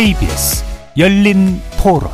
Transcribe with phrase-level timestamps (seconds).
[0.00, 0.64] KBS
[0.96, 2.08] 열린 토론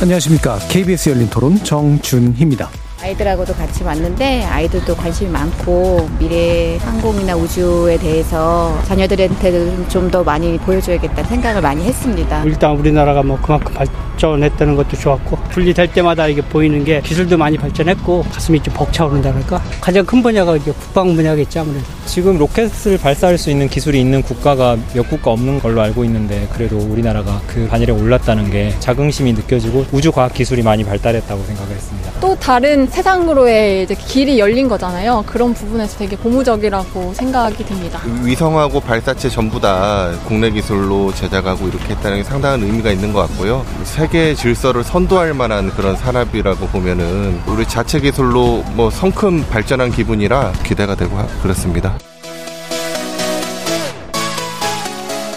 [0.00, 0.58] 안녕하십니까.
[0.68, 2.68] KBS 열린 토론 정준희입니다.
[3.02, 11.24] 아이들하고도 같이 왔는데 아이들도 관심이 많고 미래 항공이나 우주에 대해서 자녀들한테도 좀 더 많이 보여줘야겠다는
[11.28, 12.44] 생각을 많이 했습니다.
[12.44, 13.74] 일단 우리나라가 뭐 그만큼
[14.14, 20.04] 발전했다는 것도 좋았고 분리될 때마다 이게 보이는 게 기술도 많이 발전했고 가슴이 좀 벅차오른다랄까 가장
[20.04, 25.08] 큰 분야가 이제 국방 분야겠죠 아무래도 지금 로켓을 발사할 수 있는 기술이 있는 국가가 몇
[25.08, 30.32] 국가 없는 걸로 알고 있는데 그래도 우리나라가 그 반열에 올랐다는 게 자긍심이 느껴지고 우주 과학
[30.34, 32.12] 기술이 많이 발달했다고 생각했습니다.
[32.20, 35.24] 또 다른 세상으로의 이제 길이 열린 거잖아요.
[35.26, 38.00] 그런 부분에서 되게 고무적이라고 생각이 듭니다.
[38.22, 43.64] 위성하고 발사체 전부 다 국내 기술로 제작하고 이렇게 했다는 게 상당한 의미가 있는 것 같고요.
[44.04, 50.94] 세계 질서를 선도할 만한 그런 산업이라고 보면은 우리 자체 기술로 뭐 성큼 발전한 기분이라 기대가
[50.94, 51.98] 되고 그렇습니다.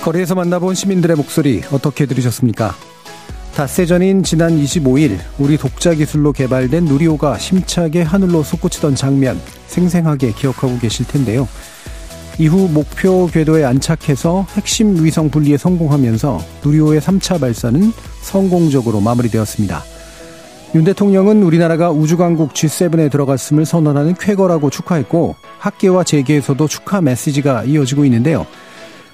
[0.04, 2.76] 거리에서 만나본 시민들의 목소리 어떻게 들으셨습니까?
[3.56, 10.78] 닷새 전인 지난 25일 우리 독자 기술로 개발된 누리호가 심차게 하늘로 솟구치던 장면 생생하게 기억하고
[10.80, 11.48] 계실 텐데요.
[12.40, 19.84] 이후 목표 궤도에 안착해서 핵심 위성 분리에 성공하면서 누리호의 3차 발사는 성공적으로 마무리되었습니다.
[20.76, 28.46] 윤 대통령은 우리나라가 우주강국 G7에 들어갔음을 선언하는 쾌거라고 축하했고 학계와 재계에서도 축하 메시지가 이어지고 있는데요.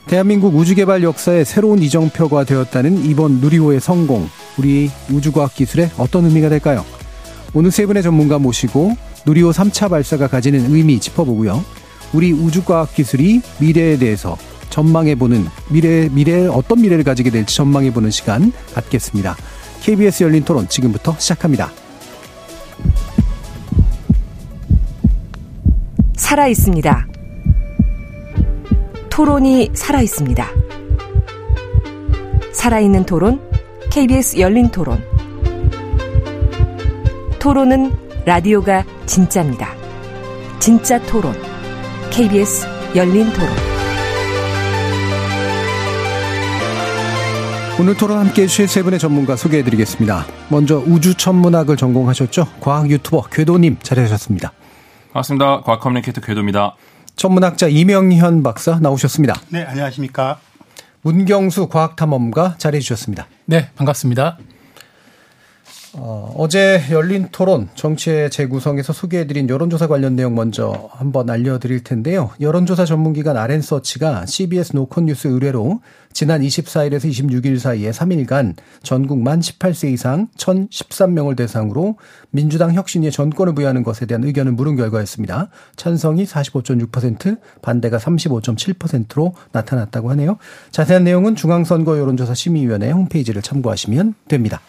[0.07, 4.27] 대한민국 우주개발 역사의 새로운 이정표가 되었다는 이번 누리호의 성공,
[4.57, 6.83] 우리 우주과학 기술에 어떤 의미가 될까요?
[7.53, 11.63] 오늘 세 분의 전문가 모시고 누리호 3차 발사가 가지는 의미 짚어보고요.
[12.13, 14.37] 우리 우주과학 기술이 미래에 대해서
[14.69, 19.35] 전망해보는 미래, 미래에 어떤 미래를 가지게 될지 전망해보는 시간 갖겠습니다.
[19.81, 21.71] KBS 열린 토론 지금부터 시작합니다.
[26.15, 27.07] 살아 있습니다.
[29.09, 30.47] 토론이 살아 있습니다.
[32.51, 33.39] 살아있는 토론,
[33.91, 35.03] KBS 열린 토론.
[37.37, 37.91] 토론은
[38.25, 39.75] 라디오가 진짜입니다.
[40.59, 41.35] 진짜 토론,
[42.15, 43.49] KBS 열린 토론.
[47.79, 50.27] 오늘 토론 함께 해주실 세 분의 전문가 소개해 드리겠습니다.
[50.49, 52.45] 먼저 우주 천문학을 전공하셨죠?
[52.59, 54.51] 과학 유튜버 궤도님 자리하셨습니다.
[55.07, 55.61] 반갑습니다.
[55.61, 56.75] 과학 communicator 궤도입니다.
[57.15, 59.33] 천문학자 이명현 박사 나오셨습니다.
[59.49, 60.37] 네, 안녕하십니까.
[61.01, 63.25] 문경수 과학탐험가 자리해 주셨습니다.
[63.45, 64.37] 네, 반갑습니다.
[65.95, 72.31] 어, 어제 열린 토론 정치의 재구성에서 소개해드린 여론조사 관련 내용 먼저 한번 알려드릴 텐데요.
[72.41, 80.27] 여론조사 전문기관 알앤써치가 CBS 노컷뉴스 의뢰로 지난 24일에서 26일 사이에 3일간 전국 만 18세 이상
[80.37, 81.97] 1,013명을 대상으로
[82.31, 85.49] 민주당 혁신위에 전권을 부여하는 것에 대한 의견을 물은 결과였습니다.
[85.75, 90.37] 찬성이 45.6%, 반대가 35.7%로 나타났다고 하네요.
[90.71, 94.61] 자세한 내용은 중앙선거 여론조사 심의위원회 홈페이지를 참고하시면 됩니다.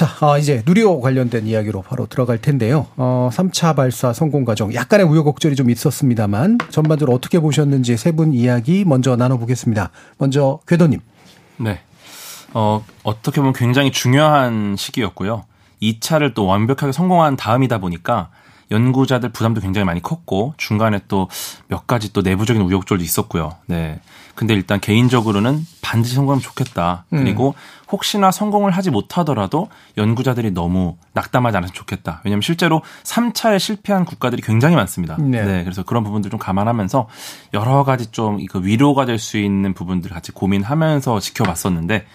[0.00, 2.86] 자, 아, 이제 누리호 관련된 이야기로 바로 들어갈 텐데요.
[2.96, 8.86] 어, 3차 발사 성공 과정 약간의 우여곡절이 좀 있었습니다만 전반적으로 어떻게 보셨는지 세 분 이야기
[8.86, 9.90] 먼저 나눠보겠습니다.
[10.16, 11.00] 먼저 궤도님.
[11.58, 11.80] 네.
[12.54, 15.44] 어, 어떻게 보면 굉장히 중요한 시기였고요.
[15.82, 18.30] 2차를 또 완벽하게 성공한 다음이다 보니까
[18.70, 21.28] 연구자들 부담도 굉장히 많이 컸고 중간에 또
[21.68, 23.56] 몇 가지 또 내부적인 우여곡절도 있었고요.
[23.66, 24.00] 네.
[24.34, 27.04] 근데 일단 개인적으로는 반드시 성공하면 좋겠다.
[27.10, 27.86] 그리고 음.
[27.92, 32.20] 혹시나 성공을 하지 못하더라도 연구자들이 너무 낙담하지 않았으면 좋겠다.
[32.24, 35.16] 왜냐하면 실제로 3차에 실패한 국가들이 굉장히 많습니다.
[35.18, 35.44] 네.
[35.44, 37.08] 네 그래서 그런 부분들 좀 감안하면서
[37.54, 42.06] 여러 가지 좀 위로가 될 수 있는 부분들 같이 고민하면서 지켜봤었는데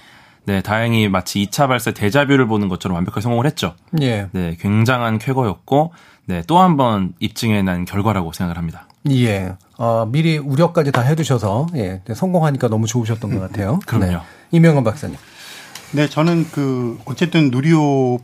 [0.48, 3.76] 네, 다행히 마치 2차 발사 대자뷰를 보는 것처럼 완벽하게 성공을 했죠.
[4.02, 4.28] 예.
[4.32, 5.94] 네, 굉장한 쾌거였고
[6.28, 8.88] 네, 또 한 번 입증해 낸 결과라고 생각을 합니다.
[9.10, 9.54] 예.
[9.78, 12.02] 어, 미리 우려까지 다 해두셔서, 예.
[12.14, 13.80] 성공하니까 너무 좋으셨던 것 같아요.
[13.86, 14.06] 그럼요.
[14.12, 14.18] 네.
[14.52, 15.16] 이명헌 박사님.
[15.92, 18.20] 네, 저는 그, 어쨌든 누리호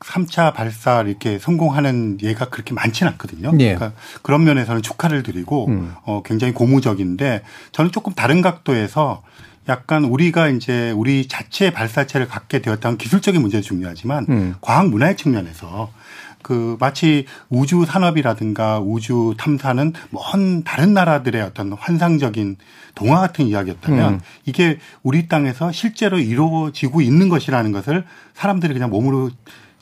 [0.00, 3.52] 3차 발사 이렇게 성공하는 예가 그렇게 많지는 않거든요.
[3.60, 3.74] 예.
[3.74, 3.92] 그러니까
[4.22, 5.94] 그런 면에서는 축하를 드리고, 음.
[6.04, 7.42] 어, 굉장히 고무적인데,
[7.72, 9.22] 저는 조금 다른 각도에서
[9.68, 14.54] 약간 우리가 이제 우리 자체 발사체를 갖게 되었다는 기술적인 문제도 중요하지만, 음.
[14.60, 15.90] 과학 문화의 측면에서
[16.44, 22.56] 그 마치 우주 산업이라든가 우주 탐사는 먼 다른 나라들의 어떤 환상적인
[22.94, 24.20] 동화 같은 이야기였다면 음.
[24.44, 28.04] 이게 우리 땅에서 실제로 이루어지고 있는 것이라는 것을
[28.34, 29.30] 사람들이 그냥 몸으로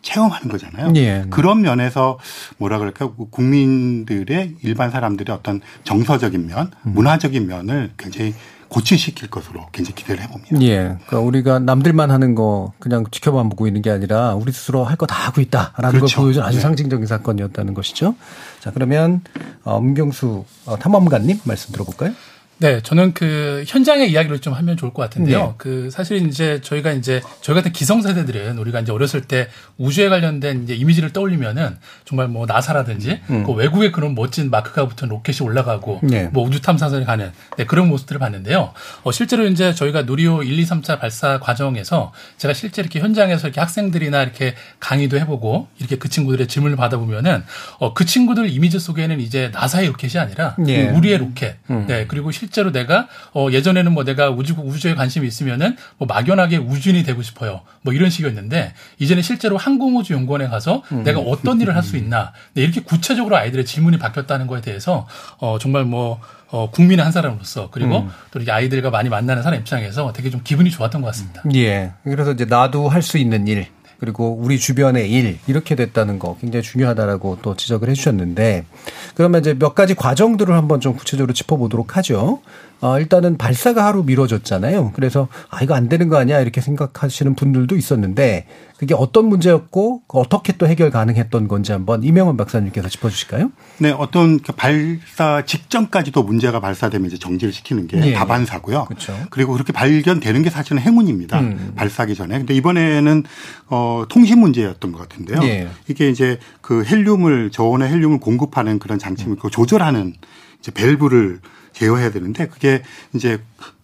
[0.02, 0.92] 체험하는 거잖아요.
[0.96, 1.24] 예.
[1.30, 2.18] 그런 면에서
[2.58, 6.92] 뭐라 그럴까 국민들의 일반 사람들의 어떤 정서적인 면, 음.
[6.94, 8.34] 문화적인 면을 굉장히
[8.72, 10.62] 고치시킬 것으로 굉장히 기대를 해봅니다.
[10.62, 10.76] 예.
[11.06, 15.04] 그러니까 우리가 남들만 하는 거 그냥 지켜만 보고 있는 게 아니라 우리 스스로 할 거
[15.06, 16.16] 다 하고 있다라는 그렇죠.
[16.16, 16.62] 걸 보여준 아주 네.
[16.62, 18.14] 상징적인 사건이었다는 것이죠.
[18.60, 19.20] 자, 그러면
[19.64, 22.12] 어, 음경수 어, 탐험가님 말씀 들어볼까요?
[22.62, 25.38] 네, 저는 그 현장의 이야기를 좀 하면 좋을 것 같은데요.
[25.38, 25.54] 네.
[25.58, 29.48] 그 사실 이제 저희가 이제 저희 같은 기성세대들은 우리가 이제 어렸을 때
[29.78, 33.42] 우주에 관련된 이제 이미지를 떠올리면은 정말 뭐 나사라든지 음.
[33.42, 36.30] 그 외국에 그런 멋진 마크가 붙은 로켓이 올라가고 네.
[36.32, 38.72] 뭐 우주 탐사선에 가는 네, 그런 모습들을 봤는데요.
[39.02, 43.58] 어, 실제로 이제 저희가 누리호 1, 2, 3차 발사 과정에서 제가 실제 이렇게 현장에서 이렇게
[43.58, 47.42] 학생들이나 이렇게 강의도 해보고 이렇게 그 친구들의 질문을 받아보면은
[47.80, 50.90] 어, 그 친구들 이미지 속에는 이제 나사의 로켓이 아니라 네.
[50.90, 51.86] 우리의 로켓, 음.
[51.88, 56.58] 네 그리고 실 실제로 내가 어 예전에는 뭐 내가 우주 우주에 관심이 있으면은 뭐 막연하게
[56.58, 57.62] 우주인이 되고 싶어요.
[57.80, 61.02] 뭐 이런 식이었는데 이제는 실제로 항공우주 연구원에 가서 음.
[61.02, 65.08] 내가 어떤 일을 할 수 있나 네, 이렇게 구체적으로 아이들의 질문이 바뀌었다는 거에 대해서
[65.38, 68.10] 어 정말 뭐 어, 국민의 한 사람으로서 그리고 음.
[68.30, 71.42] 또 이렇게 아이들과 많이 만나는 사람 입장에서 되게 좀 기분이 좋았던 것 같습니다.
[71.56, 71.92] 예.
[72.04, 73.66] 그래서 이제 나도 할 수 있는 일
[74.02, 78.64] 그리고 우리 주변의 일 이렇게 됐다는 거 굉장히 중요하다라고 또 지적을 해주셨는데
[79.14, 82.40] 그러면 이제 몇 가지 과정들을 한번 좀 구체적으로 짚어보도록 하죠.
[82.82, 84.90] 어, 일단은 발사가 하루 미뤄졌잖아요.
[84.94, 88.46] 그래서 아 이거 안 되는 거 아니야 이렇게 생각하시는 분들도 있었는데
[88.76, 93.52] 그게 어떤 문제였고 어떻게 또 해결 가능했던 건지 한번 이명원 박사님께서 짚어주실까요?
[93.78, 98.12] 네, 어떤 그 발사 직전까지도 문제가 발사되면 이제 정지를 시키는 게 네.
[98.14, 98.86] 다반사고요.
[98.86, 99.16] 그렇죠.
[99.30, 101.38] 그리고 그렇게 발견되는 게 사실은 행운입니다.
[101.38, 101.72] 음.
[101.76, 102.38] 발사기 전에.
[102.38, 103.22] 근데 이번에는
[103.68, 105.38] 어 통신 문제였던 것 같은데요.
[105.38, 105.68] 네.
[105.86, 109.50] 이게 이제 그 헬륨을 저온의 헬륨을 공급하는 그런 장치를 음.
[109.52, 110.14] 조절하는
[110.58, 111.38] 이제 밸브를
[111.72, 112.82] 제어해야 되는데 그게
[113.14, 113.40] 이제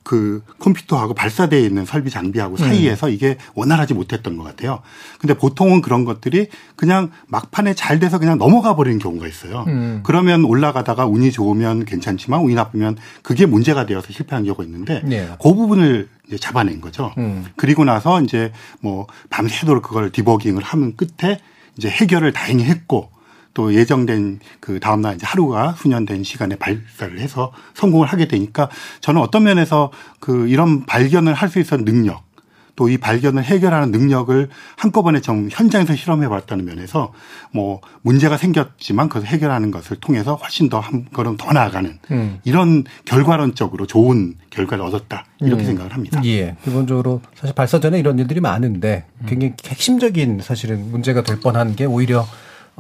[0.09, 2.57] 그 컴퓨터하고 발사대에 있는 설비 장비하고 음.
[2.57, 3.13] 사이에서 음.
[3.13, 4.81] 이게 원활하지 못했던 것 같아요.
[5.21, 9.67] 근데 보통은 그런 것들이 그냥 막판에 잘 돼서 그냥 넘어가 버리는 경우가 있어요.
[9.69, 10.01] 음.
[10.05, 15.29] 그러면 올라가다가 운이 좋으면 괜찮지만 운이 나쁘면 그게 문제가 되어서 실패한 경우가 있는데 네.
[15.43, 17.13] 그 부분을 이제 잡아낸 거죠.
[17.19, 17.45] 음.
[17.57, 18.51] 그리고 나서 이제
[18.81, 21.39] 뭐 밤새도록 그걸 디버깅을 하면 끝에
[21.77, 23.11] 이제 해결을 다행히 했고
[23.55, 28.69] 또 예정된 그 다음날 이제 하루가 수년된 시간에 발사를 해서 성공을 하게 되니까
[29.01, 29.91] 저는 어떤 면에서
[30.21, 32.29] 그 이런 발견을 할 수 있었던 능력
[32.77, 37.13] 또 이 발견을 해결하는 능력을 한꺼번에 좀 현장에서 실험해 봤다는 면에서
[37.51, 42.39] 뭐 문제가 생겼지만 그것을 해결하는 것을 통해서 훨씬 더 한 걸음 더 나아가는 음.
[42.45, 45.67] 이런 결과론적으로 좋은 결과를 얻었다 이렇게 음.
[45.67, 46.21] 생각을 합니다.
[46.25, 46.55] 예.
[46.63, 52.25] 기본적으로 사실 발사 전에 이런 일들이 많은데 굉장히 핵심적인 사실은 문제가 될 뻔한 게 오히려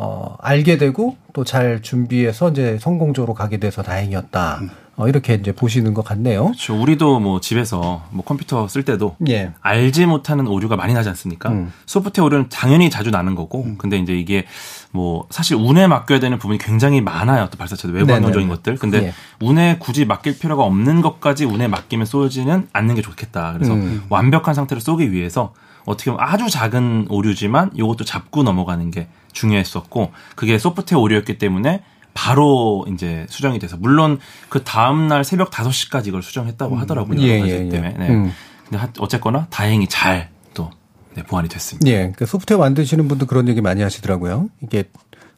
[0.00, 4.60] 어, 알게 되고 또 잘 준비해서 이제 성공적으로 가게 돼서 다행이었다.
[4.96, 6.46] 어, 이렇게 이제 보시는 것 같네요.
[6.46, 6.80] 그렇죠.
[6.80, 9.52] 우리도 뭐 집에서 뭐 컴퓨터 쓸 때도 예.
[9.60, 11.50] 알지 못하는 오류가 많이 나지 않습니까?
[11.50, 11.72] 음.
[11.86, 13.76] 소프트웨어 오류는 당연히 자주 나는 거고, 음.
[13.78, 14.46] 근데 이제 이게
[14.90, 17.46] 뭐 사실 운에 맡겨야 되는 부분이 굉장히 많아요.
[17.50, 18.76] 또 발사체도 외부 안정적인 것들.
[18.76, 19.12] 근데 예.
[19.40, 23.52] 운에 굳이 맡길 필요가 없는 것까지 운에 맡기면 쏘지는 않는 게 좋겠다.
[23.52, 24.02] 그래서 음.
[24.08, 25.54] 완벽한 상태로 쏘기 위해서
[25.88, 31.82] 어떻게 보면 아주 작은 오류지만 이것도 잡고 넘어가는 게 중요했었고 그게 소프트웨어 오류였기 때문에
[32.14, 34.18] 바로 이제 수정이 돼서 물론
[34.48, 36.80] 그 다음 날 새벽 5시까지 이걸 수정했다고 음.
[36.80, 37.20] 하더라고요.
[37.20, 37.68] 예, 예, 예.
[37.68, 37.94] 때문에.
[37.96, 38.08] 네.
[38.08, 38.32] 음.
[38.68, 40.70] 근데 어쨌거나 다행히 잘 또
[41.14, 41.88] 네, 보완이 됐습니다.
[41.90, 42.12] 예.
[42.16, 44.48] 그 소프트웨어 만드시는 분도 그런 얘기 많이 하시더라고요.
[44.62, 44.84] 이게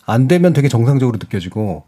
[0.07, 1.85] 안 되면 되게 정상적으로 느껴지고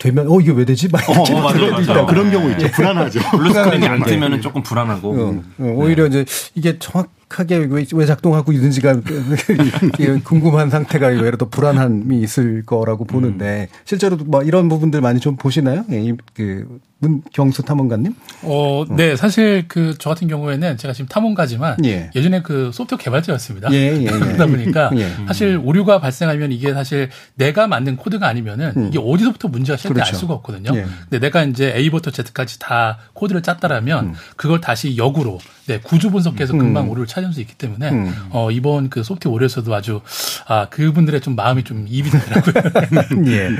[0.00, 0.88] 되면 어 이게 왜 되지?
[0.88, 2.06] 막 어, 어, 맞아, 맞아.
[2.06, 2.70] 그런 경우 있죠.
[2.70, 3.20] 불안하죠.
[3.32, 5.10] blue screen이 안 뜨면은 조금 불안하고.
[5.10, 6.22] 어, 어, 오히려 네.
[6.22, 9.00] 이제 이게 정확하게 왜, 왜 작동하고 있는지가
[10.24, 13.76] 궁금한 상태가 예를 들어 불안함이 있을 거라고 보는데 음.
[13.84, 15.84] 실제로 뭐 이런 부분들 많이 좀 보시나요?
[15.90, 18.14] 예, 그 문경수 탐험가님?
[18.42, 19.16] 어, 네.
[19.16, 22.10] 사실 그 저 같은 경우에는 제가 지금 탐험가지만 예.
[22.14, 23.72] 전에그 소프트웨어 개발자였습니다.
[23.72, 24.06] 예, 예, 예.
[24.10, 25.10] 그러다 보니까 예.
[25.26, 28.88] 사실 오류가 발생하면 이게 사실 내가 만든 코드가 아니면은 음.
[28.88, 30.16] 이게 어디서부터 문제가 시작될지 그렇죠.
[30.16, 30.76] 알 수가 없거든요.
[30.76, 30.86] 예.
[31.08, 34.14] 근데 내가 이제 A부터 Z까지 다 코드를 짰다라면 음.
[34.36, 36.58] 그걸 다시 역으로 네, 구조 분석해서 음.
[36.58, 38.14] 금방 오류를 찾을 수 있기 때문에 음.
[38.30, 40.00] 어, 이번 그 소프트웨어 오류에서도 아주
[40.46, 43.26] 아, 그분들의 좀 마음이 좀 이입이 되더라고요.
[43.30, 43.50] 예.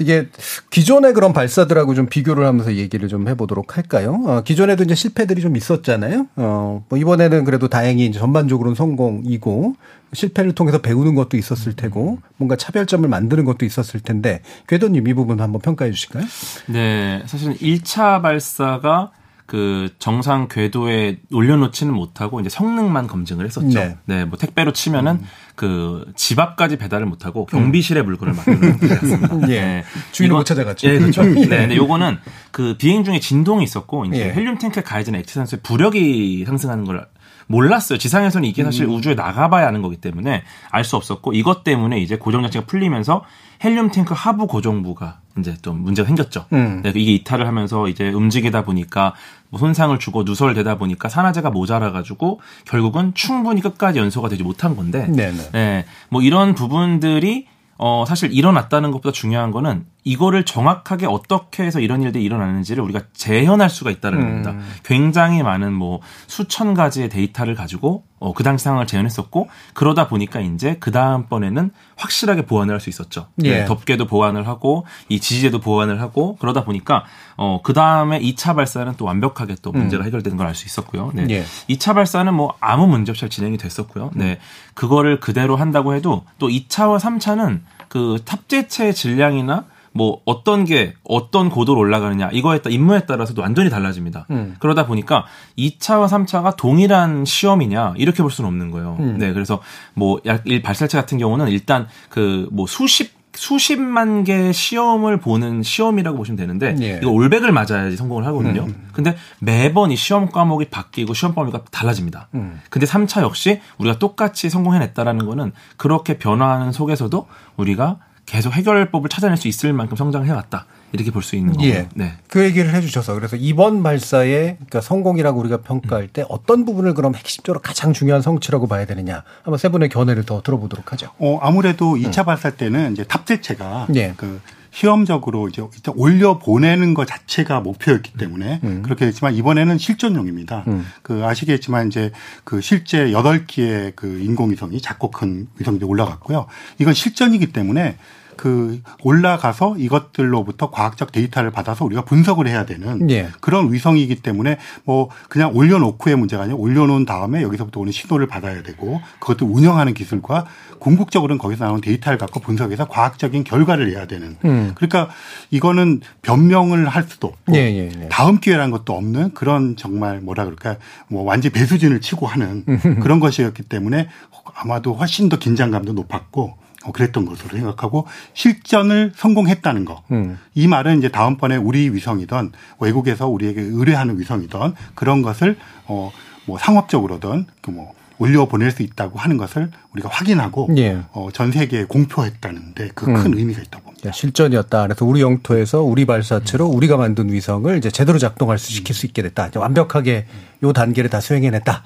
[0.00, 0.28] 이게
[0.70, 4.20] 기존의 그런 발사들하고 좀 비교를 하면서 얘기를 좀 해보도록 할까요?
[4.26, 6.26] 어, 기존에도 이제 실패들이 좀 있었잖아요.
[6.36, 9.74] 어, 뭐 이번에는 그래도 다행히 이제 전반적으로는 성공이고
[10.12, 15.40] 실패를 통해서 배우는 것도 있었을 테고 뭔가 차별점을 만드는 것도 있었을 텐데 궤도님 이 부분
[15.40, 16.24] 한번 평가해 주실까요?
[16.66, 19.10] 네, 사실 1차 발사가
[19.48, 23.78] 그 정상 궤도에 올려놓지는 못하고 이제 성능만 검증을 했었죠.
[23.78, 23.96] 네.
[24.04, 25.26] 네, 뭐 택배로 치면은 음.
[25.54, 29.48] 그집 앞까지 배달을 못하고 경비실에 물건을 맡기는 상태였습니다.
[29.48, 29.60] 예.
[29.60, 29.84] 네.
[30.12, 30.86] 주인을 못 찾아갔죠.
[30.88, 31.22] 예, 그렇죠.
[31.24, 32.18] 네, 근데 요거는
[32.50, 34.32] 그 비행 중에 진동이 있었고 이제 예.
[34.34, 37.06] 헬륨 탱크에 가해지는 액체 산소의 부력이 상승하는 걸
[37.46, 37.98] 몰랐어요.
[37.98, 38.90] 지상에서는 이게 사실 음.
[38.96, 43.24] 우주에 나가봐야 하는 거기 때문에 알 수 없었고 이것 때문에 이제 고정 장치가 풀리면서
[43.64, 46.44] 헬륨 탱크 하부 고정부가 이제 좀 문제가 생겼죠.
[46.52, 46.82] 음.
[46.82, 49.14] 네, 이게 이탈을 하면서 이제 움직이다 보니까
[49.50, 55.50] 뭐 손상을 주고 누설되다 보니까 산화제가 모자라가지고 결국은 충분히 끝까지 연소가 되지 못한 건데, 네네.
[55.52, 57.46] 네, 뭐 이런 부분들이
[57.78, 63.68] 어, 사실 일어났다는 것보다 중요한 거는 이거를 정확하게 어떻게 해서 이런 일들이 일어나는지를 우리가 재현할
[63.68, 64.24] 수가 있다는 음.
[64.42, 64.54] 겁니다.
[64.82, 70.76] 굉장히 많은 뭐 수천 가지의 데이터를 가지고 어, 그 당시 상황을 재현했었고 그러다 보니까 이제
[70.80, 73.26] 그 다음번에는 확실하게 보완을 할 수 있었죠.
[73.44, 73.50] 예.
[73.60, 77.04] 네, 덮개도 보완을 하고 이 지지제도 보완을 하고 그러다 보니까
[77.36, 80.06] 어, 그 다음에 2차 발사는 또 완벽하게 또 문제가 음.
[80.06, 81.10] 해결되는 걸 알 수 있었고요.
[81.12, 81.26] 네.
[81.28, 81.44] 예.
[81.68, 84.12] 2차 발사는 뭐 아무 문제 없이 진행이 됐었고요.
[84.14, 84.24] 네.
[84.30, 84.36] 음.
[84.74, 91.78] 그거를 그대로 한다고 해도 또 2차와 3차는 그 탑재체 질량이나 뭐 어떤 게 어떤 고도로
[91.80, 94.26] 올라가느냐 이거에 따라 임무에 따라서도 완전히 달라집니다.
[94.30, 94.56] 음.
[94.58, 95.24] 그러다 보니까
[95.56, 98.96] 2차와 3차가 동일한 시험이냐 이렇게 볼 수는 없는 거예요.
[99.00, 99.18] 음.
[99.18, 99.60] 네, 그래서
[99.94, 106.74] 뭐일 발사체 같은 경우는 일단 그 뭐 수십 수십만 개 시험을 보는 시험이라고 보시면 되는데
[106.80, 106.98] 예.
[107.00, 108.64] 이거 올백을 맞아야지 성공을 하거든요.
[108.64, 108.88] 음.
[108.92, 112.28] 근데 매번 이 시험 과목이 바뀌고 시험 범위가 달라집니다.
[112.34, 112.60] 음.
[112.68, 119.48] 근데 3차 역시 우리가 똑같이 성공해냈다라는 거는 그렇게 변화하는 속에서도 우리가 계속 해결법을 찾아낼 수
[119.48, 120.66] 있을 만큼 성장을 해왔다.
[120.92, 121.66] 이렇게 볼 수 있는 거고.
[121.66, 121.88] 예.
[121.94, 122.12] 네.
[122.28, 127.14] 그 얘기를 해 주셔서 그래서 이번 발사의 그러니까 성공이라고 우리가 평가할 때 어떤 부분을 그럼
[127.14, 131.10] 핵심적으로 가장 중요한 성취라고 봐야 되느냐 한번 세 분의 견해를 더 들어보도록 하죠.
[131.18, 132.24] 어 아무래도 2차 음.
[132.26, 134.14] 발사 때는 이제 탑재체가 예.
[134.16, 135.62] 그 시험적으로 이제
[135.96, 138.82] 올려 보내는 것 자체가 목표였기 때문에 음.
[138.82, 140.64] 그렇게 됐지만 이번에는 실전용입니다.
[140.68, 140.86] 음.
[141.02, 142.12] 그 아시겠지만 이제
[142.44, 146.46] 그 실제 8기의 그 인공위성이 작고 큰 위성이 올라갔고요.
[146.78, 147.96] 이건 실전이기 때문에
[148.38, 153.28] 그 올라가서 이것들로부터 과학적 데이터를 받아서 우리가 분석을 해야 되는 예.
[153.40, 159.00] 그런 위성이기 때문에 뭐 그냥 올려놓고의 문제가 아니라 올려놓은 다음에 여기서부터 오는 신호를 받아야 되고
[159.18, 160.46] 그것도 운영하는 기술과
[160.78, 164.72] 궁극적으로는 거기서 나오는 데이터를 갖고 분석해서 과학적인 결과를 내야 되는 음.
[164.76, 165.10] 그러니까
[165.50, 168.08] 이거는 변명을 할 수도 없고 예, 예, 예.
[168.08, 170.76] 다음 기회라는 것도 없는 그런 정말 뭐라 그럴까
[171.08, 172.64] 뭐 완전 배수진을 치고 하는
[173.02, 174.08] 그런 것이었기 때문에
[174.54, 180.02] 아마도 훨씬 더 긴장감도 높았고 어, 그랬던 것으로 생각하고 실전을 성공했다는 거.
[180.12, 180.38] 음.
[180.54, 186.10] 이 말은 이제 다음번에 우리 위성이든 외국에서 우리에게 의뢰하는 위성이든 그런 것을 어
[186.48, 191.02] 뭐 상업적으로든 그뭐 올려 보낼 수 있다고 하는 것을 우리가 확인하고 예.
[191.12, 193.38] 어, 전 세계에 공표했다는데 그큰 음.
[193.38, 194.10] 의미가 있다고 봅니다.
[194.10, 194.82] 실전이었다.
[194.82, 196.74] 그래서 우리 영토에서 우리 발사체로 음.
[196.74, 199.50] 우리가 만든 위성을 이제 제대로 작동할 수 시킬 수 있게 됐다.
[199.54, 200.26] 완벽하게
[200.64, 201.84] 요 단계를 다 수행해냈다.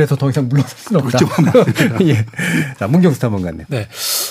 [0.00, 1.18] 그래서 더 이상 물러설 수는 없다.
[2.08, 2.24] 예.
[2.78, 3.66] 자, 문경수 탐험가님.
[3.68, 3.86] 네.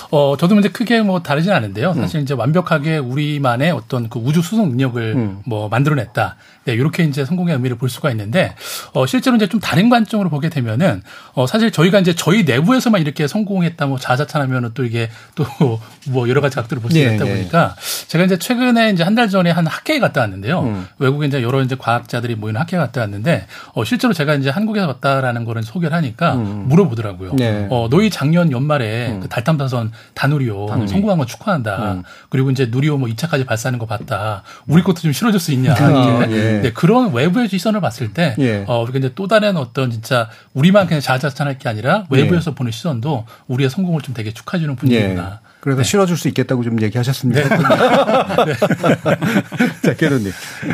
[0.09, 1.93] 어, 저도 이제 크게 뭐 다르진 않은데요.
[1.93, 2.23] 사실 음.
[2.23, 5.41] 이제 완벽하게 우리만의 어떤 그 우주 수송 능력을 음.
[5.45, 6.37] 뭐 만들어냈다.
[6.69, 8.53] 네, 이렇게 이제 성공의 의미를 볼 수가 있는데,
[8.93, 11.01] 어, 실제로 이제 좀 다른 관점으로 보게 되면은,
[11.33, 15.45] 어, 사실 저희가 이제 저희 내부에서만 이렇게 성공했다, 뭐 자자찬하면은 또 이게 또
[16.09, 17.31] 뭐 여러 가지 각도를 볼 수가 네, 있다 네.
[17.35, 17.75] 보니까,
[18.07, 20.61] 제가 이제 최근에 이제 한 달 전에 한 학회에 갔다 왔는데요.
[20.61, 20.87] 음.
[20.99, 25.43] 외국에 이제 여러 이제 과학자들이 모이는 학회에 갔다 왔는데, 어, 실제로 제가 이제 한국에서 왔다라는
[25.45, 26.65] 거를 소개를 하니까 음.
[26.69, 27.33] 물어보더라고요.
[27.35, 27.67] 네.
[27.69, 29.19] 어, 너희 작년 연말에 음.
[29.21, 30.87] 그 달 탐사선 다누리오 다누리.
[30.87, 31.93] 성공한 거 축하한다.
[31.93, 32.03] 음.
[32.29, 34.43] 그리고 이제 누리호 뭐 2차까지 발사하는 거 봤다.
[34.67, 35.73] 우리 것도 좀 실어줄 수 있냐.
[35.73, 36.58] 아, 예.
[36.61, 38.63] 네, 그런 외부의 시선을 봤을 때, 예.
[38.67, 42.55] 어, 우리가 이제 또 다른 어떤 진짜 우리만 그냥 자자찬할 게 아니라 외부에서 예.
[42.55, 45.39] 보는 시선도 우리의 성공을 좀 되게 축하해주는 분위기구나.
[45.43, 45.49] 예.
[45.61, 45.83] 그래서 네.
[45.83, 47.49] 실어줄 수 있겠다고 좀 얘기하셨습니다.
[47.49, 48.45] 네.
[48.45, 48.53] 네.
[49.83, 50.31] 자, 개론님.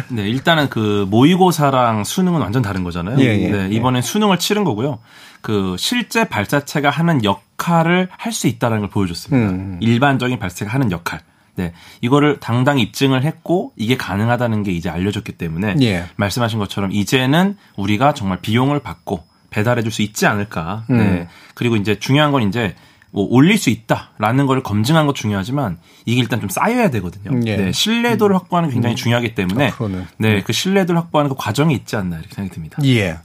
[0.09, 3.17] 네, 일단은 그 모의고사랑 수능은 완전 다른 거잖아요.
[3.19, 4.99] 예, 예, 네, 이번엔 수능을 치른 거고요.
[5.41, 9.49] 그 실제 발사체가 하는 역할을 할 수 있다는 걸 보여줬습니다.
[9.51, 9.77] 음.
[9.81, 11.21] 일반적인 발사체가 하는 역할.
[11.55, 11.73] 네.
[12.01, 16.05] 이거를 당당히 입증을 했고 이게 가능하다는 게 이제 알려졌기 때문에 예.
[16.17, 20.83] 말씀하신 것처럼 이제는 우리가 정말 비용을 받고 배달해 줄 수 있지 않을까.
[20.89, 20.97] 음.
[20.97, 21.27] 네.
[21.53, 22.75] 그리고 이제 중요한 건 이제
[23.11, 27.39] 뭐 올릴 수 있다라는 걸 검증한 것 중요하지만 이게 일단 좀 쌓여야 되거든요.
[27.45, 27.55] 예.
[27.55, 28.97] 네, 신뢰도를 확보하는 게 굉장히 음.
[28.97, 32.77] 중요하기 때문에 아, 네, 그 신뢰도를 확보하는 그 과정이 있지 않나 이렇게 생각이 듭니다.
[32.83, 33.17] 예.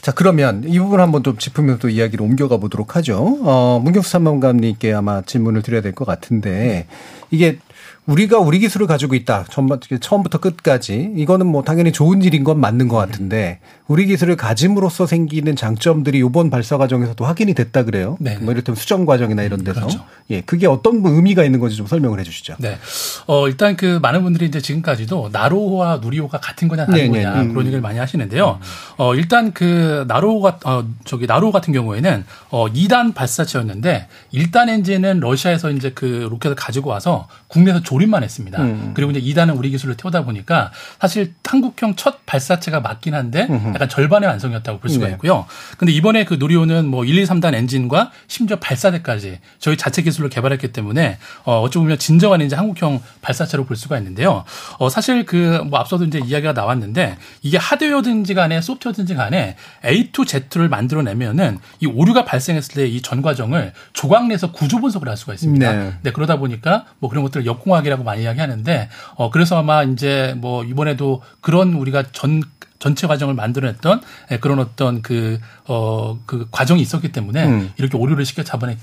[0.00, 3.18] 자, 그러면 이 부분 한번 좀 짚으면서 또 이야기를 옮겨가 보도록 하죠.
[3.42, 6.86] 어, 문경수 삼망감님께 아마 질문을 드려야 될 것 같은데
[7.30, 7.58] 이게
[8.06, 9.46] 우리가 우리 기술을 가지고 있다.
[10.00, 11.12] 처음부터 끝까지.
[11.16, 16.50] 이거는 뭐 당연히 좋은 일인 건 맞는 것 같은데 우리 기술을 가짐으로써 생기는 장점들이 이번
[16.50, 18.16] 발사 과정에서도 확인이 됐다 그래요.
[18.20, 18.36] 네.
[18.38, 19.80] 뭐 이를테면 수정 과정이나 이런 데서.
[19.80, 20.04] 그렇죠.
[20.30, 20.42] 예.
[20.42, 22.56] 그게 어떤 뭐 의미가 있는 건지 좀 설명을 해 주시죠.
[22.58, 22.78] 네.
[23.26, 27.42] 어, 일단 그 많은 분들이 이제 지금까지도 나로호와 누리호가 같은 거냐 다른 네, 네 거냐
[27.42, 27.48] 네.
[27.48, 28.58] 그런 얘기를 많이 하시는데요.
[28.98, 35.70] 어, 일단 그 나로호가 어, 저기 나로호 같은 경우에는 어, 2단 발사체였는데 1단 엔진은 러시아에서
[35.70, 38.62] 이제 그 로켓을 가지고 와서 국내에서 조 립만 했습니다.
[38.62, 38.92] 음.
[38.94, 44.28] 그리고 이제 2단은 우리 기술로 태우다 보니까 사실 한국형 첫 발사체가 맞긴 한데 약간 절반의
[44.28, 45.12] 완성이었다고 볼 수가 네.
[45.12, 45.46] 있고요.
[45.78, 50.72] 근데 이번에 그 누리호는 뭐 1, 2, 3단 엔진과 심지어 발사대까지 저희 자체 기술로 개발했기
[50.72, 54.44] 때문에 어 어찌 보면 진정한 이제 한국형 발사체로 볼 수가 있는데요.
[54.78, 60.24] 어 사실 그 뭐 앞서도 이제 이야기가 나왔는데 이게 하드웨어든지 간에 소프트웨어든지 간에 A to
[60.24, 65.34] Z를 만들어내면은 이 오류가 발생했을 때 이 전 과정을 조각 내서 구조 분석을 할 수가
[65.34, 65.72] 있습니다.
[65.72, 65.94] 네.
[66.02, 70.64] 네 그러다 보니까 뭐 그런 것들을 역공하게 과학이라고 많이 이야기하는데 어 그래서 아마 이제 뭐
[70.64, 72.42] 이번에도 그런 우리가 전
[72.80, 74.00] 전체 과정을 만들어냈던
[74.32, 77.72] 예, 그런 어떤 그, 어, 그 과정이 있었기 때문에 음.
[77.78, 78.76] 이렇게 오류를 시켜 잡아낸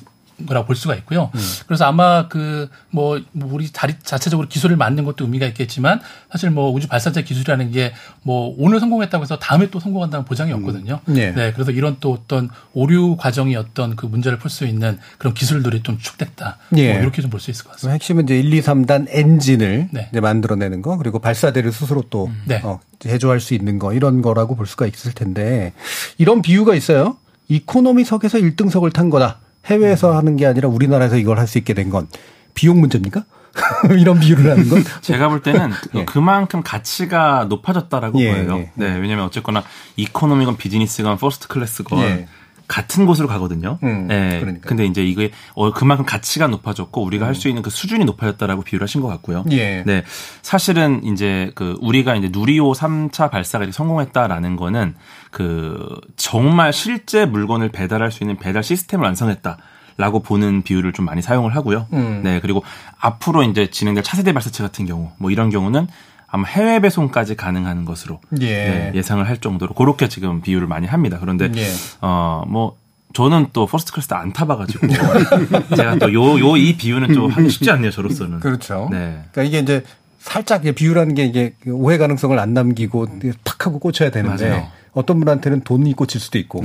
[0.46, 1.30] 거라고 볼 수가 있고요.
[1.36, 1.40] 음.
[1.68, 6.88] 그래서 아마 그 뭐 우리 자리 자체적으로 기술을 만든 것도 의미가 있겠지만 사실 뭐 우주
[6.90, 7.94] 발사체 기술이라는 게
[8.24, 11.00] 뭐 오늘 성공했다고 해서 다음에 또 성공한다는 보장이 없거든요.
[11.08, 11.14] 음.
[11.14, 11.32] 네.
[11.32, 11.54] 네.
[11.54, 15.98] 그래서 이런 또 어떤 오류 과정이 어떤 그 문제를 풀 수 있는 그런 기술들이 좀
[15.98, 16.58] 축됐다.
[16.70, 16.94] 네.
[16.94, 17.94] 뭐 이렇게 좀 볼 수 있을 것 같습니다.
[17.94, 20.08] 핵심은 이제 1, 2, 3단 엔진을 네.
[20.12, 22.42] 이제 만들어내는 거 그리고 발사대를 스스로 또 음.
[22.46, 22.60] 네.
[22.64, 25.74] 어, 제조할 수 있는 거 이런 거라고 볼 수가 있을 텐데
[26.18, 27.18] 이런 비유가 있어요.
[27.48, 29.40] 이코노미석에서 1등석을 탄 거다.
[29.66, 32.08] 해외에서 하는 게 아니라 우리나라에서 이걸 할 수 있게 된 건
[32.54, 33.24] 비용 문제입니까?
[34.00, 34.84] 이런 비유를 하는 건?
[35.02, 36.06] 제가 볼 때는 예.
[36.06, 38.58] 그만큼 가치가 높아졌다라고 예, 보여요.
[38.60, 38.72] 예.
[38.76, 39.64] 네, 왜냐면 어쨌거나
[39.98, 42.28] 이코노미건 비즈니스건 first class건 예.
[42.70, 43.78] 같은 곳으로 가거든요.
[43.84, 44.40] 음, 네.
[44.40, 44.70] 그러니까.
[44.70, 47.28] 근데 이제 이게 어, 그만큼 가치가 높아졌고 우리가 음.
[47.28, 49.44] 할 수 있는 그 수준이 높아졌다라고 비유를 하신 것 같고요.
[49.52, 49.84] 예.
[49.86, 50.04] 네.
[50.42, 54.96] 사실은 이제 그 우리가 이제 누리호 3차 발사가 성공했다라는 거는
[55.32, 59.58] 그 정말 실제 물건을 배달할 수 있는 배달 시스템을 완성했다.
[59.98, 61.86] 라고 보는 비유를 좀 많이 사용을 하고요.
[61.94, 62.22] 음.
[62.24, 62.40] 네.
[62.40, 62.64] 그리고
[63.00, 65.88] 앞으로 이제 진행될 차세대 발사체 같은 경우 뭐 이런 경우는
[66.28, 68.92] 아마 해외 배송까지 가능한 것으로 예.
[68.94, 71.18] 네, 상상을 할 정도로 그렇게 지금 비유를 많이 합니다.
[71.20, 71.68] 그런데 예.
[72.00, 72.78] 어 뭐
[73.14, 74.88] 저는 또 first class 안 타봐가지고
[75.76, 78.40] 제가 또 요 요 이 비유는 좀 하기 쉽지 않네요 저로서는.
[78.40, 78.88] 그렇죠.
[78.90, 79.24] 네.
[79.34, 79.84] 그러니까 이게 이제
[80.20, 83.08] 살짝 비유라는 게 이게 오해 가능성을 안 남기고
[83.44, 84.68] 탁 하고 꽂혀야 되는데 맞아요.
[84.94, 86.62] 어떤 분한테는 돈이 꽂힐 수도 있고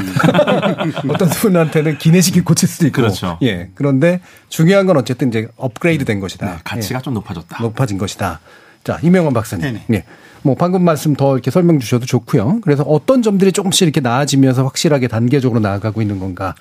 [1.08, 3.38] 어떤 분한테는 기내식이 꽂힐 수도 있고 그렇죠.
[3.42, 6.46] 예 그런데 중요한 건 어쨌든 이제 업그레이드 된 것이다.
[6.46, 7.02] 네, 가치가 예.
[7.02, 7.62] 좀 높아졌다.
[7.62, 8.40] 높아진 것이다.
[8.86, 9.64] 자, 이명원 박사님.
[9.64, 9.84] 네네.
[9.88, 10.04] 네.
[10.42, 12.60] 뭐 방금 말씀 더 이렇게 설명 주셔도 좋고요.
[12.62, 16.54] 그래서 어떤 점들이 조금씩 이렇게 나아지면서 확실하게 단계적으로 나아가고 있는 건가?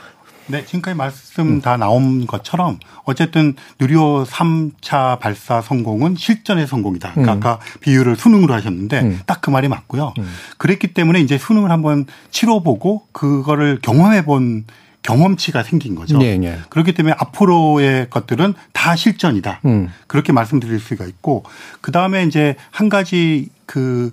[0.47, 1.61] 네, 지금까지 말씀 음.
[1.61, 7.13] 다 나온 것처럼 어쨌든 누리호 3차 발사 성공은 실전의 성공이다.
[7.13, 7.37] 그러니까 음.
[7.37, 9.19] 아까 비율을 수능으로 하셨는데 음.
[9.25, 10.13] 딱그 말이 맞고요.
[10.17, 10.33] 음.
[10.57, 14.65] 그랬기 때문에 이제 수능을 한번 치러보고 그거를 경험해 본
[15.01, 16.17] 경험치가 생긴 거죠.
[16.17, 16.59] 네, 네.
[16.69, 19.61] 그렇기 때문에 앞으로의 것들은 다 실전이다.
[19.65, 19.89] 음.
[20.07, 21.43] 그렇게 말씀드릴 수가 있고
[21.81, 24.11] 그 다음에 이제 한 가지 그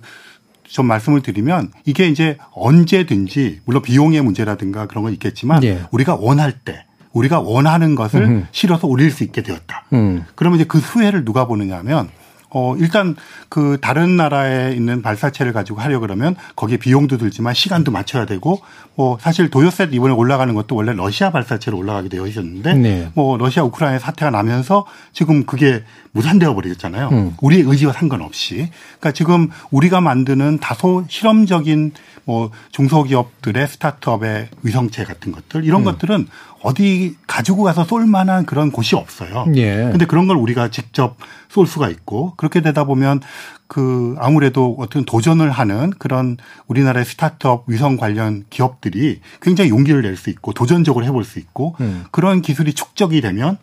[0.63, 5.81] 좀 말씀을 드리면 이게 이제 언제든지 물론 비용의 문제라든가 그런 건 있겠지만 네.
[5.91, 8.47] 우리가 원할 때 우리가 원하는 것을 음.
[8.51, 9.85] 실어서 올릴 수 있게 되었다.
[9.93, 10.25] 음.
[10.35, 12.09] 그러면 이제 그 수혜를 누가 보느냐 하면
[12.53, 13.15] 어, 일단
[13.49, 18.61] 그 다른 나라에 있는 발사체를 가지고 하려 그러면 거기에 비용도 들지만 시간도 맞춰야 되고
[18.95, 23.09] 뭐 사실 도요셋 이번에 올라가는 것도 원래 러시아 발사체로 올라가게 되어 있었는데 네.
[23.15, 27.09] 뭐 러시아 우크라이나 사태가 나면서 지금 그게 무산되어 버리겠잖아요.
[27.09, 27.35] 음.
[27.41, 28.69] 우리의 의지와 상관없이.
[28.99, 31.91] 그러니까 지금 우리가 만드는 다소 실험적인
[32.25, 35.85] 뭐 중소기업들의 스타트업의 위성체 같은 것들 이런 음.
[35.85, 36.27] 것들은
[36.63, 39.45] 어디 가지고 가서 쏠 만한 그런 곳이 없어요.
[39.55, 39.89] 예.
[39.91, 41.17] 근데 그런 걸 우리가 직접
[41.49, 43.21] 쏠 수가 있고 그렇게 되다 보면
[43.67, 50.29] 그 아무래도 어떤 도전을 하는 그런 우리나라의 스타트업 위성 관련 기업들이 굉장히 용기를 낼 수
[50.29, 52.05] 있고 도전적으로 해볼 수 있고 음.
[52.11, 53.57] 그런 기술이 축적이 되면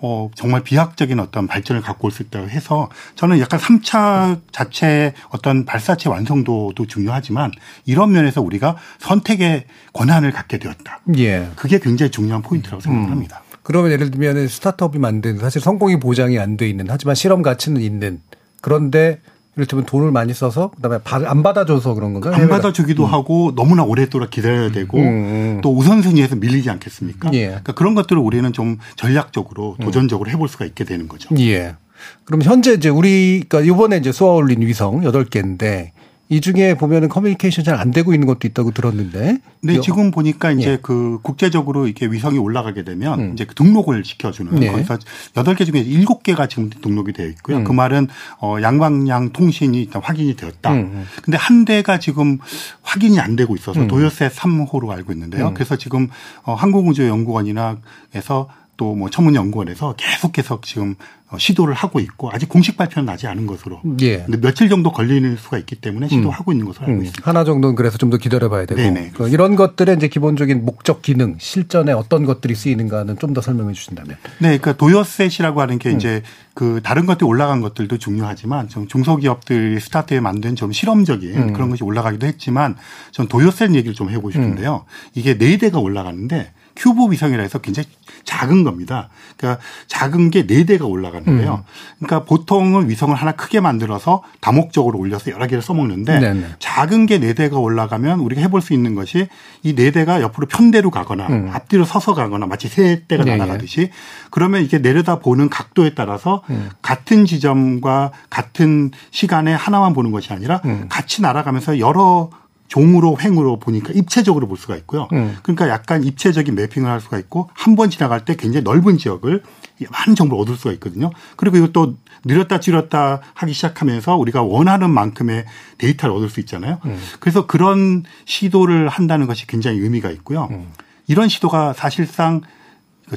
[0.00, 5.64] 어, 정말 비약적인 어떤 발전을 갖고 올 수 있다고 해서 저는 약간 3차 자체의 어떤
[5.64, 7.50] 발사체 완성도도 중요하지만
[7.86, 11.00] 이런 면에서 우리가 선택의 권한을 갖게 되었다.
[11.18, 11.48] 예.
[11.56, 13.38] 그게 굉장히 중요한 포인트라고 생각합니다.
[13.50, 13.56] 음.
[13.62, 18.20] 그러면 예를 들면 스타트업이 만든 사실 성공이 보장이 안 돼 있는 하지만 실험 가치는 있는
[18.60, 19.20] 그런데
[19.56, 22.34] 이를테면 돈을 많이 써서 그다음에 안 받아줘서 그런 건가요?
[22.34, 23.12] 안 받아주기도 음.
[23.12, 25.60] 하고 너무나 오랫동안 기다려야 되고 음, 음.
[25.62, 27.30] 또 우선순위에서 밀리지 않겠습니까?
[27.34, 27.46] 예.
[27.46, 29.84] 그러니까 그런 것들을 우리는 좀 전략적으로 음.
[29.84, 31.34] 도전적으로 해볼 수가 있게 되는 거죠.
[31.38, 31.76] 예.
[32.24, 35.90] 그럼 현재 이제 우리 그러니까 이번에 이제 쏘아 올린 위성 8개인데
[36.30, 39.38] 이 중에 보면은 커뮤니케이션 잘 안 되고 있는 것도 있다고 들었는데.
[39.62, 40.78] 네, 지금 보니까 이제 예.
[40.80, 43.32] 그 국제적으로 이렇게 위성이 올라가게 되면 음.
[43.32, 44.70] 이제 그 등록을 시켜주는 네.
[44.70, 44.98] 거기서
[45.36, 47.58] 여덟 개 중에 일곱 개가 지금 등록이 되어 있고요.
[47.58, 47.64] 음.
[47.64, 48.08] 그 말은
[48.40, 50.72] 어 양방향 통신이 일단 확인이 되었다.
[50.72, 50.78] 음.
[50.78, 51.04] 음.
[51.22, 52.38] 근데 한 대가 지금
[52.82, 53.88] 확인이 안 되고 있어서 음.
[53.88, 55.48] 도요세 3호로 알고 있는데요.
[55.48, 55.54] 음.
[55.54, 56.08] 그래서 지금
[56.44, 57.78] 어 항공우주연구원이나
[58.14, 60.94] 에서 또 뭐 천문연구원에서 계속해서 지금
[61.30, 63.80] 어, 시도를 하고 있고 아직 공식 발표는 나지 않은 것으로.
[64.02, 64.18] 예.
[64.24, 66.52] 근데 며칠 정도 걸리는 수가 있기 때문에 시도하고 음.
[66.52, 67.04] 있는 것으로 알고 음.
[67.04, 67.28] 있습니다.
[67.28, 68.80] 하나 정도는 그래서 좀 더 기다려봐야 되고.
[68.80, 69.12] 네네.
[69.14, 74.16] 그 이런 것들의 이제 기본적인 목적 기능, 실전에 어떤 것들이 쓰이는가는 좀 더 설명해 주신다면.
[74.38, 75.96] 네, 그러니까 도요셋이라고 하는 게 음.
[75.96, 81.52] 이제 그 다른 것들이 올라간 것들도 중요하지만 좀 중소기업들 스타트업이 만든 좀 실험적인 음.
[81.54, 82.76] 그런 것이 올라가기도 했지만
[83.10, 84.84] 전 도요셋 얘기를 좀 해보고 싶은데요.
[84.86, 85.10] 음.
[85.14, 87.88] 이게 네 대가 올라갔는데 큐브 위성이라 해서 굉장히
[88.24, 89.08] 작은 겁니다.
[89.36, 91.64] 그러니까 작은 게 네 대가 올라가는데요.
[91.66, 91.96] 음.
[91.98, 96.46] 그러니까 보통은 위성을 하나 크게 만들어서 다목적으로 올려서 여러 개를 써먹는데 네네.
[96.58, 99.28] 작은 게 네 대가 올라가면 우리가 해볼 수 있는 것이
[99.62, 101.50] 이네 대가 옆으로 편대로 가거나 음.
[101.52, 103.36] 앞뒤로 서서 가거나 마치 세 대가 네네.
[103.36, 103.90] 날아가듯이
[104.30, 106.70] 그러면 이게 내려다 보는 각도에 따라서 음.
[106.82, 110.86] 같은 지점과 같은 시간에 하나만 보는 것이 아니라 음.
[110.88, 112.30] 같이 날아가면서 여러
[112.68, 115.08] 종으로 횡으로 보니까 입체적으로 볼 수가 있고요.
[115.12, 115.36] 음.
[115.42, 119.42] 그러니까 약간 입체적인 매핑을 할 수가 있고 한 번 지나갈 때 굉장히 넓은 지역을
[119.90, 121.10] 많은 정보를 얻을 수가 있거든요.
[121.36, 125.44] 그리고 이것도 늘었다 줄였다 하기 시작하면서 우리가 원하는 만큼의
[125.78, 126.78] 데이터를 얻을 수 있잖아요.
[126.86, 126.98] 음.
[127.20, 130.48] 그래서 그런 시도를 한다는 것이 굉장히 의미가 있고요.
[130.52, 130.68] 음.
[131.06, 132.46] 이런 시도가 사실상 그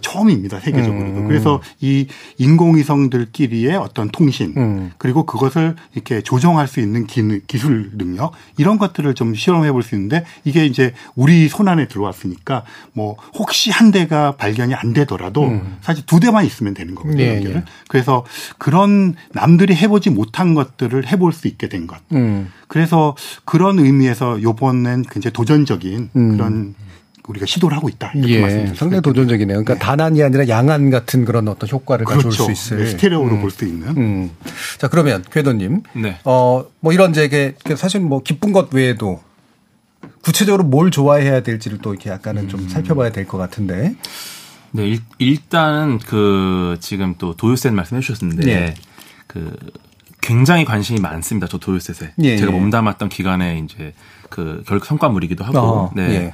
[0.02, 1.20] 처음입니다 세계적으로도.
[1.22, 1.28] 음.
[1.28, 4.92] 그래서 이 인공위성들끼리의 어떤 통신 음.
[4.98, 10.26] 그리고 그것을 이렇게 조정할 수 있는 기술 능력 이런 것들을 좀 실험해 볼 수 있는데
[10.44, 15.78] 이게 이제 우리 손 안에 들어왔으니까 뭐 혹시 한 대가 발견이 안 되더라도 음.
[15.82, 17.18] 사실 두 대만 있으면 되는 거거든요.
[17.18, 17.64] 네, 네.
[17.88, 18.26] 그래서
[18.58, 21.98] 그런 남들이 해보지 못한 것들을 해볼 수 있게 된 것.
[22.12, 22.52] 음.
[22.68, 26.38] 그래서 그런 의미에서 요번엔 굉장히 도전적인 음.
[26.38, 26.76] 그런
[27.28, 28.14] 우리가 시도를 하고 있다.
[28.26, 29.64] 예, 상당히 도전적이네요.
[29.64, 29.80] 그러니까 네.
[29.80, 32.30] 단안이 아니라 양안 같은 그런 어떤 효과를 그렇죠.
[32.30, 32.78] 가져올 수 있을.
[32.80, 33.42] 네, 스테레오로 음.
[33.42, 33.90] 볼수 있는.
[33.98, 34.32] 음.
[34.78, 35.84] 자, 그러면 궤도님.
[35.94, 36.20] 네.
[36.24, 39.22] 어, 뭐 이런 이제 사실 뭐 기쁜 것 외에도
[40.22, 42.48] 구체적으로 뭘 좋아해야 될지를 또 이렇게 약간은 음.
[42.50, 43.96] 좀 살펴봐야 될 것 같은데.
[44.72, 48.74] 네, 일단은 그 지금 또 도요셋 말씀해 주셨는데 네.
[49.26, 49.56] 그
[50.22, 51.48] 굉장히 관심이 많습니다.
[51.48, 52.14] 저 도요셋에.
[52.24, 53.94] 예, 제가 몸담았던 기간에 이제
[54.30, 55.58] 그 결국 성과물이기도 하고.
[55.58, 56.04] 어, 네.
[56.14, 56.34] 예.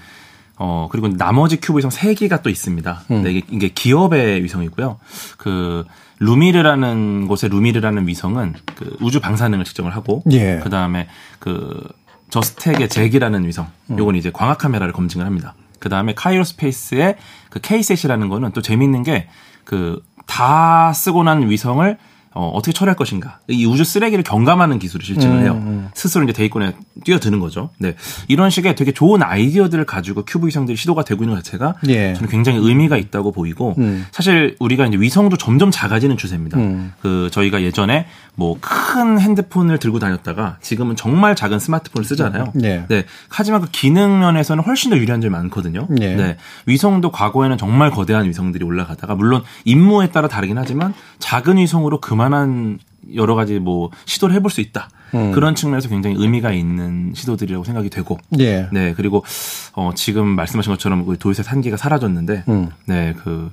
[0.58, 3.02] 어, 그리고 나머지 큐브 위성 3개가 또 있습니다.
[3.12, 3.24] 음.
[3.24, 5.00] 네, 이게, 이게 기업의 위성이고요.
[5.38, 5.86] 그,
[6.20, 10.60] 루미르라는 곳의 루미르라는 위성은 그 우주 방사능을 측정을 하고, 예.
[10.64, 11.08] 그 다음에
[11.40, 11.82] 그
[12.30, 13.98] 저스텍의 잭이라는 위성, 음.
[13.98, 15.56] 요건 이제 광학 카메라를 검증을 합니다.
[15.80, 17.18] 그 다음에 카이로 스페이스의
[17.50, 19.28] 그 케이셋이라는 거는 또 재밌는 게
[19.66, 21.98] 그 다 쓰고 난 위성을
[22.34, 23.40] 어, 어떻게 처리할 것인가.
[23.48, 25.54] 이 우주 쓰레기를 경감하는 기술을 실증을 해요.
[25.54, 25.90] 음, 음.
[25.94, 27.70] 스스로 이제 대기권에 뛰어드는 거죠.
[27.78, 27.96] 네.
[28.28, 32.14] 이런 식의 되게 좋은 아이디어들을 가지고 큐브 위성들이 시도가 되고 있는 것 자체가 예.
[32.14, 34.06] 저는 굉장히 의미가 있다고 보이고 음.
[34.12, 36.58] 사실 우리가 이제 위성도 점점 작아지는 추세입니다.
[36.58, 36.94] 음.
[37.02, 38.58] 그 저희가 예전에 뭐
[38.94, 42.54] 큰 핸드폰을 들고 다녔다가 지금은 정말 작은 스마트폰을 쓰잖아요.
[42.54, 42.86] 네.
[42.88, 43.04] 네.
[43.28, 45.88] 하지만 그 기능 면에서는 훨씬 더 유리한 점이 많거든요.
[45.90, 46.16] 네.
[46.16, 46.38] 네.
[46.66, 52.80] 위성도 과거에는 정말 거대한 위성들이 올라가다가 물론 임무에 따라 다르긴 하지만 작은 위성으로 그만 한
[53.16, 54.90] 여러 가지 뭐 시도를 해볼 수 있다.
[55.14, 55.32] 음.
[55.32, 58.18] 그런 측면에서 굉장히 의미가 있는 시도들이라고 생각이 되고.
[58.40, 58.70] 예.
[58.72, 58.94] 네.
[58.96, 59.26] 그리고
[59.74, 62.70] 어 지금 말씀하신 것처럼 그 도요새 산기가 사라졌는데, 음.
[62.86, 63.14] 네.
[63.24, 63.52] 그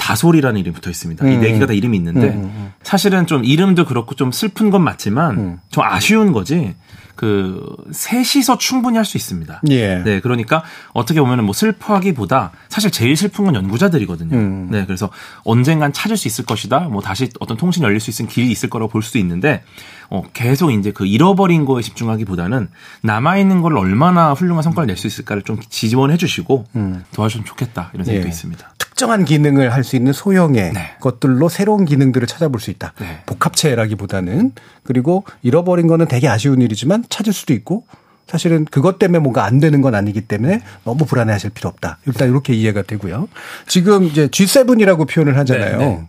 [0.00, 1.24] 다솔이라는 이름이 붙어 있습니다.
[1.24, 1.30] 음.
[1.30, 2.72] 이네 개가 다 이름이 있는데 음, 음, 음.
[2.82, 5.58] 사실은 좀 이름도 그렇고 좀 슬픈 건 맞지만 음.
[5.70, 6.74] 좀 아쉬운 거지.
[7.20, 9.60] 그 셋이서 충분히 할 수 있습니다.
[9.68, 9.96] 예.
[9.98, 10.62] 네, 그러니까
[10.94, 14.34] 어떻게 보면은 뭐 슬퍼하기보다 사실 제일 슬픈 건 연구자들이거든요.
[14.34, 14.68] 음.
[14.70, 15.10] 네, 그래서
[15.44, 16.80] 언젠간 찾을 수 있을 것이다.
[16.88, 19.62] 뭐 다시 어떤 통신이 열릴 수 있는 길이 있을 거라고 볼 수도 있는데
[20.08, 22.68] 어 계속 이제 그 잃어버린 거에 집중하기보다는
[23.02, 27.04] 남아 있는 걸 얼마나 훌륭한 성과를 낼 수 있을까를 좀 지원해 주시고 음.
[27.12, 28.30] 도와주면 좋겠다 이런 생각도 예.
[28.30, 28.72] 있습니다.
[29.00, 30.96] 특정한 기능을 할 수 있는 소형의 네.
[31.00, 32.92] 것들로 새로운 기능들을 찾아볼 수 있다.
[33.00, 33.20] 네.
[33.24, 34.52] 복합체라기보다는
[34.84, 37.86] 그리고 잃어버린 거는 되게 아쉬운 일이지만 찾을 수도 있고
[38.26, 41.96] 사실은 그것 때문에 뭔가 안 되는 건 아니기 때문에 너무 불안해 하실 필요 없다.
[42.04, 43.28] 일단 이렇게 이해가 되고요.
[43.66, 45.78] 지금 이제 G7이라고 표현을 하잖아요.
[45.78, 46.08] 네, 네.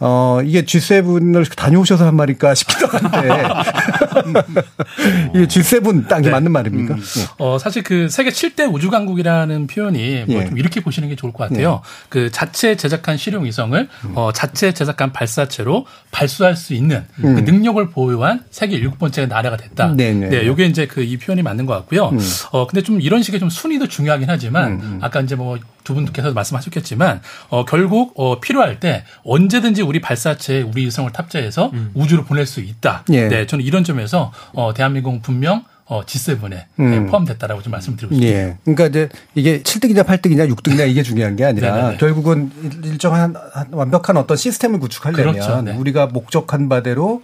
[0.00, 3.18] 어, 이게 G7을 다녀오셔서 한 말일까 싶기도 한데.
[5.34, 6.30] 이게 G7 땅이 네.
[6.30, 6.94] 맞는 말입니까?
[6.94, 7.00] 음.
[7.00, 7.24] 네.
[7.38, 10.60] 어, 사실 그 세계 7대 우주강국이라는 표현이 뭐좀 예.
[10.60, 11.82] 이렇게 보시는 게 좋을 것 같아요.
[11.84, 11.88] 예.
[12.08, 14.12] 그 자체 제작한 실용 위성을 음.
[14.14, 17.34] 어, 자체 제작한 발사체로 발수할 수 있는 음.
[17.34, 19.94] 그 능력을 보유한 세계 일곱 번째 나라가 됐다.
[19.96, 20.28] 네네.
[20.28, 22.10] 네, 요게 이제 그 이 표현이 맞는 것 같고요.
[22.10, 22.18] 음.
[22.52, 24.98] 어, 근데 좀 이런 식의 좀 순위도 중요하긴 하지만 음, 음.
[25.00, 25.58] 아까 이제 뭐
[25.88, 31.92] 두 분께서 말씀하셨겠지만 어, 결국 어, 필요할 때 언제든지 우리 발사체에 우리 위성을 탑재해서 음.
[31.94, 33.04] 우주로 보낼 수 있다.
[33.10, 33.28] 예.
[33.28, 37.06] 네, 저는 이런 점에서 어, 대한민국은 분명 어, G7에 음.
[37.06, 38.38] 포함됐다라고 좀 말씀드리고 싶습니다.
[38.38, 38.58] 예.
[38.64, 41.96] 그러니까 이제 이게 7등이냐 8등이냐 6등이냐 이게 중요한 게 아니라 네네네.
[41.96, 42.52] 결국은
[42.84, 43.34] 일정한
[43.70, 45.62] 완벽한 어떤 시스템을 구축하려면 그렇죠.
[45.62, 45.74] 네.
[45.74, 47.22] 우리가 목적한 바대로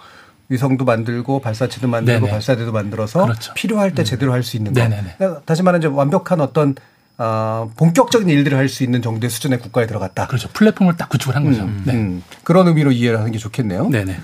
[0.48, 2.30] 위성도 만들고 발사체도 만들고 네네.
[2.32, 3.52] 발사대도 만들어서 그렇죠.
[3.52, 4.04] 필요할 때 음.
[4.04, 4.80] 제대로 할 수 있는 거.
[4.80, 6.74] 그러니까 다시 말하면 완벽한 어떤
[7.16, 10.26] 어, 본격적인 일들을 할 수 있는 정도의 수준의 국가에 들어갔다.
[10.26, 10.48] 그렇죠.
[10.52, 11.62] 플랫폼을 딱 구축을 한 거죠.
[11.62, 11.92] 음, 네.
[11.94, 12.22] 음.
[12.42, 13.88] 그런 의미로 이해를 하는 게 좋겠네요.
[13.88, 14.16] 네네.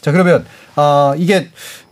[0.00, 0.44] 자, 그러면,
[0.76, 1.50] 아, 이게,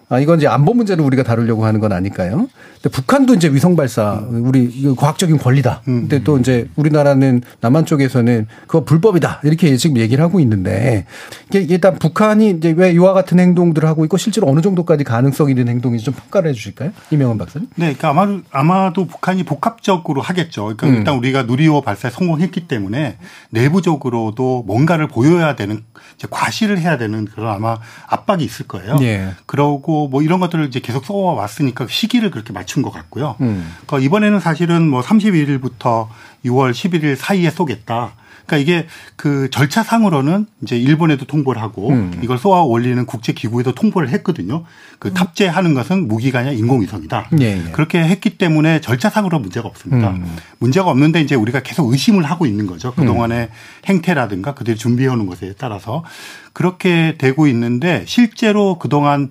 [0.08, 2.48] 아, 이건 이제 안보 문제를 우리가 다루려고 하는 건 아닐까요?
[2.82, 5.82] 근데 북한도 이제 위성 발사 우리 과학적인 권리다.
[5.88, 6.00] 음.
[6.02, 11.04] 근데 또 이제 우리나라는 남한 쪽에서는 그거 불법이다 이렇게 지금 얘기를 하고 있는데
[11.48, 15.68] 이게 일단 북한이 이제 왜 이와 같은 행동들을 하고 있고 실제로 어느 정도까지 가능성 있는
[15.68, 17.68] 행동인지 좀 평가를 해주실까요, 이명원 박사님?
[17.76, 20.62] 네, 그러니까 아마도 아마도 북한이 복합적으로 하겠죠.
[20.64, 20.94] 그러니까 음.
[20.94, 23.18] 일단 우리가 누리호 발사에 성공했기 때문에
[23.50, 25.82] 내부적으로도 뭔가를 보여야 되는
[26.14, 28.96] 이제 과시를 해야 되는 그런 아마 압박이 있을 거예요.
[29.02, 29.32] 예.
[29.44, 33.34] 그러고 뭐 이런 것들을 이제 계속 써왔으니까 시기를 그렇게 맞춘 것 같고요.
[33.40, 33.74] 음.
[33.86, 36.06] 그러니까 이번에는 사실은 뭐 31일부터
[36.44, 38.12] 6월 11일 사이에 쏘겠다.
[38.46, 42.20] 그러니까 이게 그 절차상으로는 이제 일본에도 통보를 하고 음.
[42.22, 44.64] 이걸 쏘아 올리는 국제 기구에도 통보를 했거든요.
[45.00, 45.14] 그 음.
[45.14, 47.30] 탑재하는 것은 무기가 아니라 인공위성이다.
[47.40, 47.70] 예, 예.
[47.72, 50.10] 그렇게 했기 때문에 절차상으로 문제가 없습니다.
[50.10, 50.36] 음.
[50.58, 52.92] 문제가 없는데 이제 우리가 계속 의심을 하고 있는 거죠.
[52.94, 53.86] 그 동안의 음.
[53.86, 56.04] 행태라든가 그들이 준비해 오는 것에 따라서
[56.52, 59.30] 그렇게 되고 있는데 실제로 그 동안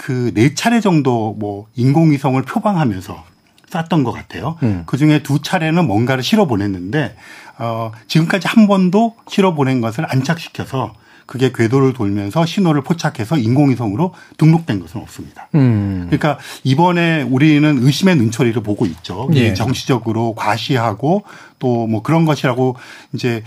[0.00, 3.24] 그 네 차례 정도 뭐 인공위성을 표방하면서
[3.68, 4.56] 쐈던 것 같아요.
[4.62, 4.82] 음.
[4.86, 7.16] 그 중에 두 차례는 뭔가를 실어 보냈는데
[7.58, 10.94] 어, 지금까지 한 번도 실어 보낸 것을 안착시켜서
[11.26, 15.48] 그게 궤도를 돌면서 신호를 포착해서 인공위성으로 등록된 것은 없습니다.
[15.54, 16.06] 음.
[16.06, 19.28] 그러니까 이번에 우리는 의심의 눈초리를 보고 있죠.
[19.34, 19.54] 예.
[19.54, 21.24] 정치적으로 과시하고
[21.60, 22.74] 또 뭐 그런 것이라고
[23.12, 23.44] 이제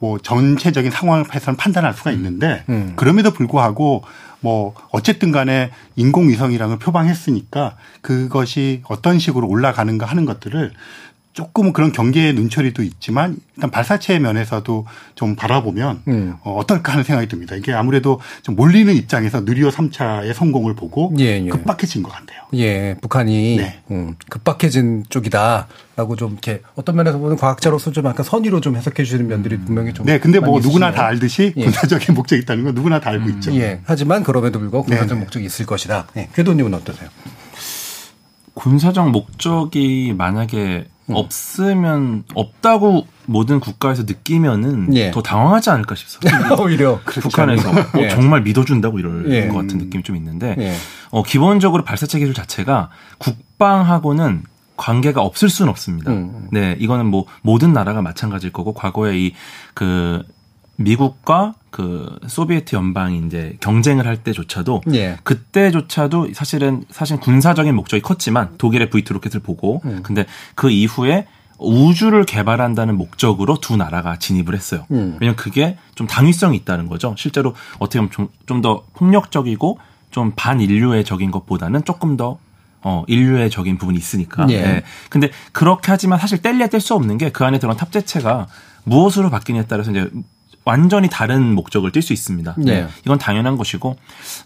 [0.00, 2.94] 뭐 전체적인 상황을 해서는 판단할 수가 있는데 음.
[2.96, 4.02] 그럼에도 불구하고
[4.40, 10.72] 뭐 어쨌든 간에 인공위성이랑을 표방했으니까 그것이 어떤 식으로 올라가는가 하는 것들을
[11.32, 16.34] 조금 그런 경계의 눈초리도 있지만 일단 발사체 면에서도 좀 바라보면 음.
[16.42, 17.54] 어, 떨까 하는 생각이 듭니다.
[17.54, 21.48] 이게 아무래도 좀 몰리는 입장에서 느리오 3차의 성공을 보고 예, 예.
[21.48, 22.40] 급박해진 것 같아요.
[22.54, 23.80] 예, 북한이 네.
[23.92, 29.28] 음, 급박해진 쪽이다라고 좀 이렇게 어떤 면에서 보면 과학자로서 좀 약간 선의로 좀 해석해 주시는
[29.28, 31.62] 면들이 분명히 좀 네, 근데 뭐 누구나 다 알듯이 예.
[31.62, 33.54] 군사적인 목적이 있다는 건 누구나 다 알고 음, 있죠.
[33.54, 35.24] 예, 하지만 그럼에도 불구하고 군사적 네.
[35.24, 36.08] 목적이 있을 것이다.
[36.14, 36.28] 네.
[36.34, 37.08] 궤도님은 어떠세요?
[38.54, 40.99] 군사적 목적이 만약에 음.
[41.12, 45.10] 없으면 없다고 모든 국가에서 느끼면은 예.
[45.10, 46.54] 더 당황하지 않을까 싶습니다.
[46.60, 48.08] 오히려 북한에서 어, 예.
[48.08, 49.48] 정말 믿어준다고 이럴 예.
[49.48, 50.74] 것 같은 느낌이 좀 있는데 예.
[51.10, 54.44] 어, 기본적으로 발사체 기술 자체가 국방하고는
[54.76, 56.10] 관계가 없을 수는 없습니다.
[56.10, 56.48] 음.
[56.52, 59.34] 네, 이거는 뭐 모든 나라가 마찬가지일 거고 과거에 이
[59.74, 60.22] 그
[60.80, 65.18] 미국과 그 소비에트 연방이 이제 경쟁을 할 때조차도 예.
[65.22, 70.00] 그때조차도 사실은 사실 군사적인 목적이 컸지만 독일의 V2 로켓을 보고 음.
[70.02, 71.26] 근데 그 이후에
[71.58, 74.86] 우주를 개발한다는 목적으로 두 나라가 진입을 했어요.
[74.90, 75.18] 음.
[75.20, 77.14] 왜냐면 그게 좀 당위성이 있다는 거죠.
[77.18, 79.78] 실제로 어떻게 보면 좀더 폭력적이고
[80.10, 82.38] 좀 반인류애적인 것보다는 조금 더
[82.82, 84.46] 어, 인류애적인 부분이 있으니까.
[84.48, 84.62] 예.
[84.62, 84.82] 네.
[85.10, 88.46] 근데 그렇게 하지만 사실 뗄래야 뗄 수 없는 게 그 안에 들어간 탑재체가
[88.84, 90.08] 무엇으로 바뀌냐에 따라서 이제
[90.70, 92.54] 완전히 다른 목적을 띌 수 있습니다.
[92.58, 92.86] 네.
[93.04, 93.96] 이건 당연한 것이고,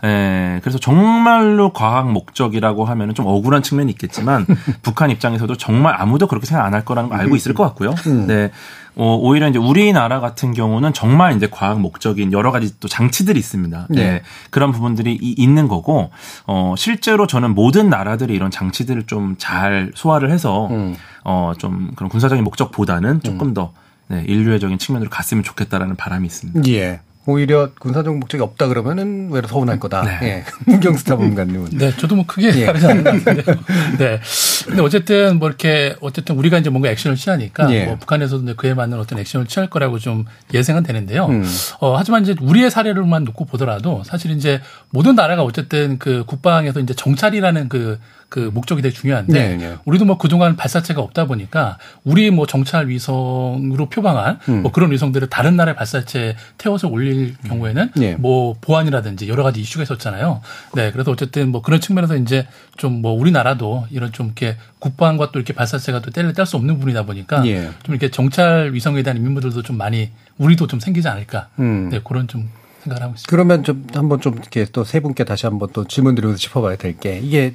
[0.04, 4.46] 에, 그래서 정말로 과학 목적이라고 하면은 좀 억울한 측면이 있겠지만
[4.82, 7.94] 북한 입장에서도 정말 아무도 그렇게 생각 안 할 거라는 걸 알고 있을 것 같고요.
[8.08, 8.26] 음.
[8.26, 8.50] 네.
[8.96, 13.86] 어, 오히려 이제 우리나라 같은 경우는 정말 이제 과학 목적인 여러 가지 또 장치들이 있습니다.
[13.90, 13.96] 네.
[13.96, 14.22] 네.
[14.50, 16.10] 그런 부분들이 있는 거고,
[16.46, 20.96] 어, 실제로 저는 모든 나라들이 이런 장치들을 좀 잘 소화를 해서, 음.
[21.24, 23.54] 어, 좀 그런 군사적인 목적보다는 조금 음.
[23.54, 23.72] 더
[24.08, 26.70] 네, 인류애적인 측면으로 갔으면 좋겠다라는 바람이 있습니다.
[26.70, 27.00] 예.
[27.26, 30.02] 오히려 군사적 목적이 없다 그러면은 외로 서운할 거다.
[30.02, 30.18] 네.
[30.22, 30.44] 예.
[30.70, 31.70] 문경수 자본가님은.
[31.70, 32.66] 네, 저도 뭐 크게 예.
[32.66, 33.56] 다르지 않는 것 같은데요.
[33.98, 34.20] 네.
[34.66, 37.86] 근데 어쨌든 뭐 이렇게 어쨌든 우리가 이제 뭔가 액션을 취하니까 예.
[37.86, 41.26] 뭐 북한에서도 그에 맞는 어떤 액션을 취할 거라고 좀 예상은 되는데요.
[41.26, 41.44] 음.
[41.80, 46.92] 어, 하지만 이제 우리의 사례를만 놓고 보더라도 사실 이제 모든 나라가 어쨌든 그 국방에서 이제
[46.92, 47.98] 정찰이라는 그
[48.34, 49.76] 그 목적이 되게 중요한데 네, 네.
[49.84, 54.62] 우리도 뭐 그동안 발사체가 없다 보니까 우리 뭐 정찰 위성으로 표방한 음.
[54.62, 58.16] 뭐 그런 위성들을 다른 나라의 발사체에 태워서 올릴 경우에는 네.
[58.16, 60.40] 뭐 보안이라든지 여러 가지 이슈가 있었잖아요.
[60.74, 65.38] 네, 그래서 어쨌든 뭐 그런 측면에서 이제 좀 뭐 우리나라도 이런 좀 이렇게 국방과 또
[65.38, 67.70] 이렇게 발사체가 또 뗄래 뗄수 없는 부분이다 보니까 예.
[67.82, 71.48] 좀 이렇게 정찰 위성에 대한 임무들도 좀 많이 우리도 좀 생기지 않을까.
[71.58, 71.90] 음.
[71.90, 72.48] 네, 그런 좀
[72.84, 73.28] 생각을 하고 있습니다.
[73.30, 76.96] 그러면 좀 한번 좀 이렇게 또 세 분께 다시 한번 또 질문 드리면서 짚어봐야 될
[76.98, 77.54] 게 이게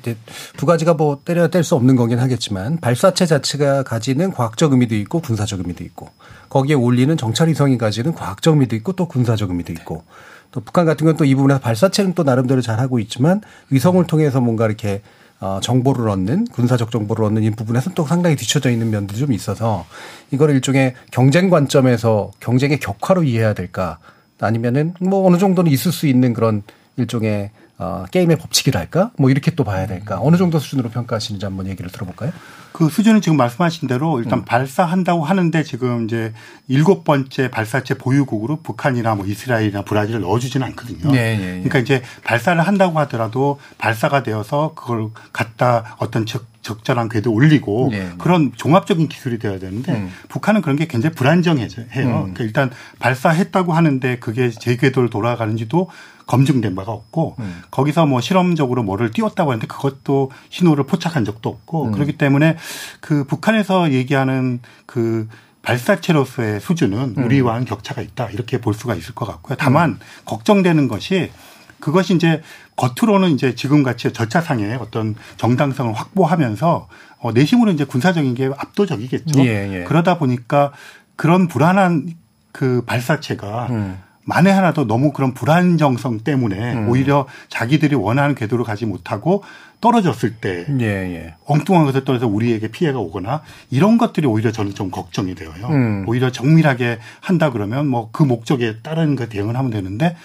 [0.57, 5.59] 두 가지가 뭐 때려야 뗄수 없는 거긴 하겠지만 발사체 자체가 가지는 과학적 의미도 있고 군사적
[5.59, 6.09] 의미도 있고
[6.49, 10.03] 거기에 올리는 정찰 위성이 가지는 과학적 의미도 있고 또 군사적 의미도 있고
[10.51, 14.41] 또 북한 같은 건 또 이 부분에서 발사체는 또 나름대로 잘 하고 있지만 위성을 통해서
[14.41, 15.01] 뭔가 이렇게
[15.41, 19.85] 어, 정보를 얻는 군사적 정보를 얻는 이 부분에서 또 상당히 뒤쳐져 있는 면들이 좀 있어서
[20.31, 23.99] 이거를 일종의 경쟁 관점에서 경쟁의 격화로 이해해야 될까
[24.39, 26.63] 아니면은 뭐 어느 정도는 있을 수 있는 그런
[26.97, 29.11] 일종의 어, 게임의 법칙이랄까?
[29.17, 30.19] 뭐 이렇게 또 봐야 될까?
[30.21, 32.33] 어느 정도 수준으로 평가하시는지 한번 얘기를 들어볼까요?
[32.73, 34.45] 그 수준은 지금 말씀하신 대로 일단 음.
[34.45, 36.33] 발사한다고 하는데 지금 이제
[36.67, 41.11] 일곱 번째 발사체 보유국으로 북한이나 뭐 이스라엘이나 브라질을 넣어주지는 않거든요.
[41.11, 41.51] 네, 네, 네.
[41.51, 48.11] 그러니까 이제 발사를 한다고 하더라도 발사가 되어서 그걸 갖다 어떤 적 적절한 궤도 올리고 네.
[48.19, 50.11] 그런 종합적인 기술이 되어야 되는데 음.
[50.29, 51.65] 북한은 그런 게 굉장히 불안정해요.
[51.65, 52.33] 음.
[52.33, 55.89] 그러니까 일단 발사했다고 하는데 그게 제 궤도를 돌아가는지도
[56.27, 57.61] 검증된 바가 없고 음.
[57.71, 61.91] 거기서 뭐 실험적으로 뭐를 띄웠다고 하는데 그것도 신호를 포착한 적도 없고 음.
[61.91, 62.55] 그렇기 때문에
[62.99, 65.27] 그 북한에서 얘기하는 그
[65.63, 67.23] 발사체로서의 수준은 음.
[67.23, 69.57] 우리와는 격차가 있다 이렇게 볼 수가 있을 것 같고요.
[69.59, 69.99] 다만 음.
[70.25, 71.31] 걱정되는 것이
[71.79, 72.41] 그것이 이제
[72.75, 76.87] 겉으로는 이제 지금 같이 절차상의 어떤 정당성을 확보하면서
[77.19, 79.41] 어 내심으로 이제 군사적인 게 압도적이겠죠.
[79.41, 79.83] 예, 예.
[79.83, 80.71] 그러다 보니까
[81.15, 82.15] 그런 불안한
[82.51, 83.99] 그 발사체가 음.
[84.29, 86.89] 만에 하나도 너무 그런 불안정성 때문에 음.
[86.89, 89.43] 오히려 자기들이 원하는 궤도로 가지 못하고
[89.81, 91.35] 떨어졌을 때 예, 예.
[91.45, 95.67] 엉뚱한 것에 떨어져 우리에게 피해가 오거나 이런 것들이 오히려 저는 좀 걱정이 되어요.
[95.67, 96.05] 음.
[96.07, 100.15] 오히려 정밀하게 한다 그러면 뭐 그 목적에 따른 그 대응을 하면 되는데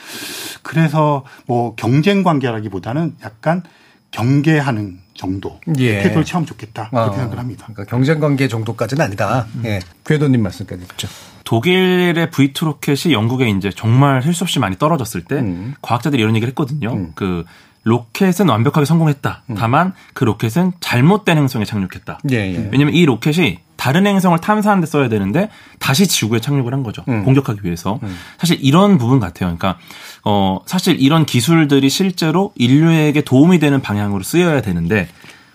[0.63, 3.63] 그래서 뭐 경쟁 관계라기보다는 약간
[4.11, 6.03] 경계하는 정도 예.
[6.03, 7.13] 태도를 취하면 좋겠다 그렇게 어.
[7.15, 7.67] 생각을 합니다.
[7.73, 9.47] 그러니까 경쟁 관계 정도까지는 아니다.
[9.55, 9.63] 음.
[9.65, 9.81] 예.
[10.05, 11.09] 궤도님 말씀까지 듣죠.
[11.45, 15.75] 독일의 V2 로켓이 영국에 이제 정말 할 수 없이 많이 떨어졌을 때 음.
[15.83, 16.93] 과학자들이 이런 얘기를 했거든요.
[16.93, 17.13] 음.
[17.15, 17.45] 그
[17.85, 19.43] 로켓은 완벽하게 성공했다.
[19.51, 19.55] 음.
[19.57, 22.19] 다만 그 로켓은 잘못된 행성에 착륙했다.
[22.31, 22.69] 예, 예.
[22.73, 27.05] 왜냐하면 이 로켓이 다른 행성을 탐사하는 데 써야 되는데 다시 지구에 착륙을 한 거죠.
[27.09, 27.25] 음.
[27.25, 28.01] 공격하기 위해서.
[28.03, 28.17] 음.
[28.39, 29.55] 사실 이런 부분 같아요.
[29.57, 29.77] 그러니까
[30.25, 35.07] 어 사실 이런 기술들이 실제로 인류에게 도움이 되는 방향으로 쓰여야 되는데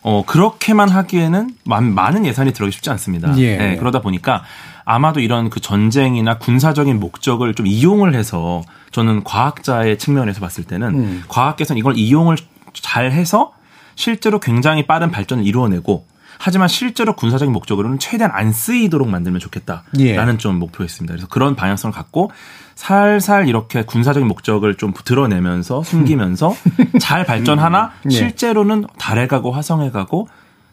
[0.01, 3.35] 어 그렇게만 하기에는 많은 예산이 들어가기 쉽지 않습니다.
[3.39, 3.57] 예.
[3.57, 4.43] 네, 그러다 보니까
[4.89, 11.23] 아마도 이런 그 전쟁이나 군사적인 목적을 좀 이용을 해서 저는 과학자의 측면에서 봤을 때는 음.
[11.27, 12.37] 과학계에서는 이걸 이용을
[12.73, 13.53] 잘 해서
[13.93, 16.07] 실제로 굉장히 빠른 발전을 이루어내고
[16.39, 20.37] 하지만 실제로 군사적인 목적으로는 최대한 안 쓰이도록 만들면 좋겠다라는 예.
[20.39, 21.13] 좀 목표였습니다.
[21.13, 22.31] 그래서 그런 방향성을 갖고
[22.73, 26.55] 살살 이렇게 군사적인 목적을 좀 드러내면서 숨기면서
[26.99, 28.11] 잘 발전하나 음.
[28.11, 28.15] 예.
[28.15, 30.27] 실제로는 달에 가고 화성에 가고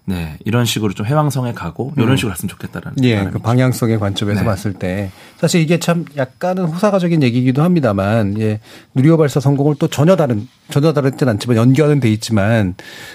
[0.09, 2.16] 네, 이런 식으로 좀 해왕성에 가고 이런 음.
[2.16, 3.03] 식으로 갔으면 좋겠다라는.
[3.03, 4.47] 예, 그 방향성의 관점에서 네.
[4.47, 8.61] 봤을 때 사실 이게 참 약간은 호사가적인 얘기이기도 합니다만, 예,
[8.95, 12.75] 누리호 발사 성공을 또 전혀 다른 전혀 다르진 않지만 연결은 돼 있지만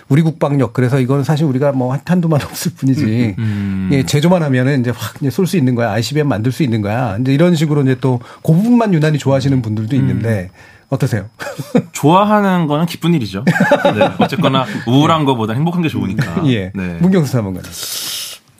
[0.09, 3.89] 우리 국방력 그래서 이건 사실 우리가 뭐 한탄두만 없을 뿐이지, 음, 음.
[3.93, 7.17] 예, 제조만 하면은 이제 확 쏠 수 있는 거야, ICBM 만들 수 있는 거야.
[7.21, 10.49] 이제 이런 식으로 이제 또그 부분만 유난히 좋아하시는 분들도 있는데.
[10.53, 10.70] 음.
[10.91, 11.29] 어떠세요?
[11.93, 13.43] 좋아하는 거는 기쁜 일이죠.
[13.45, 16.43] 네, 어쨌거나 우울한 거보다 행복한 게 좋으니까.
[16.51, 16.71] 예.
[16.75, 16.97] 네.
[16.99, 17.63] 문경수 사무관.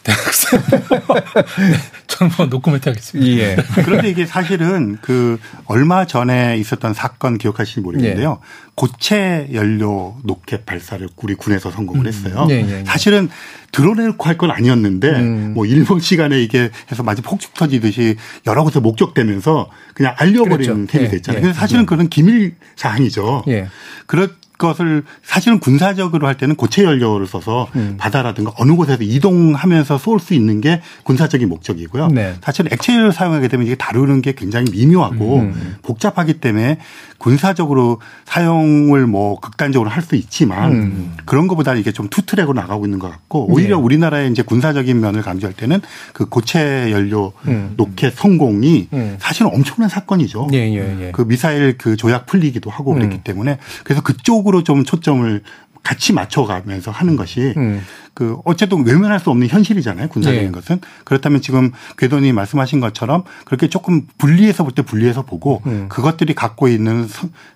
[0.03, 0.59] 대학생.
[2.07, 3.31] 저는 뭐 노코멘트 하겠습니다.
[3.41, 3.55] 예.
[3.85, 8.39] 그런데 이게 사실은 그 얼마 전에 있었던 사건 기억하시는지 모르겠는데요.
[8.41, 8.71] 예.
[8.75, 12.07] 고체 연료 로켓 발사를 우리 군에서 성공을 음.
[12.07, 12.43] 했어요.
[12.45, 12.51] 음.
[12.51, 13.29] 예, 예, 사실은
[13.71, 15.53] 드러내놓고 할 건 아니었는데 음.
[15.53, 18.15] 뭐 일본 시간에 이게 해서 마치 폭죽 터지듯이
[18.47, 21.09] 여러 곳에 목격되면서 그냥 알려버리는 그렇죠.
[21.11, 21.37] 됐잖아요.
[21.37, 21.41] 예.
[21.43, 23.43] 그래서 사실은 그런 기밀 사항이죠.
[23.49, 23.67] 예.
[24.07, 24.29] 그렇
[24.61, 27.95] 것을 사실은 군사적으로 할 때는 고체 연료를 써서 음.
[27.97, 32.09] 바다라든가 어느 곳에서 이동하면서 쏠 수 있는 게 군사적인 목적이고요.
[32.09, 32.35] 네.
[32.41, 35.77] 사실은 액체 연료를 사용하게 되면 이게 다루는 게 굉장히 미묘하고 음.
[35.81, 36.77] 복잡하기 때문에
[37.17, 41.15] 군사적으로 사용을 뭐 극단적으로 할 수 있지만 음.
[41.25, 43.83] 그런 것보다 이게 좀 투트랙으로 나가고 있는 것 같고 오히려 네.
[43.83, 45.79] 우리나라의 이제 군사적인 면을 강조할 때는
[46.11, 47.75] 그 고체 연료 음.
[47.77, 49.15] 로켓 성공이 음.
[49.19, 50.47] 사실은 엄청난 사건이죠.
[50.53, 51.11] 예, 예, 예.
[51.11, 53.21] 그 미사일 그 조약 풀리기도 하고 그랬기 음.
[53.23, 55.41] 때문에 그래서 그쪽으로 좀 초점을
[55.83, 57.81] 같이 맞춰가면서 하는 것이 음.
[58.13, 60.09] 그 어쨌든 외면할 수 없는 현실이잖아요.
[60.09, 60.51] 군사적인 네.
[60.51, 65.87] 것은 그렇다면 지금 궤도님 말씀하신 것처럼 그렇게 조금 분리해서 볼 때 분리해서 보고 음.
[65.89, 67.07] 그것들이 갖고 있는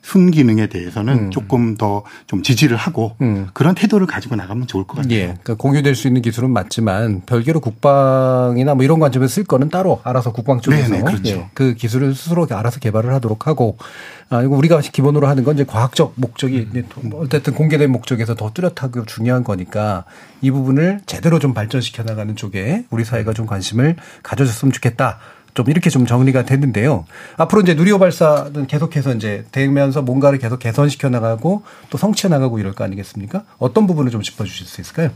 [0.01, 1.31] 순기능에 대해서는 음.
[1.31, 3.47] 조금 더 좀 지지를 하고 음.
[3.53, 5.13] 그런 태도를 가지고 나가면 좋을 것 같아요.
[5.13, 5.25] 예.
[5.25, 10.31] 그러니까 공유될 수 있는 기술은 맞지만 별개로 국방이나 뭐 이런 관점에서 쓸 거는 따로 알아서
[10.31, 11.29] 국방 쪽에서 네네, 그렇죠.
[11.29, 11.49] 예.
[11.53, 13.77] 그 기술을 스스로 알아서 개발을 하도록 하고
[14.29, 16.67] 아 이거 우리가 기본으로 하는 건 이제 과학적 목적이
[17.03, 20.05] 뭐 어쨌든 공개된 목적에서 더 뚜렷하고 중요한 거니까
[20.41, 25.19] 이 부분을 제대로 좀 발전시켜 나가는 쪽에 우리 사회가 좀 관심을 가져줬으면 좋겠다.
[25.53, 27.05] 좀 이렇게 좀 정리가 됐는데요.
[27.37, 32.73] 앞으로 이제 누리호 발사는 계속해서 이제 되면서 뭔가를 계속 개선시켜 나가고 또 성취해 나가고 이럴
[32.73, 33.43] 거 아니겠습니까?
[33.57, 35.11] 어떤 부분을 좀 짚어 주실 수 있을까요?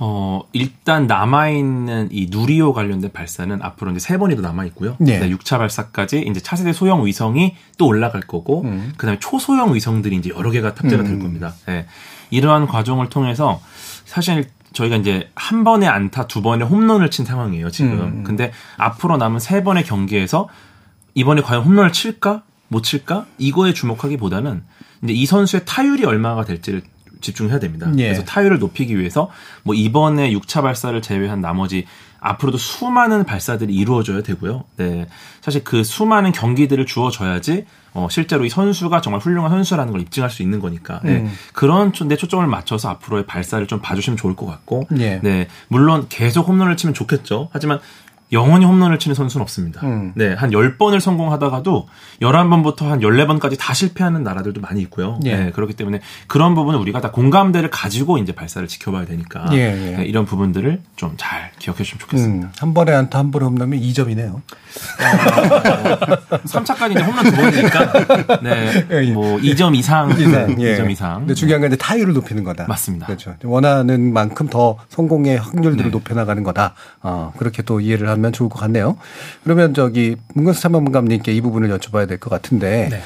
[0.00, 4.96] 어, 일단 남아있는 이 누리호 관련된 발사는 앞으로 이제 세 번이 더 남아있고요.
[5.00, 5.18] 네.
[5.18, 5.28] 네.
[5.30, 8.92] 6차 발사까지 이제 차세대 소형 위성이 또 올라갈 거고, 음.
[8.96, 11.06] 그 다음에 초소형 위성들이 이제 여러 개가 탑재가 음.
[11.06, 11.54] 될 겁니다.
[11.66, 11.86] 네.
[12.30, 13.60] 이러한 과정을 통해서
[14.04, 18.00] 사실 저희가 이제 한 번에 안타 두 번에 홈런을 친 상황이에요 지금.
[18.00, 18.24] 음.
[18.24, 20.48] 근데 앞으로 남은 세 번의 경기에서
[21.14, 24.62] 이번에 과연 홈런을 칠까 못 칠까 이거에 주목하기보다는
[25.02, 26.82] 이제 이 선수의 타율이 얼마가 될지를
[27.20, 27.90] 집중해야 됩니다.
[27.96, 28.04] 예.
[28.04, 29.30] 그래서 타율을 높이기 위해서
[29.64, 31.86] 뭐 이번에 6차 발사를 제외한 나머지
[32.20, 34.64] 앞으로도 수많은 발사들이 이루어져야 되고요.
[34.76, 35.06] 네.
[35.40, 37.64] 사실 그 수많은 경기들을 주어져야지
[37.94, 41.18] 어, 실제로 이 선수가 정말 훌륭한 선수라는 걸 입증할 수 있는 거니까 네.
[41.18, 41.32] 음.
[41.52, 45.20] 그런 내 초점을 맞춰서 앞으로의 발사를 좀 봐주시면 좋을 것 같고 예.
[45.22, 47.48] 네 물론 계속 홈런을 치면 좋겠죠.
[47.52, 47.80] 하지만
[48.32, 49.80] 영원히 홈런을 치는 선수는 없습니다.
[49.86, 50.12] 음.
[50.14, 51.88] 네, 한 10번을 성공하다가도
[52.22, 55.18] 11번부터 한 14번까지 다 실패하는 나라들도 많이 있고요.
[55.24, 55.36] 예.
[55.36, 59.96] 네, 그렇기 때문에 그런 부분은 우리가 다 공감대를 가지고 이제 발사를 지켜봐야 되니까 예, 예.
[59.98, 62.46] 네, 이런 부분들을 좀 잘 기억해 주시면 좋겠습니다.
[62.46, 64.34] 음, 한 번에 안타 한 번에 홈런이면 2점이네요.
[64.36, 64.42] 어,
[66.44, 69.10] 3차까지 이제 홈런 두 번이니까 네, 예, 예.
[69.12, 70.92] 뭐 2점 이상, 이상 2점 예.
[70.92, 71.18] 이상.
[71.20, 72.66] 근데 중요한 건 이제 타율을 높이는 거다.
[72.68, 73.06] 맞습니다.
[73.06, 73.34] 그렇죠.
[73.44, 75.90] 원하는 만큼 더 성공의 확률들을 네.
[75.90, 76.74] 높여 나가는 거다.
[77.02, 78.96] 어, 그렇게 또 이해를 하면 좋을 것 같네요.
[79.44, 83.00] 그러면 저기 문근수 참모감님께 이 부분을 여쭤봐야 될 것 같은데, 네.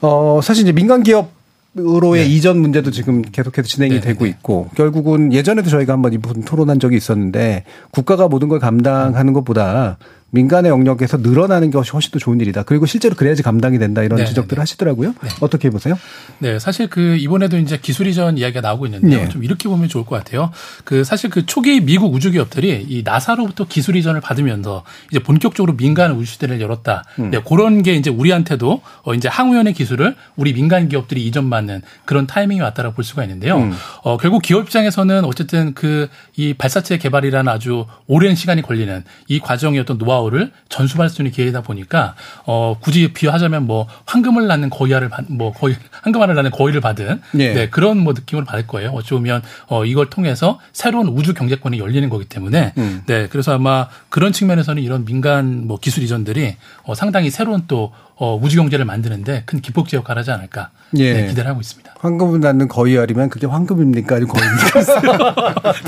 [0.00, 1.30] 어, 사실 이제 민간 기업
[1.78, 2.28] 으로의 네.
[2.34, 4.30] 이전 문제도 지금 계속해서 진행이 네, 되고 네.
[4.30, 9.96] 있고 결국은 예전에도 저희가 한번 이 부분 토론한 적이 있었는데 국가가 모든 걸 감당하는 것보다
[10.30, 12.62] 민간의 영역에서 늘어나는 것이 훨씬 더 좋은 일이다.
[12.62, 14.60] 그리고 실제로 그래야지 감당이 된다 이런 네, 지적들을 네.
[14.60, 15.14] 하시더라고요.
[15.22, 15.28] 네.
[15.40, 15.98] 어떻게 보세요?
[16.38, 19.22] 네, 사실 그 이번에도 이제 기술 이전 이야기가 나오고 있는데요.
[19.22, 19.28] 네.
[19.28, 20.50] 좀 이렇게 보면 좋을 것 같아요.
[20.84, 26.12] 그 사실 그 초기 미국 우주 기업들이 이 나사로부터 기술 이전을 받으면서 이제 본격적으로 민간
[26.12, 27.04] 우주 시대를 열었다.
[27.18, 27.30] 음.
[27.30, 32.60] 네, 그런 게 이제 우리한테도 어 이제 항우연의 기술을 우리 민간 기업들이 이전받는 그런 타이밍이
[32.60, 33.58] 왔다라고 볼 수가 있는데요.
[33.58, 33.72] 음.
[34.02, 36.08] 어 결국 기업 입장에서는 어쨌든 그
[36.40, 41.32] 이 발사체 개발이라는 아주 오랜 시간이 걸리는 이 과정의 어떤 노하우 노하우를 전수할 수 있는
[41.32, 42.14] 기회이다 보니까
[42.46, 44.70] 어 굳이 비유하자면 뭐 황금을 낳는
[45.08, 47.54] 받, 뭐 거의 황금알을 낳는 거위를 받은 네.
[47.54, 47.68] 네.
[47.68, 48.90] 그런 뭐 느낌을 받을 거예요.
[48.90, 53.02] 어찌 보면 어 이걸 통해서 새로운 우주 경제권이 열리는 거기 때문에 음.
[53.06, 57.92] 네 그래서 아마 그런 측면에서는 이런 민간 뭐 기술 이전들이 어 상당히 새로운 또
[58.22, 60.68] 어, 우주 경제를 만드는데 큰 기폭제 역할을 하지 않을까
[60.98, 61.14] 예.
[61.14, 61.94] 네, 기대를 하고 있습니다.
[62.00, 64.16] 황금을 낳는 거위 알이면 그게 황금입니까?
[64.16, 65.80] 아니면 거위입니까?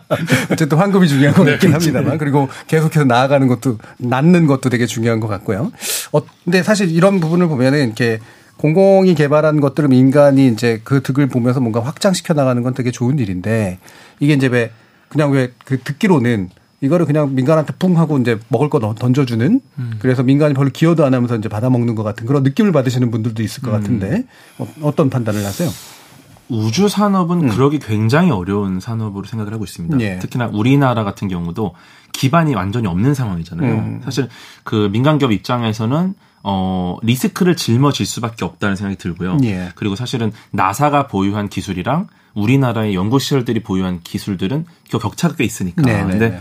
[0.50, 1.88] 어쨌든 황금이 중요한 것 네, 같긴 그렇죠.
[1.90, 5.70] 합니다만 그리고 계속해서 나아가는 것도 낳는 것도 되게 중요한 것 같고요.
[6.12, 8.20] 어, 근데 사실 이런 부분을 보면은 이렇게
[8.56, 13.78] 공공이 개발한 것들을 민간이 이제 그 득을 보면서 뭔가 확장시켜 나가는 건 되게 좋은 일인데
[14.18, 14.70] 이게 이제 왜
[15.10, 16.48] 그냥 왜 그 듣기로는
[16.80, 19.92] 이거를 그냥 민간한테 뿡 하고 이제 먹을 거 던져주는 음.
[19.98, 23.62] 그래서 민간이 별로 기여도 안 하면서 이제 받아먹는 것 같은 그런 느낌을 받으시는 분들도 있을
[23.62, 23.80] 것 음.
[23.80, 24.24] 같은데
[24.58, 25.70] 어떤 판단을 하세요?
[26.48, 27.48] 우주 산업은 음.
[27.48, 29.98] 그러기 굉장히 어려운 산업으로 생각을 하고 있습니다.
[30.00, 30.18] 예.
[30.18, 31.74] 특히나 우리나라 같은 경우도
[32.12, 33.72] 기반이 완전히 없는 상황이잖아요.
[33.72, 34.00] 음.
[34.04, 34.28] 사실
[34.62, 36.14] 그 민간 기업 입장에서는
[36.44, 39.38] 어, 리스크를 짊어질 수밖에 없다는 생각이 들고요.
[39.42, 39.70] 예.
[39.74, 45.82] 그리고 사실은 나사가 보유한 기술이랑 우리나라의 연구시설들이 보유한 기술들은 격차가 꽤 있으니까.
[45.82, 46.04] 네네네.
[46.04, 46.40] 네, 근데 네.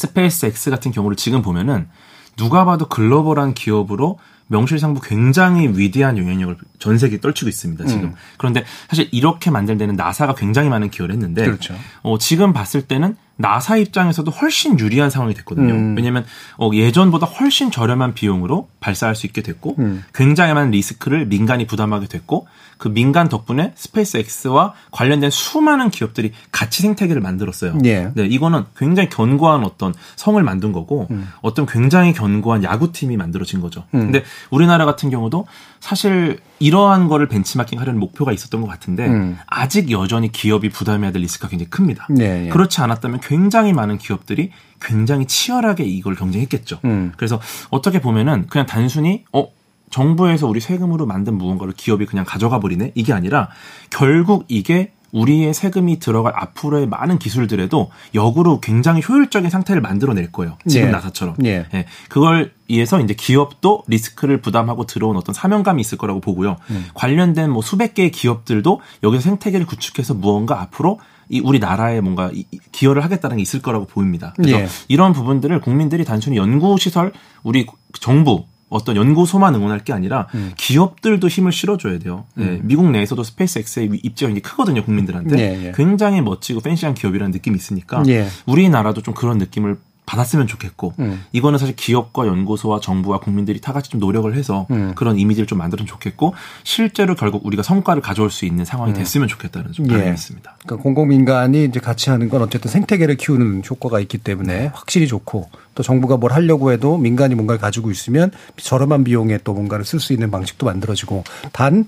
[0.00, 1.88] 스페이스 X 같은 경우를 지금 보면은
[2.36, 7.84] 누가 봐도 글로벌한 기업으로 명실상부 굉장히 위대한 영향력을 전 세계에 떨치고 있습니다.
[7.84, 8.04] 지금.
[8.04, 8.14] 음.
[8.36, 11.74] 그런데 사실 이렇게 만들 때는 나사가 굉장히 많은 기여를 했는데 그렇죠.
[12.02, 15.72] 어, 지금 봤을 때는 나사 입장에서도 훨씬 유리한 상황이 됐거든요.
[15.72, 15.94] 음.
[15.96, 16.24] 왜냐하면
[16.56, 20.02] 어, 예전보다 훨씬 저렴한 비용으로 발사할 수 있게 됐고 음.
[20.14, 22.48] 굉장히 많은 리스크를 민간이 부담하게 됐고
[22.80, 27.76] 그 민간 덕분에 스페이스 X와 관련된 수많은 기업들이 같이 생태계를 만들었어요.
[27.84, 28.10] 예.
[28.14, 31.28] 네, 이거는 굉장히 견고한 어떤 성을 만든 거고 음.
[31.42, 33.84] 어떤 굉장히 견고한 야구팀이 만들어진 거죠.
[33.92, 34.06] 음.
[34.06, 35.46] 근데 우리나라 같은 경우도
[35.78, 39.36] 사실 이러한 거를 벤치마킹 하려는 목표가 있었던 것 같은데 음.
[39.46, 42.06] 아직 여전히 기업이 부담해야 될 리스크가 굉장히 큽니다.
[42.08, 42.48] 네, 네.
[42.48, 46.80] 그렇지 않았다면 굉장히 많은 기업들이 굉장히 치열하게 이걸 경쟁했겠죠.
[46.86, 47.12] 음.
[47.18, 49.48] 그래서 어떻게 보면은 그냥 단순히 어
[49.90, 53.48] 정부에서 우리 세금으로 만든 무언가를 기업이 그냥 가져가 버리네 이게 아니라
[53.90, 60.56] 결국 이게 우리의 세금이 들어갈 앞으로의 많은 기술들에도 역으로 굉장히 효율적인 상태를 만들어낼 거예요.
[60.68, 60.90] 지금 예.
[60.90, 61.36] 나사처럼.
[61.44, 61.66] 예.
[61.74, 61.86] 예.
[62.08, 66.56] 그걸 위해서 이제 기업도 리스크를 부담하고 들어온 어떤 사명감이 있을 거라고 보고요.
[66.70, 66.86] 음.
[66.94, 72.30] 관련된 뭐 수백 개의 기업들도 여기서 생태계를 구축해서 무언가 앞으로 이 우리나라에 뭔가
[72.72, 74.34] 기여를 하겠다는 게 있을 거라고 보입니다.
[74.36, 74.68] 그래서 예.
[74.88, 77.12] 이런 부분들을 국민들이 단순히 연구 시설
[77.42, 77.66] 우리
[78.00, 80.52] 정부 어떤 연구소만 응원할 게 아니라 음.
[80.56, 82.24] 기업들도 힘을 실어줘야 돼요.
[82.34, 82.60] 네, 음.
[82.62, 85.38] 미국 내에서도 스페이스X의 입지가 크거든요 국민들한테.
[85.38, 85.72] 예, 예.
[85.74, 88.28] 굉장히 멋지고 팬시한 기업이라는 느낌이 있으니까 예.
[88.46, 89.76] 우리나라도 좀 그런 느낌을
[90.10, 91.24] 받았으면 좋겠고 음.
[91.30, 94.92] 이거는 사실 기업과 연구소와 정부와 국민들이 다 같이 좀 노력을 해서 음.
[94.96, 96.34] 그런 이미지를 좀 만들면 좋겠고
[96.64, 98.96] 실제로 결국 우리가 성과를 가져올 수 있는 상황이 음.
[98.96, 100.12] 됐으면 좋겠다는 좀 바람이 예.
[100.12, 100.56] 있습니다.
[100.64, 105.82] 그러니까 공공민간이 이제 같이 하는 건 어쨌든 생태계를 키우는 효과가 있기 때문에 확실히 좋고 또
[105.82, 110.30] 정부가 뭘 하려고 해도 민간이 뭔가를 가지고 있으면 저렴한 비용에 또 뭔가를 쓸 수 있는
[110.32, 111.86] 방식도 만들어지고 단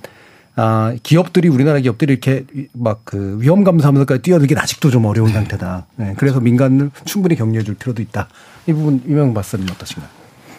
[0.55, 5.35] 아, 기업들이 우리나라 기업들이 이렇게 막 그 위험 감사하면서까지 뛰어들긴 아직도 좀 어려운 네.
[5.35, 5.87] 상태다.
[5.97, 8.29] 네, 그래서 민간을 충분히 격려해 줄 필요도 있다.
[8.67, 10.09] 이 부분 유명 박사님 어떠신가요?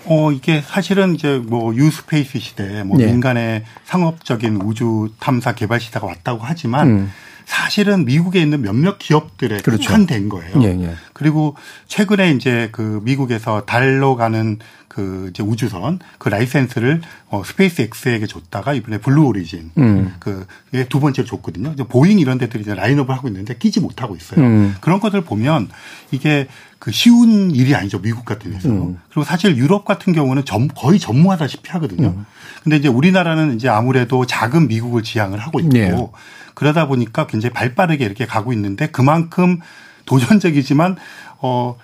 [0.05, 3.05] 어, 이게 사실은 이제 뭐 New Space 시대, 뭐 네.
[3.05, 7.11] 민간의 상업적인 우주 탐사 개발 시대가 왔다고 하지만 음.
[7.45, 9.61] 사실은 미국에 있는 몇몇 기업들에
[9.93, 10.61] 한정된 거예요.
[10.63, 10.93] 예, 예.
[11.13, 11.55] 그리고
[11.87, 18.73] 최근에 이제 그 미국에서 달로 가는 그 이제 우주선 그 라이센스를 어 스페이스 X에게 줬다가
[18.73, 20.13] 이번에 블루 오리진 음.
[20.19, 21.73] 그 두 번째로 줬거든요.
[21.87, 24.41] 보잉 이런 데들이 이제 라인업을 하고 있는데 끼지 못하고 있어요.
[24.41, 24.75] 음.
[24.81, 25.69] 그런 것들 보면
[26.11, 26.47] 이게
[26.77, 28.99] 그 쉬운 일이 아니죠 미국 같은 데서 음.
[29.09, 32.09] 그리고 사실 유럽 같은 경우는 점, 거의 전무하다시피 하거든요.
[32.09, 32.25] 음.
[32.63, 35.91] 근데 이제 우리나라는 이제 아무래도 작은 미국을 지향을 하고 있고 네.
[36.53, 39.59] 그러다 보니까 굉장히 발빠르게 이렇게 가고 있는데 그만큼
[40.05, 40.97] 도전적이지만
[41.39, 41.75] 어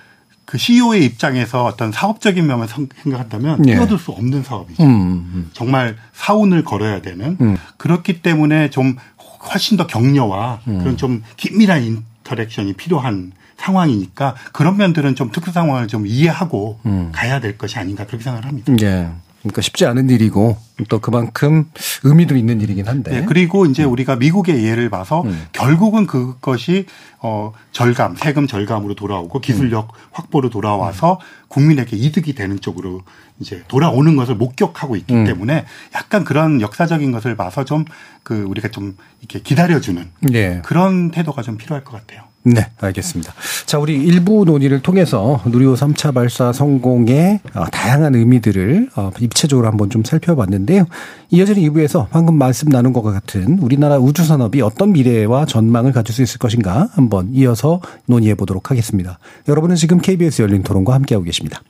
[0.50, 3.76] 그 CEO의 입장에서 어떤 사업적인 면을 생각한다면 예.
[3.76, 4.82] 뛰어들 수 없는 사업이죠.
[4.82, 5.50] 음, 음, 음.
[5.54, 7.56] 정말 사운을 걸어야 되는 음.
[7.78, 8.96] 그렇기 때문에 좀
[9.44, 10.80] 훨씬 더 격려와 음.
[10.80, 17.12] 그런 좀 긴밀한 인터랙션이 필요한 상황이니까 그런 면들은 좀 특수 상황을 좀 이해하고 음.
[17.14, 18.74] 가야 될 것이 아닌가 그렇게 생각을 합니다.
[18.82, 19.08] 예.
[19.42, 20.58] 그러니까 쉽지 않은 일이고
[20.90, 21.66] 또 그만큼
[22.04, 23.22] 의미도 있는 일이긴 한데.
[23.22, 23.92] 네, 그리고 이제 음.
[23.92, 25.48] 우리가 미국의 예를 봐서 음.
[25.52, 26.86] 결국은 그것이
[27.22, 30.00] 어 절감, 세금 절감으로 돌아오고 기술력 음.
[30.12, 33.02] 확보로 돌아와서 국민에게 이득이 되는 쪽으로
[33.40, 35.26] 이제 돌아오는 것을 목격하고 있기 음.
[35.26, 35.66] 때문에
[35.96, 37.86] 약간 그런 역사적인 것을 봐서 좀
[38.30, 40.62] 그 우리가 좀 이렇게 기다려주는 네.
[40.64, 42.29] 그런 태도가 좀 필요할 것 같아요.
[42.44, 43.34] 네, 알겠습니다.
[43.66, 49.90] 자, 우리 일부 논의를 통해서 누리호 3차 발사 성공의 어, 다양한 의미들을 어, 입체적으로 한번
[49.90, 50.86] 좀 살펴봤는데요.
[51.32, 56.40] 이어지는 2부에서 방금 말씀 나눈 것과 같은 우리나라 우주산업이 어떤 미래와 전망을 가질 수 있을
[56.40, 59.20] 것인가 한번 이어서 논의해 보도록 하겠습니다.
[59.50, 61.62] 여러분은 지금 KBS 열린 토론과 함께하고 계십니다.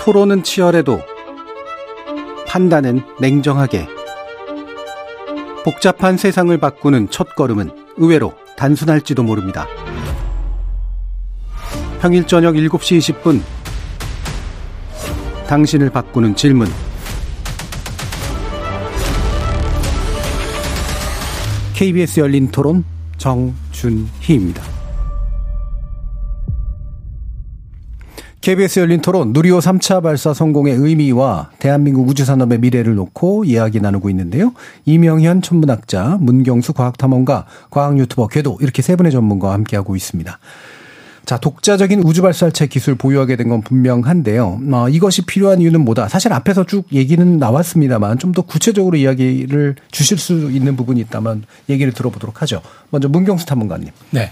[0.00, 1.00] 토론은 치열해도
[2.48, 3.86] 판단은 냉정하게
[5.64, 8.32] 복잡한 세상을 바꾸는 첫 걸음은 의외로
[8.62, 9.66] 단순할지도 모릅니다.
[12.00, 13.42] 평일 저녁 7시 20분
[15.48, 16.68] 당신을 바꾸는 질문
[21.74, 22.84] KBS 열린 토론
[23.18, 24.71] 정준희입니다.
[28.42, 34.52] KBS 열린 토론 누리호 3차 발사 성공의 의미와 대한민국 우주산업의 미래를 놓고 이야기 나누고 있는데요.
[34.84, 40.40] 이명현 천문학자, 문경수 과학탐험가, 과학 유튜버, 궤도 이렇게 세 분의 전문가와 함께하고 있습니다.
[41.32, 44.60] 자, 독자적인 우주 발사체 기술 보유하게 된 건 분명한데요.
[44.70, 46.08] 어, 이것이 필요한 이유는 뭐다?
[46.08, 51.92] 사실 앞에서 쭉 얘기는 나왔습니다만 좀 더 구체적으로 이야기를 주실 수 있는 부분이 있다면 얘기를
[51.92, 52.60] 들어보도록 하죠.
[52.90, 53.88] 먼저 문경수 탐험가님.
[54.10, 54.30] 네.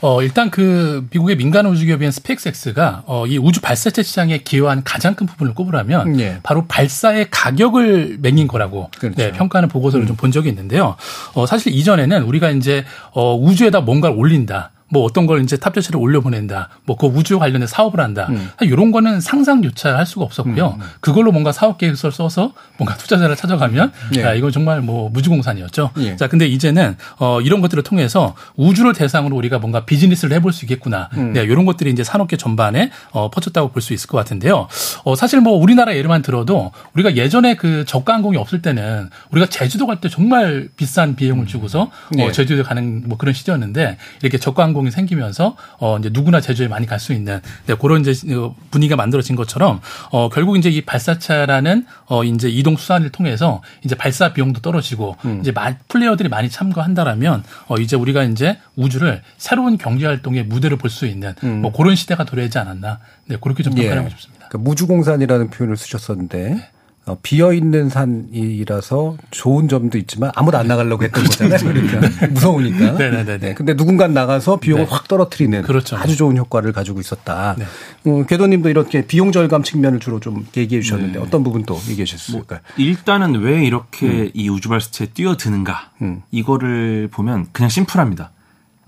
[0.00, 5.26] 어, 일단 그 미국의 민간 우주기업인 스페이스X가 어, 이 우주 발사체 시장에 기여한 가장 큰
[5.28, 6.38] 부분을 꼽으라면 네.
[6.42, 9.16] 바로 발사의 가격을 매긴 거라고 그렇죠.
[9.16, 10.08] 네, 평가하는 보고서를 음.
[10.08, 10.96] 좀 본 적이 있는데요.
[11.34, 14.72] 어, 사실 이전에는 우리가 이제 어, 우주에다 뭔가를 올린다.
[14.90, 16.68] 뭐 어떤 걸 이제 탑재체를 올려보낸다.
[16.84, 18.26] 뭐 그 우주 관련된 사업을 한다.
[18.30, 18.50] 음.
[18.60, 20.76] 이런 거는 상상조차 할 수가 없었고요.
[20.76, 20.80] 음.
[20.82, 20.86] 음.
[21.00, 24.22] 그걸로 뭔가 사업 계획서를 써서 뭔가 투자자를 찾아가면 예.
[24.22, 25.90] 야, 이건 정말 뭐 무주공산이었죠.
[25.98, 26.16] 예.
[26.16, 31.08] 자, 근데 이제는 어 이런 것들을 통해서 우주를 대상으로 우리가 뭔가 비즈니스를 해볼 수 있겠구나.
[31.16, 31.32] 음.
[31.32, 34.68] 네, 이런 것들이 이제 산업계 전반에 어 퍼졌다고 볼 수 있을 것 같은데요.
[35.04, 39.86] 어 사실 뭐 우리나라 예를만 들어도 우리가 예전에 그 저가 항공이 없을 때는 우리가 제주도
[39.86, 42.24] 갈 때 정말 비싼 비용을 주고서 예.
[42.24, 46.68] 어 제주도 가는 뭐 그런 시절이었는데 이렇게 저가 항공 항공이 생기면서 어 이제 누구나 제주에
[46.68, 50.82] 많이 갈 수 있는 네, 그런 이제 어, 분위기가 만들어진 것처럼 어 결국 이제 이
[50.82, 55.40] 발사차라는 어 이제 이동 수단을 통해서 이제 발사 비용도 떨어지고 음.
[55.40, 55.54] 이제
[55.88, 61.34] 플레이어들이 많이 참가한다라면 어 이제 우리가 이제 우주를 새로운 경제 활동의 무대를 볼 수 있는
[61.44, 61.62] 음.
[61.62, 64.10] 뭐 그런 시대가 도래하지 않았나 네 그렇게 좀 평가하고 예.
[64.10, 64.48] 싶습니다.
[64.48, 66.70] 그러니까 무주공산이라는 표현을 쓰셨었는데 네.
[67.06, 71.58] 어, 비어 있는 산이라서 좋은 점도 있지만 아무도 안 나가려고 했던 거잖아요.
[71.58, 72.92] 그러니까 무서우니까.
[72.92, 73.38] 네네네.
[73.38, 74.90] 네, 근데 누군가 나가서 비용을 네.
[74.90, 75.96] 확 떨어뜨리는 그렇죠.
[75.96, 77.56] 아주 좋은 효과를 가지고 있었다.
[77.58, 77.64] 네.
[78.04, 81.24] 어, 궤도님도 이렇게 비용 절감 측면을 주로 좀 얘기해 주셨는데 네.
[81.24, 82.60] 어떤 부분 또 얘기해 주셨을까요?
[82.76, 84.30] 뭐 일단은 왜 이렇게 음.
[84.34, 86.22] 이 우주발사체에 뛰어드는가 음.
[86.30, 88.30] 이거를 보면 그냥 심플합니다.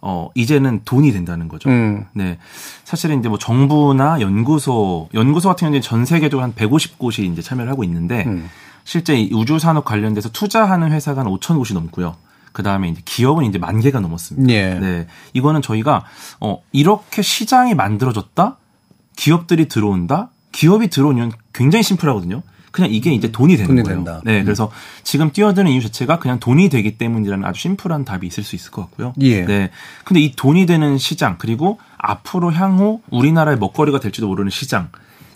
[0.04, 1.70] 어, 이제는 돈이 된다는 거죠.
[1.70, 2.04] 음.
[2.12, 2.38] 네.
[2.84, 7.84] 사실은 이제 뭐 정부나 연구소, 연구소 같은 경우는 전 세계적으로 한 150곳이 이제 참여를 하고
[7.84, 8.50] 있는데 음.
[8.84, 12.16] 실제 우주 산업 관련돼서 투자하는 회사가 한 5천 곳이 넘고요.
[12.50, 14.52] 그 다음에 이제 기업은 이제 만 개가 넘었습니다.
[14.52, 14.74] 예.
[14.74, 15.06] 네.
[15.34, 16.04] 이거는 저희가
[16.40, 18.56] 어, 이렇게 시장이 만들어졌다?
[19.14, 20.30] 기업들이 들어온다?
[20.50, 22.42] 기업이 들어오면 굉장히 심플하거든요.
[22.72, 23.96] 그냥 이게 이제 돈이 되는 돈이 거예요.
[23.96, 24.20] 된다.
[24.24, 24.44] 네, 음.
[24.44, 24.70] 그래서
[25.04, 28.82] 지금 뛰어드는 이유 자체가 그냥 돈이 되기 때문이라는 아주 심플한 답이 있을 수 있을 것
[28.82, 29.12] 같고요.
[29.20, 29.44] 예.
[29.44, 29.70] 네,
[30.04, 34.88] 근데 이 돈이 되는 시장 그리고 앞으로 향후 우리나라의 먹거리가 될지도 모르는 시장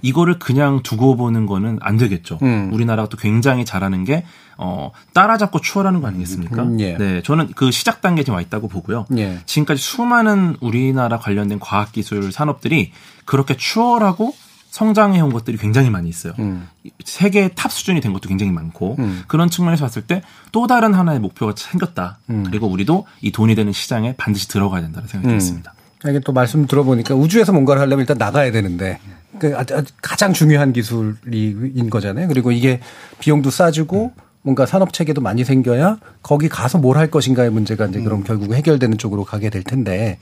[0.03, 2.39] 이거를 그냥 두고 보는 거는 안 되겠죠.
[2.43, 2.71] 음.
[2.73, 4.25] 우리나라가 또 굉장히 잘하는 게
[4.59, 6.63] 어, 따라잡고 추월하는 거 아니겠습니까?
[6.63, 6.97] 음, 예.
[6.97, 9.07] 네, 저는 그 시작 단계에 지금 와 있다고 보고요.
[9.19, 9.39] 예.
[9.45, 12.93] 지금까지 수많은 우리나라 관련된 과학기술 산업들이
[13.25, 14.35] 그렇게 추월하고
[14.77, 16.35] 성장해 온 것들이 굉장히 많이 있어요.
[16.39, 16.69] 음.
[17.03, 19.23] 세계 탑 수준이 된 것도 굉장히 많고 음.
[19.27, 20.21] 그런 측면에서 봤을 때
[20.53, 22.19] 또 다른 하나의 목표가 생겼다.
[22.31, 22.45] 음.
[22.47, 25.31] 그리고 우리도 이 돈이 되는 시장에 반드시 들어가야 된다는 생각이 음.
[25.33, 25.75] 들었습니다.
[26.07, 28.99] 이게 또 말씀 들어보니까 우주에서 뭔가를 하려면 일단 나가야 되는데
[29.39, 29.55] 그
[30.03, 32.29] 가장 중요한 기술인 거잖아요.
[32.29, 32.81] 그리고 이게
[33.19, 34.26] 비용도 싸지고 음.
[34.47, 38.25] 뭔가 산업 체계도 많이 생겨야 거기 가서 뭘 할 것인가의 문제가 이제 그럼 음.
[38.25, 40.19] 결국 해결되는 쪽으로 가게 될 텐데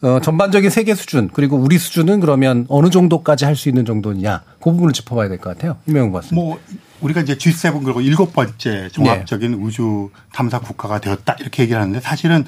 [0.00, 4.70] 어 전반적인 세계 수준 그리고 우리 수준은 그러면 어느 정도까지 할 수 있는 정도냐 그
[4.70, 5.76] 부분을 짚어봐야 될 것 같아요.
[5.86, 6.34] 임명훈 박사.
[6.34, 6.58] 뭐
[7.02, 9.56] 우리가 이제 G7 그리고 일곱 번째 종합적인 네.
[9.58, 12.44] 우주 탐사 국가가 되었다 이렇게 얘기를 하는데 사실은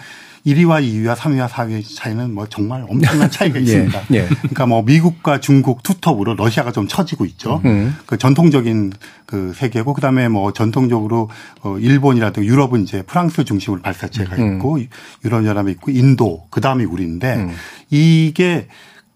[0.49, 4.03] 1위와 2위와 3위와 4위의 차이는 뭐 정말 엄청난 차이가 예, 있습니다.
[4.13, 4.27] 예, 예.
[4.27, 7.61] 그러니까 뭐 미국과 중국 투톱으로 러시아가 좀 처지고 있죠.
[7.65, 7.97] 음.
[8.07, 8.93] 그 전통적인
[9.27, 11.29] 그 세계고 그다음에 뭐 전통적으로
[11.63, 14.55] 어 일본이라든가 유럽은 이제 프랑스 중심으로 발사체가 음.
[14.55, 14.79] 있고
[15.25, 17.55] 유럽 연합이 있고 인도 그다음이 우리인데 음.
[17.91, 18.69] 이게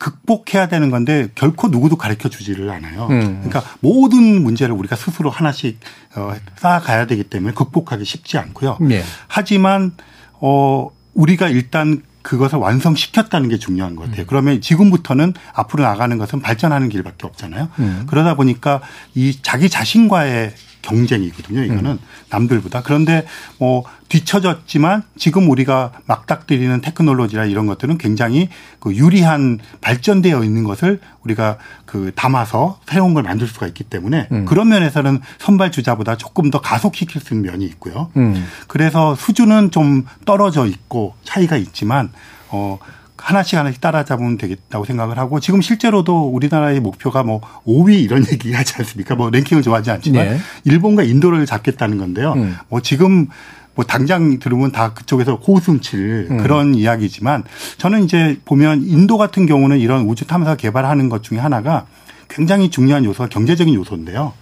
[0.02, 3.06] 극복해야 되는 건데 결코 누구도 가르쳐 주지를 않아요.
[3.10, 3.40] 음.
[3.44, 5.78] 그러니까 모든 문제를 우리가 스스로 하나씩
[6.16, 8.78] 어 쌓아가야 되기 때문에 극복하기 쉽지 않고요.
[8.80, 9.02] 네.
[9.28, 9.92] 하지만
[10.40, 14.22] 어 우리가 일단 그것을 완성시켰다는 게 중요한 것 같아요.
[14.22, 14.26] 음.
[14.28, 17.68] 그러면 지금부터는 앞으로 나가는 것은 발전하는 길밖에 없잖아요.
[17.80, 18.06] 음.
[18.08, 18.80] 그러다 보니까
[19.14, 21.62] 이 자기 자신과의 경쟁이거든요.
[21.62, 21.98] 이거는 음.
[22.28, 22.82] 남들보다.
[22.82, 23.24] 그런데
[23.58, 31.56] 뭐 뒤처졌지만 지금 우리가 막닥뜨리는 테크놀로지나 이런 것들은 굉장히 그 유리한 발전되어 있는 것을 우리가
[31.86, 34.44] 그 담아서 새로운 걸 만들 수가 있기 때문에 음.
[34.44, 38.10] 그런 면에서는 선발 주자보다 조금 더 가속시킬 수 있는 면이 있고요.
[38.16, 38.44] 음.
[38.66, 42.10] 그래서 수준은 좀 떨어져 있고 차이가 있지만
[42.50, 42.78] 어
[43.22, 48.74] 하나씩 하나씩 따라잡으면 되겠다고 생각을 하고 지금 실제로도 우리나라의 목표가 뭐 5위 이런 얘기 하지
[48.78, 49.14] 않습니까?
[49.14, 50.38] 뭐 랭킹을 좋아하지 않지만 네.
[50.64, 52.32] 일본과 인도를 잡겠다는 건데요.
[52.32, 52.56] 음.
[52.68, 53.28] 뭐 지금
[53.74, 56.36] 뭐 당장 들으면 다 그쪽에서 고웃음칠 음.
[56.38, 57.44] 그런 이야기지만
[57.78, 61.86] 저는 이제 보면 인도 같은 경우는 이런 우주 탐사 개발하는 것 중에 하나가
[62.28, 64.32] 굉장히 중요한 요소가 경제적인 요소인데요.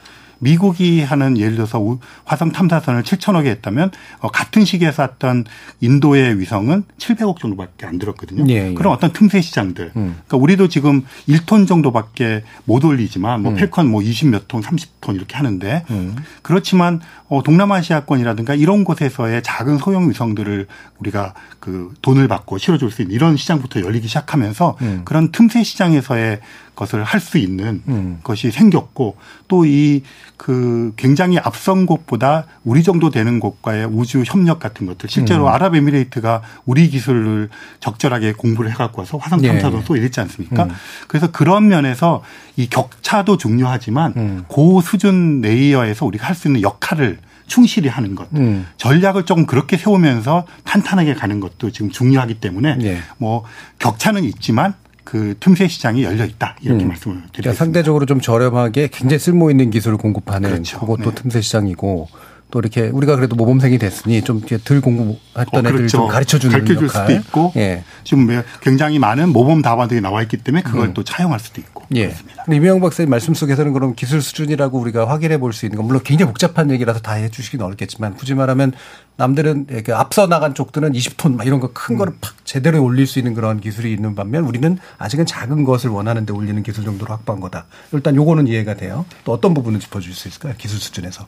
[0.40, 5.44] 미국이 하는 예를 들어서 화성 탐사선을 7천억에 했다면 어, 같은 시기에 쐈던
[5.80, 8.44] 인도의 위성은 700억 정도밖에 안 들었거든요.
[8.48, 8.74] 예, 예.
[8.74, 9.92] 그런 어떤 틈새 시장들.
[9.96, 10.16] 음.
[10.26, 13.56] 그러니까 우리도 지금 1톤 정도밖에 못 올리지만 뭐 음.
[13.56, 16.16] 펠컨 뭐 20몇 톤, 30톤 이렇게 하는데 음.
[16.42, 20.66] 그렇지만 어, 동남아시아권이라든가 이런 곳에서의 작은 소형 위성들을
[20.98, 25.02] 우리가 그 돈을 받고 실어줄 수 있는 이런 시장부터 열리기 시작하면서 음.
[25.04, 26.40] 그런 틈새 시장에서의
[26.74, 28.20] 것을 할 수 있는 음.
[28.22, 29.16] 것이 생겼고
[29.48, 30.02] 또 이
[30.40, 35.48] 그 굉장히 앞선 곳보다 우리 정도 되는 곳과의 우주 협력 같은 것들 실제로 음.
[35.48, 37.50] 아랍에미레이트가 우리 기술을
[37.80, 39.84] 적절하게 공부를 해갖고 와서 화성 탐사도 네.
[39.86, 40.64] 또 이랬지 않습니까?
[40.64, 40.70] 음.
[41.08, 42.22] 그래서 그런 면에서
[42.56, 44.44] 이 격차도 중요하지만 음.
[44.48, 48.28] 고 수준 레이어에서 우리가 할 수 있는 역할을 충실히 하는 것.
[48.34, 48.66] 음.
[48.78, 52.98] 전략을 조금 그렇게 세우면서 탄탄하게 가는 것도 지금 중요하기 때문에 네.
[53.18, 53.44] 뭐
[53.78, 54.72] 격차는 있지만
[55.10, 56.88] 그 틈새 시장이 열려 있다 이렇게 음.
[56.88, 57.40] 말씀을 드리겠습니다.
[57.42, 60.78] 그러니까 상대적으로 좀 저렴하게 굉장히 쓸모 있는 기술을 공급하는 그렇죠.
[60.78, 61.14] 그것도 네.
[61.16, 62.08] 틈새 시장이고
[62.50, 66.06] 또 이렇게 우리가 그래도 모범생이 됐으니 좀 덜 공부했던 어, 애들 좀 그렇죠.
[66.08, 67.84] 가르쳐 주는 가르쳐 줄 수도 있고 예.
[68.04, 70.94] 지금 굉장히 많은 모범 답안들이 나와 있기 때문에 그걸 음.
[70.94, 72.06] 또 차용할 수도 있고 예.
[72.06, 72.44] 그렇습니다.
[72.50, 76.28] 이명영 박사님 말씀 속에서는 그럼 기술 수준이라고 우리가 확인해 볼 수 있는 건 물론 굉장히
[76.30, 78.72] 복잡한 얘기라서 다 해주시긴 어렵겠지만 굳이 말하면
[79.16, 83.18] 남들은 이렇게 앞서 나간 쪽들은 20톤 막 이런 거 큰 거를 팍 제대로 올릴 수
[83.18, 87.66] 있는 그런 기술이 있는 반면 우리는 아직은 작은 것을 원하는데 올리는 기술 정도로 확보한 거다.
[87.92, 89.04] 일단 요거는 이해가 돼요.
[89.24, 90.54] 또 어떤 부분을 짚어줄 수 있을까요?
[90.58, 91.26] 기술 수준에서.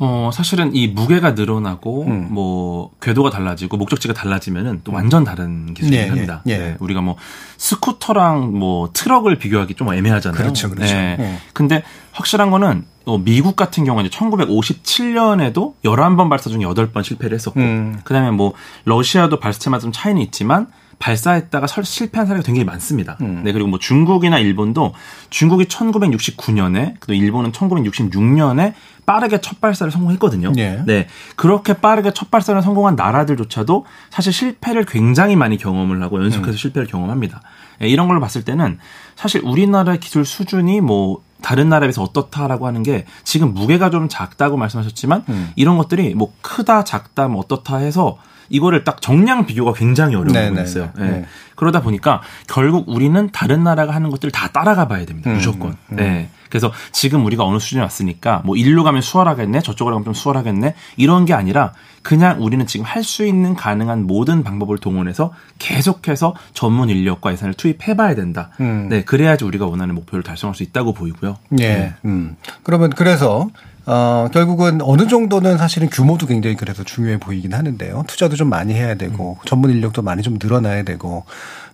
[0.00, 2.28] 어, 사실은 이 무게가 늘어나고 음.
[2.30, 6.42] 뭐 궤도가 달라지고 목적지가 달라지면은 또 완전 다른 기술이긴 네, 합니다.
[6.46, 6.58] 예, 예.
[6.58, 7.16] 네, 우리가 뭐
[7.56, 10.40] 스쿠터랑 뭐 트럭을 비교하기 좀 애매하잖아요.
[10.40, 10.94] 그렇죠, 그렇죠.
[10.94, 11.16] 네.
[11.18, 11.38] 네.
[11.52, 18.00] 근데 확실한 거는 어, 미국 같은 경우는 1957년에도 11번 발사 중에 8번 실패를 했었고 음.
[18.04, 18.52] 그 다음에 뭐
[18.84, 20.66] 러시아도 발사체마다 좀 차이는 있지만
[20.98, 23.16] 발사했다가 설, 실패한 사례가 굉장히 많습니다.
[23.20, 23.42] 음.
[23.44, 24.94] 네, 그리고 뭐 중국이나 일본도
[25.30, 28.74] 중국이 1969년에 또 일본은 1966년에
[29.06, 30.52] 빠르게 첫 발사를 성공했거든요.
[30.52, 30.82] 네.
[30.86, 31.06] 네.
[31.36, 36.56] 그렇게 빠르게 첫 발사를 성공한 나라들조차도 사실 실패를 굉장히 많이 경험을 하고 연속해서 음.
[36.56, 37.40] 실패를 경험합니다.
[37.80, 38.78] 네, 이런 걸로 봤을 때는
[39.16, 44.56] 사실 우리나라 기술 수준이 뭐 다른 나라에 비해서 어떻다라고 하는 게 지금 무게가 좀 작다고
[44.56, 45.52] 말씀하셨지만 음.
[45.56, 48.18] 이런 것들이 뭐 크다 작다 뭐 어떻다 해서
[48.48, 50.90] 이거를 딱 정량 비교가 굉장히 어려운 네, 부분이 네, 있어요.
[50.96, 51.24] 네, 네.
[51.54, 55.30] 그러다 보니까 결국 우리는 다른 나라가 하는 것들을 다 따라가 봐야 됩니다.
[55.30, 55.70] 음, 무조건.
[55.70, 55.96] 음, 음.
[55.96, 56.28] 네.
[56.48, 61.24] 그래서 지금 우리가 어느 수준에 왔으니까 뭐 일로 가면 수월하겠네, 저쪽으로 가면 좀 수월하겠네 이런
[61.26, 67.32] 게 아니라 그냥 우리는 지금 할 수 있는 가능한 모든 방법을 동원해서 계속해서 전문 인력과
[67.32, 68.50] 예산을 투입해봐야 된다.
[68.60, 68.88] 음.
[68.88, 71.36] 네, 그래야지 우리가 원하는 목표를 달성할 수 있다고 보이고요.
[71.58, 71.74] 예.
[71.74, 71.94] 네.
[72.06, 72.36] 음.
[72.62, 73.48] 그러면 그래서
[73.90, 78.04] 어, 결국은 어느 정도는 사실은 규모도 굉장히 그래서 중요해 보이긴 하는데요.
[78.06, 79.46] 투자도 좀 많이 해야 되고 음.
[79.46, 81.24] 전문 인력도 많이 좀 늘어나야 되고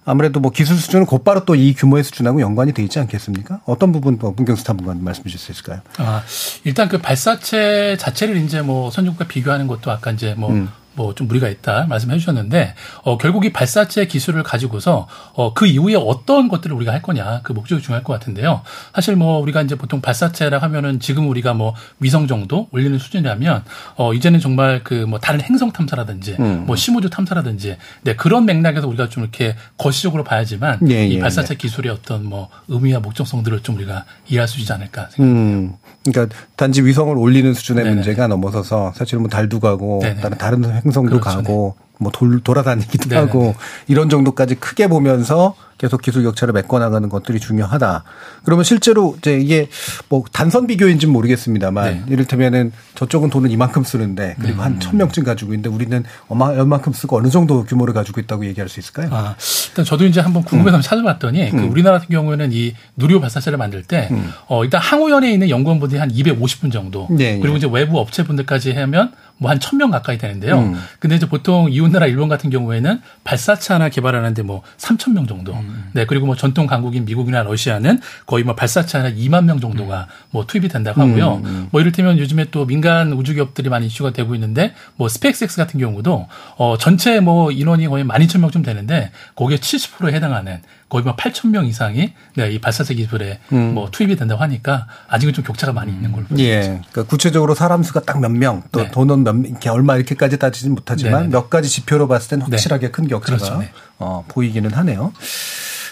[0.05, 3.61] 아무래도 뭐 기술 수준은 곧바로 또 이 규모의 수준하고 연관이 돼 있지 않겠습니까?
[3.65, 5.81] 어떤 부분 뭐 문경수 탐구관 말씀 주실 수 있을까요?
[5.99, 6.23] 아,
[6.63, 10.69] 일단 그 발사체 자체를 이제 뭐 선진국과 비교하는 것도 아까 이제 뭐 음.
[10.97, 15.95] 뭐 좀 무리가 있다 말씀해 주셨는데 어 결국 이 발사체 기술을 가지고서 어 그 이후에
[15.95, 18.63] 어떤 것들을 우리가 할 거냐 그 목적이 중요할 것 같은데요.
[18.95, 23.65] 사실 뭐 우리가 이제 보통 발사체라 하면은 지금 우리가 뭐 위성 정도 올리는 수준이라면
[23.97, 26.65] 어 이제는 정말 그 뭐 다른 행성 탐사라든지 음.
[26.67, 31.55] 뭐 심우주 탐사라든지 네 그런 맥락에서 우리가 좀 이렇게 거시적으로 봐야지만 예, 이 예, 발사체
[31.55, 31.57] 예.
[31.57, 35.59] 기술의 어떤 뭐 의미와 목적성들을 좀 우리가 이해할 수 있지 않을까 생각합니다.
[35.59, 35.73] 음.
[36.11, 37.95] 그러니까 단지 위성을 올리는 수준의 네네.
[37.97, 41.37] 문제가 넘어서서 사실은 뭐 달도 가고 다른 다른 행성도 그렇죠.
[41.39, 43.21] 가고 뭐 돌, 돌아다니기도 네네.
[43.21, 43.55] 하고
[43.87, 48.05] 이런 정도까지 크게 보면서 계속 기술 격차를 메꿔나가는 것들이 중요하다.
[48.45, 49.69] 그러면 실제로 이제 이게
[50.09, 52.13] 뭐 단선 비교인지는 모르겠습니다만 네.
[52.13, 54.63] 이를테면은 저쪽은 돈을 이만큼 쓰는데 그리고 네.
[54.63, 59.09] 한천 명쯤 가지고 있는데 우리는 얼마만큼 쓰고 어느 정도 규모를 가지고 있다고 얘기할 수 있을까요?
[59.13, 59.37] 아,
[59.69, 60.83] 일단 저도 이제 한번 궁금해서 음.
[60.83, 61.63] 찾아봤더니 그 음.
[61.63, 64.31] 그 우리나라 같은 경우에는 이 누리호 발사체를 만들 때 음.
[64.47, 67.59] 어, 일단 항우연에 있는 연구원분들이 한 250분 정도 네, 그리고 네.
[67.59, 70.59] 이제 외부 업체분들까지 하면 뭐 한 천 명 가까이 되는데요.
[70.61, 70.81] 음.
[71.01, 75.53] 근데 이제 보통 이웃나라 일본 같은 경우에는 발사체 하나 개발하는데 뭐 3천 명 정도.
[75.55, 75.91] 음.
[75.93, 80.47] 네, 그리고 뭐 전통 강국인 미국이나 러시아는 거의 뭐 발사체 하나 2만 명 정도가 뭐
[80.47, 81.37] 투입이 된다고 하고요.
[81.37, 81.69] 음, 음.
[81.73, 86.29] 뭐 이를테면 요즘에 또 민간 우주 기업들이 많이 이슈가 되고 있는데 뭐 스페이스X 같은 경우도
[86.57, 90.61] 어 전체 뭐 인원이 거의 12,000명쯤 되는데 거기에 70%에 해당하는
[90.95, 93.75] 거의 뭐 8천 명 이상이 네, 이 발사체 기술에 음.
[93.75, 96.49] 뭐 투입이 된다고 하니까 아직은 좀 격차가 많이 있는 걸로 보입니다.
[96.49, 96.61] 예.
[96.61, 98.91] 그러니까 구체적으로 사람 수가 딱 몇 명, 또 네.
[98.93, 101.33] 돈은 몇 이렇게 얼마 이렇게까지 따지진 못하지만 네네.
[101.33, 102.51] 몇 가지 지표로 봤을 때는 네.
[102.53, 102.93] 확실하게 네.
[102.93, 103.59] 큰 격차가 그렇죠.
[103.59, 103.71] 네.
[103.99, 105.13] 어, 보이기는 하네요.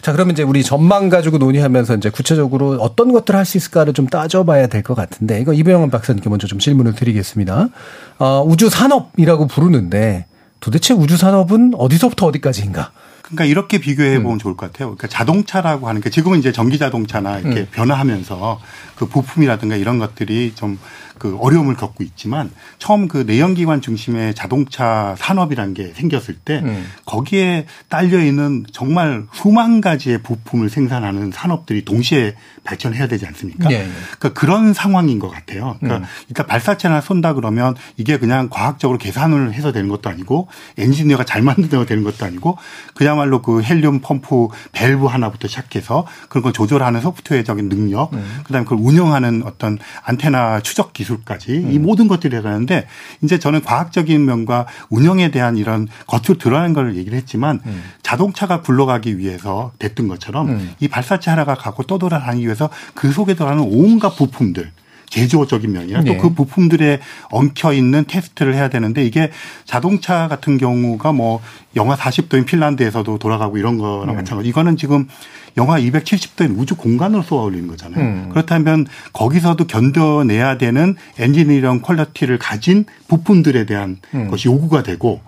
[0.02, 4.06] 자, 그러면 이제 우리 전망 가지고 논의하면서 이제 구체적으로 어떤 것들을 할 수 있을까를 좀
[4.06, 7.68] 따져봐야 될 것 같은데, 이거 이병헌 박사님께 먼저 좀 질문을 드리겠습니다.
[8.20, 10.26] 어, 우주 산업이라고 부르는데
[10.60, 12.92] 도대체 우주 산업은 어디서부터 어디까지인가?
[13.22, 14.38] 그러니까 이렇게 비교해 보면 음.
[14.38, 14.88] 좋을 것 같아요.
[14.88, 17.66] 그러니까 자동차라고 하는 게 지금은 이제 전기 자동차나 이렇게 음.
[17.70, 18.60] 변화하면서
[18.96, 20.78] 그 부품이라든가 이런 것들이 좀
[21.22, 22.50] 그 어려움을 겪고 있지만
[22.80, 26.84] 처음 그 내연기관 중심의 자동차 산업이라는 게 생겼을 때 음.
[27.04, 33.68] 거기에 딸려 있는 정말 수만 가지의 부품을 생산하는 산업들이 동시에 발전해야 되지 않습니까?
[33.68, 33.88] 네.
[34.18, 35.76] 그러니까 그런 상황인 것 같아요.
[35.78, 36.10] 그러니까 음.
[36.28, 41.86] 일단 발사체나 쏜다 그러면 이게 그냥 과학적으로 계산을 해서 되는 것도 아니고 엔지니어가 잘 만들어야
[41.86, 42.58] 되는 것도 아니고
[42.94, 48.40] 그야말로 그 헬륨 펌프 밸브 하나부터 시작해서 그런 걸 조절하는 소프트웨어적인 능력, 음.
[48.42, 51.72] 그다음에 그걸 운영하는 어떤 안테나 추적 기술 기술까지 음.
[51.72, 52.86] 이 모든 것들이 들어가는데
[53.22, 57.82] 이제 저는 과학적인 면과 운영에 대한 이런 겉으로 드러나는 걸 얘기를 했지만 음.
[58.02, 60.74] 자동차가 굴러가기 위해서 됐던 것처럼 음.
[60.80, 64.72] 이 발사체 하나가 갖고 떠돌아다니기 위해서 그 속에 들어가는 온갖 부품들
[65.12, 66.16] 제조적인 면이나 네.
[66.16, 67.00] 또그 부품들에
[67.30, 69.30] 엉켜 있는 테스트를 해야 되는데 이게
[69.66, 71.42] 자동차 같은 경우가 뭐
[71.76, 74.12] 영하 40도인 핀란드에서도 돌아가고 이런 거랑 네.
[74.14, 74.48] 마찬가지.
[74.48, 75.06] 이거는 지금
[75.56, 78.04] 영하 270도인 우주 공간으로 쏘아 올리는 거잖아요.
[78.04, 78.28] 음.
[78.30, 84.28] 그렇다면 거기서도 견뎌내야 되는 엔지니어링 quality를 가진 부품들에 대한 음.
[84.28, 85.20] 것이 요구가 되고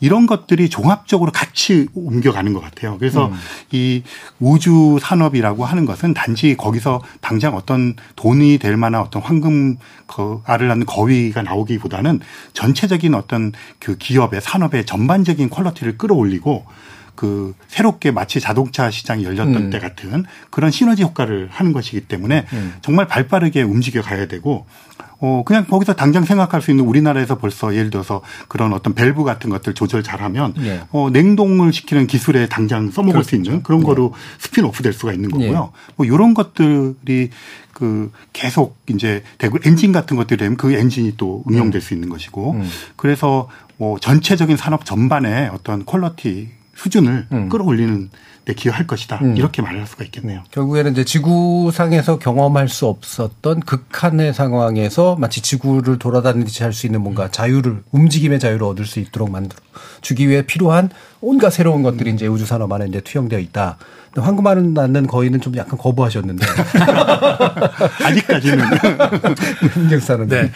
[0.00, 2.98] 이런 것들이 종합적으로 같이 옮겨가는 것 같아요.
[2.98, 3.34] 그래서 음.
[3.70, 4.02] 이
[4.38, 9.76] 우주 산업이라고 하는 것은 단지 거기서 당장 어떤 돈이 될 만한 어떤 황금
[10.06, 12.20] 그 알을 낳는 거위가 나오기보다는
[12.52, 16.66] 전체적인 어떤 그 기업의 산업의 전반적인 quality를 끌어올리고
[17.14, 19.70] 그 새롭게 마치 자동차 시장이 열렸던 음.
[19.70, 22.74] 때 같은 그런 시너지 효과를 하는 것이기 때문에 음.
[22.82, 24.66] 정말 발 빠르게 움직여 가야 되고
[25.24, 29.50] 어 그냥 거기서 당장 생각할 수 있는 우리나라에서 벌써 예를 들어서 그런 어떤 밸브 같은
[29.50, 30.80] 것들 조절 잘하면 네.
[30.90, 33.28] 어 냉동을 시키는 기술에 당장 써먹을 그렇죠.
[33.28, 33.86] 수 있는 그런 네.
[33.86, 35.52] 거로 스피노프 될 수가 있는 거고요.
[35.52, 35.70] 네.
[35.94, 37.30] 뭐 이런 것들이
[37.72, 41.80] 그 계속 이제 되고 엔진 같은 것들이 되면 그 엔진이 또 응용될 음.
[41.80, 42.68] 수 있는 것이고 음.
[42.96, 47.48] 그래서 뭐 전체적인 산업 전반의 어떤 quality 수준을 음.
[47.48, 48.10] 끌어올리는
[48.44, 49.20] 데 기여할 것이다.
[49.22, 49.36] 음.
[49.36, 50.42] 이렇게 말할 수가 있겠네요.
[50.50, 57.30] 결국에는 이제 지구상에서 경험할 수 없었던 극한의 상황에서 마치 지구를 돌아다니듯이 할 수 있는 뭔가
[57.30, 59.60] 자유를 움직임의 자유를 얻을 수 있도록 만들어
[60.00, 60.90] 주기 위해 필요한
[61.22, 63.78] 온갖 새로운 것들이 이제 우주 산업 안에 이제 투영되어 있다.
[64.20, 66.44] 황금알은 낳는 거의는 좀 약간 거부하셨는데
[68.04, 68.64] 아직까지는
[69.76, 70.50] 민경사는 네.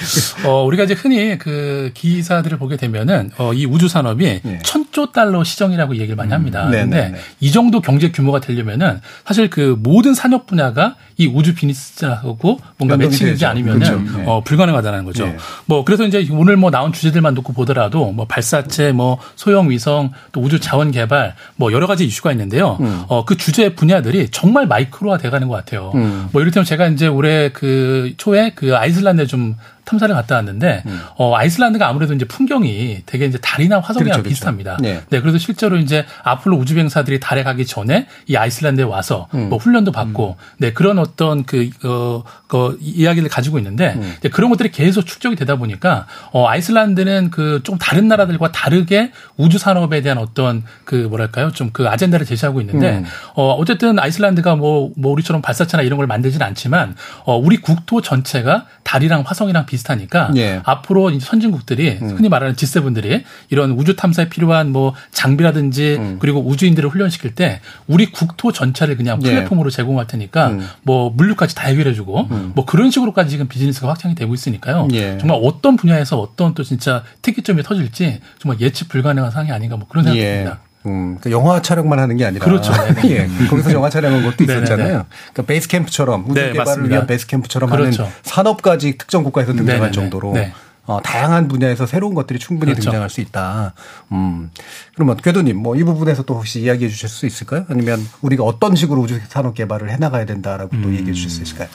[0.45, 4.59] 어, 우리가 이제 흔히 그 기사들을 보게 되면은 어, 이 우주 산업이 네.
[4.63, 6.67] 천조 달러 시정이라고 얘기를 많이 합니다.
[6.67, 6.73] 음.
[6.73, 12.99] 근데 이 정도 경제 규모가 되려면은 사실 그 모든 산업 분야가 이 우주 비즈니스하고 뭔가
[12.99, 14.19] 매칭이지 않으면은 그렇죠.
[14.19, 14.25] 네.
[14.27, 15.27] 어, 불가능하다는 거죠.
[15.27, 15.37] 네.
[15.65, 20.43] 뭐 그래서 이제 오늘 뭐 나온 주제들만 놓고 보더라도 뭐 발사체, 뭐 소형 위성, 또
[20.43, 22.77] 우주 자원 개발, 뭐 여러 가지 이슈가 있는데요.
[22.81, 23.05] 음.
[23.09, 25.93] 어, 그 주제 분야들이 정말 마이크로화 돼가는 것 같아요.
[25.95, 26.29] 음.
[26.33, 31.01] 뭐 이를테면 제가 이제 올해 그 초에 그 아이슬란드에 좀 탐사를 갔다 왔는데 음.
[31.17, 34.29] 어 아이슬란드가 아무래도 이제 풍경이 되게 이제 달이나 화성이랑 그렇죠, 그렇죠.
[34.29, 34.77] 비슷합니다.
[34.81, 35.01] 네.
[35.09, 35.21] 네.
[35.21, 39.49] 그래서 실제로 이제 앞으로 우주 비행사들이 달에 가기 전에 이 아이슬란드에 와서 음.
[39.49, 40.45] 뭐 훈련도 받고 음.
[40.59, 44.15] 네 그런 어떤 그 어, 그 이야기를 가지고 있는데 음.
[44.33, 50.01] 그런 것들이 계속 축적이 되다 보니까 어 아이슬란드는 그 좀 다른 나라들과 다르게 우주 산업에
[50.03, 53.05] 대한 어떤 그 뭐랄까요 좀 그 아젠다를 제시하고 있는데 음.
[53.35, 58.67] 어 어쨌든 아이슬란드가 뭐뭐 뭐 우리처럼 발사체나 이런 걸 만들지는 않지만 어 우리 국토 전체가
[58.85, 60.61] 달이랑 화성이랑 비슷 하니까 예.
[60.65, 62.17] 앞으로 선진국들이 음.
[62.17, 66.17] 흔히 말하는 G7들이 이런 우주 탐사에 필요한 뭐 장비라든지 음.
[66.21, 69.31] 그리고 우주인들을 훈련시킬 때 우리 국토 전체를 그냥 예.
[69.31, 69.71] 플랫폼으로 예.
[69.71, 70.69] 제공할 테니까 음.
[70.83, 72.53] 뭐 물류까지 다 해결해주고 음.
[72.55, 74.89] 뭐 그런 식으로까지 지금 비즈니스가 확장이 되고 있으니까요.
[74.93, 75.19] 예.
[75.19, 80.05] 정말 어떤 분야에서 어떤 또 진짜 특이점이 터질지 정말 예측 불가능한 상황이 아닌가 뭐 그런
[80.05, 80.51] 생각이 예.
[80.87, 82.73] 음, 그러니까 영화 촬영만 하는 게 아니라 그렇죠.
[83.07, 85.07] 예, 거기서 영화 촬영한 것도 있었잖아요.
[85.33, 86.95] 그러니까 베이스 캠프처럼 우주 네, 개발을 맞습니다.
[86.95, 88.05] 위한 베이스 캠프처럼 그렇죠.
[88.05, 89.93] 하는 산업까지 특정 국가에서 등장할 네네네.
[89.93, 90.53] 정도로 네.
[90.89, 92.85] 어, 다양한 분야에서 새로운 것들이 충분히 그렇죠.
[92.91, 93.75] 등장할 수 있다.
[94.13, 94.51] 음.
[94.95, 97.65] 그러면 궤도님, 뭐 이 부분에서 또 혹시 이야기해 주실 수 있을까요?
[97.69, 100.83] 아니면 우리가 어떤 식으로 우주 산업 개발을 해 나가야 된다라고 음.
[100.83, 101.69] 또 얘기해 주실 수 있을까요?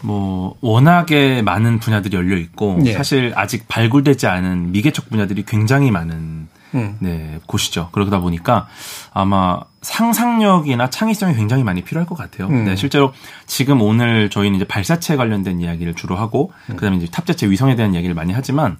[0.00, 2.94] 뭐 워낙에 많은 분야들이 열려 있고 예.
[2.94, 6.96] 사실 아직 발굴되지 않은 미개척 분야들이 굉장히 많은 음.
[7.00, 7.90] 네, 곳이죠.
[7.92, 8.66] 그러다 보니까
[9.12, 12.48] 아마 상상력이나 창의성이 굉장히 많이 필요할 것 같아요.
[12.48, 12.64] 음.
[12.64, 13.12] 네, 실제로
[13.46, 16.76] 지금 오늘 저희는 이제 발사체 관련된 이야기를 주로 하고 음.
[16.76, 18.78] 그다음에 이제 탑재체 위성에 대한 이야기를 많이 하지만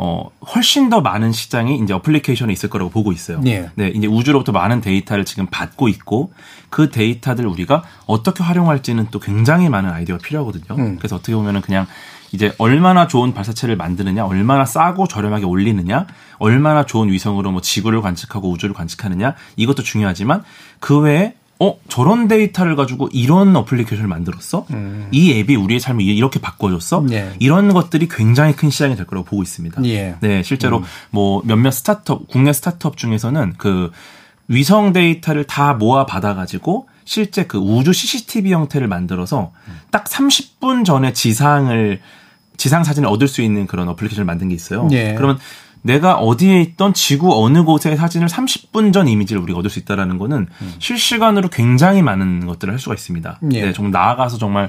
[0.00, 3.40] 어, 훨씬 더 많은 시장이 이제 어플리케이션에 있을 거라고 보고 있어요.
[3.46, 3.68] 예.
[3.74, 6.32] 네, 이제 우주로부터 많은 데이터를 지금 받고 있고
[6.70, 10.78] 그 데이터들 우리가 어떻게 활용할지는 또 굉장히 많은 아이디어가 필요하거든요.
[10.78, 10.96] 음.
[10.98, 11.88] 그래서 어떻게 보면은 그냥
[12.32, 16.06] 이제 얼마나 좋은 발사체를 만드느냐, 얼마나 싸고 저렴하게 올리느냐,
[16.38, 20.42] 얼마나 좋은 위성으로 뭐 지구를 관측하고 우주를 관측하느냐 이것도 중요하지만
[20.80, 24.66] 그 외에 어 저런 데이터를 가지고 이런 어플리케이션을 만들었어?
[24.70, 25.08] 음.
[25.10, 27.04] 이 앱이 우리의 삶을 이렇게 바꿔줬어?
[27.10, 27.32] 예.
[27.40, 29.84] 이런 것들이 굉장히 큰 시장이 될 거라고 보고 있습니다.
[29.86, 30.14] 예.
[30.20, 30.84] 네, 실제로 음.
[31.10, 33.90] 뭐 몇몇 스타트업 국내 스타트업 중에서는 그
[34.46, 39.52] 위성 데이터를 다 모아 받아가지고 실제 그 우주 CCTV 형태를 만들어서
[39.90, 42.00] 딱 30분 전에 지상을
[42.58, 44.86] 지상 사진을 얻을 수 있는 그런 어플리케이션을 만든 게 있어요.
[44.92, 45.14] 예.
[45.14, 45.38] 그러면
[45.80, 50.48] 내가 어디에 있던 지구 어느 곳의 사진을 30분 전 이미지를 우리가 얻을 수 있다라는 거는
[50.60, 50.74] 음.
[50.80, 53.40] 실시간으로 굉장히 많은 것들을 할 수가 있습니다.
[53.52, 53.62] 예.
[53.62, 54.68] 네, 좀 나아가서 정말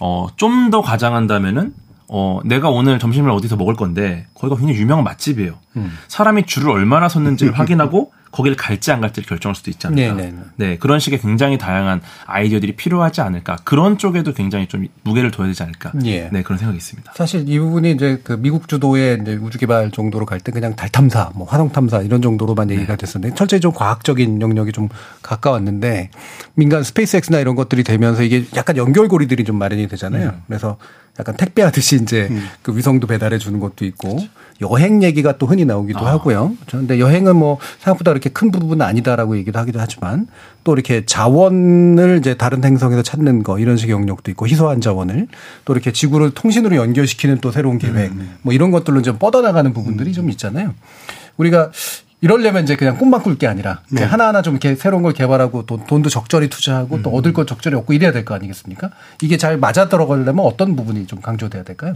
[0.00, 1.74] 어, 좀 더 과장한다면은
[2.08, 5.58] 어, 내가 오늘 점심을 어디서 먹을 건데 거기가 굉장히 유명한 맛집이에요.
[5.76, 5.92] 음.
[6.08, 10.14] 사람이 줄을 얼마나 섰는지를 확인하고 거기를 갈지 안 갈지를 결정할 수도 있지 않을까.
[10.14, 10.30] 네네.
[10.30, 10.42] 네, 네.
[10.56, 13.56] 네, 그런 식의 굉장히 다양한 아이디어들이 필요하지 않을까.
[13.62, 15.92] 그런 쪽에도 굉장히 좀 무게를 둬야 되지 않을까.
[16.04, 16.28] 예.
[16.32, 17.12] 네, 그런 생각이 있습니다.
[17.14, 20.88] 사실 이 부분이 이제 그 미국 주도의 이제 우주 개발 정도로 갈 때 그냥 달
[20.90, 22.74] 탐사, 뭐 화성 탐사 이런 정도로만 네.
[22.74, 24.88] 얘기가 됐었는데 철저히 좀 과학적인 영역이 좀
[25.22, 26.10] 가까웠는데
[26.54, 30.30] 민간 스페이스X나 이런 것들이 되면서 이게 약간 연결고리들이 좀 마련이 되잖아요.
[30.30, 30.42] 음.
[30.48, 30.76] 그래서
[31.18, 32.44] 약간 택배하듯이 이제 음.
[32.62, 34.28] 그 위성도 배달해 주는 것도 있고 그렇죠.
[34.60, 36.12] 여행 얘기가 또 흔히 나오기도 아.
[36.12, 36.56] 하고요.
[36.66, 40.26] 그런데 여행은 뭐 생각보다 그렇게 큰 부분은 아니다라고 얘기도 하기도 하지만
[40.64, 45.28] 또 이렇게 자원을 이제 다른 행성에서 찾는 거 이런 식의 영역도 있고 희소한 자원을
[45.64, 48.36] 또 이렇게 지구를 통신으로 연결시키는 또 새로운 계획 음.
[48.42, 50.12] 뭐 이런 것들로 좀 뻗어나가는 부분들이 음.
[50.12, 50.74] 좀 있잖아요.
[51.36, 51.70] 우리가
[52.24, 54.02] 이럴려면 이제 그냥 꿈만 꿀 게 아니라 네.
[54.02, 57.02] 하나하나 좀 이렇게 새로운 걸 개발하고 돈, 돈도 적절히 투자하고 음.
[57.02, 58.88] 또 얻을 것 적절히 얻고 이래야 될 거 아니겠습니까?
[59.20, 61.92] 이게 잘 맞아 들어가려면 어떤 부분이 좀 강조돼야 될까요?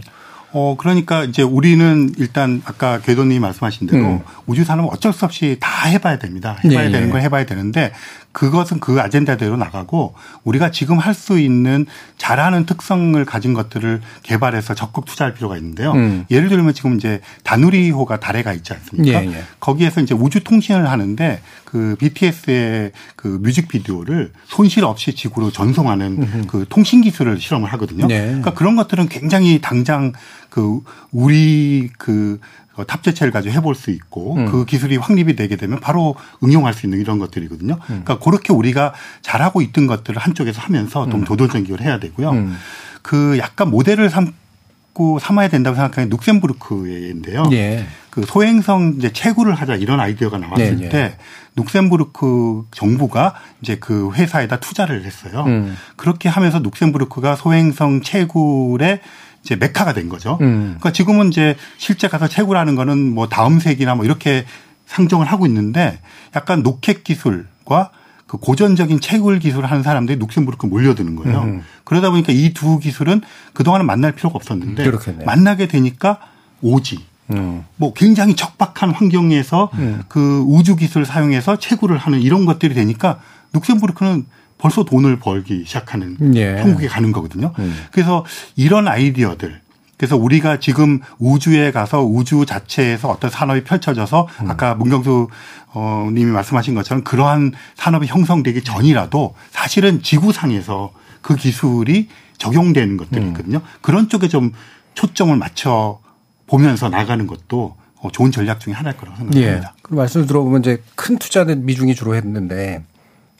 [0.51, 4.19] 어, 그러니까 이제 우리는 일단 아까 궤도님이 말씀하신 대로 음.
[4.45, 6.57] 우주 산업은 어쩔 수 없이 다 해봐야 됩니다.
[6.63, 6.91] 해봐야 네.
[6.91, 7.91] 되는 걸 해봐야 되는데
[8.31, 10.13] 그것은 그 아젠다대로 나가고
[10.43, 11.85] 우리가 지금 할 수 있는
[12.17, 15.91] 잘하는 특성을 가진 것들을 개발해서 적극 투자할 필요가 있는데요.
[15.91, 16.25] 음.
[16.31, 19.25] 예를 들면 지금 이제 다누리호가 달에 가 있지 않습니까?
[19.25, 19.43] 예, 예.
[19.59, 26.47] 거기에서 이제 우주 통신을 하는데 그 BTS의 그 뮤직비디오를 손실 없이 지구로 전송하는 음흠.
[26.47, 28.07] 그 통신 기술을 실험을 하거든요.
[28.07, 28.25] 네.
[28.25, 30.13] 그러니까 그런 것들은 굉장히 당장
[30.49, 30.79] 그
[31.11, 32.39] 우리 그
[32.85, 34.45] 탑재체를 가지고 해볼 수 있고 음.
[34.45, 37.73] 그 기술이 확립이 되게 되면 바로 응용할 수 있는 이런 것들이거든요.
[37.73, 37.79] 음.
[37.85, 41.25] 그러니까 그렇게 우리가 잘하고 있던 것들을 한쪽에서 하면서 좀 음.
[41.25, 42.31] 도전적으로 해야 되고요.
[42.31, 42.57] 음.
[43.01, 47.43] 그 약간 모델을 삼고 삼아야 된다고 생각하는 룩셈부르크인데요.
[47.51, 47.85] 예.
[48.09, 50.89] 그 소행성 이제 채굴을 하자 이런 아이디어가 나왔을 네, 네.
[50.89, 51.17] 때
[51.55, 55.43] 룩셈부르크 정부가 이제 그 회사에다 투자를 했어요.
[55.47, 55.75] 음.
[55.95, 59.01] 그렇게 하면서 룩셈부르크가 소행성 채굴에
[59.43, 60.37] 이제 메카가 된 거죠.
[60.41, 60.75] 음.
[60.79, 64.45] 그러니까 지금은 이제 실제 가서 채굴하는 거는 뭐 다음 세기나 뭐 이렇게
[64.85, 65.99] 상정을 하고 있는데
[66.35, 67.91] 약간 노켓 기술과
[68.27, 71.41] 그 고전적인 채굴 기술을 하는 사람들이 룩셈부르크 몰려드는 거예요.
[71.43, 71.63] 음.
[71.83, 73.21] 그러다 보니까 이 두 기술은
[73.53, 75.25] 그동안은 만날 필요가 없었는데 그렇겠네요.
[75.25, 76.19] 만나게 되니까
[76.61, 76.99] 오지.
[77.31, 77.63] 음.
[77.75, 80.01] 뭐 굉장히 척박한 환경에서 음.
[80.07, 83.19] 그 우주 기술 사용해서 채굴을 하는 이런 것들이 되니까
[83.53, 84.25] 룩셈부르크는
[84.59, 86.57] 벌써 돈을 벌기 시작하는 예.
[86.57, 87.53] 한국에 가는 거거든요.
[87.57, 87.75] 음.
[87.91, 88.23] 그래서
[88.55, 89.61] 이런 아이디어들
[89.97, 94.51] 그래서 우리가 지금 우주에 가서 우주 자체에서 어떤 산업이 펼쳐져서 음.
[94.51, 95.27] 아까 문경수
[95.73, 100.91] 어 님이 말씀하신 것처럼 그러한 산업이 형성되기 전이라도 사실은 지구상에서
[101.21, 103.27] 그 기술이 적용되는 것들이 음.
[103.29, 103.61] 있거든요.
[103.81, 104.51] 그런 쪽에 좀
[104.93, 105.99] 초점을 맞춰
[106.47, 109.67] 보면서 나가는 것도 어, 좋은 전략 중에 하나일 거라고 생각합니다.
[109.67, 109.81] 예.
[109.81, 112.83] 그 말씀을 들어보면 이제 큰 투자는 미중이 주로 했는데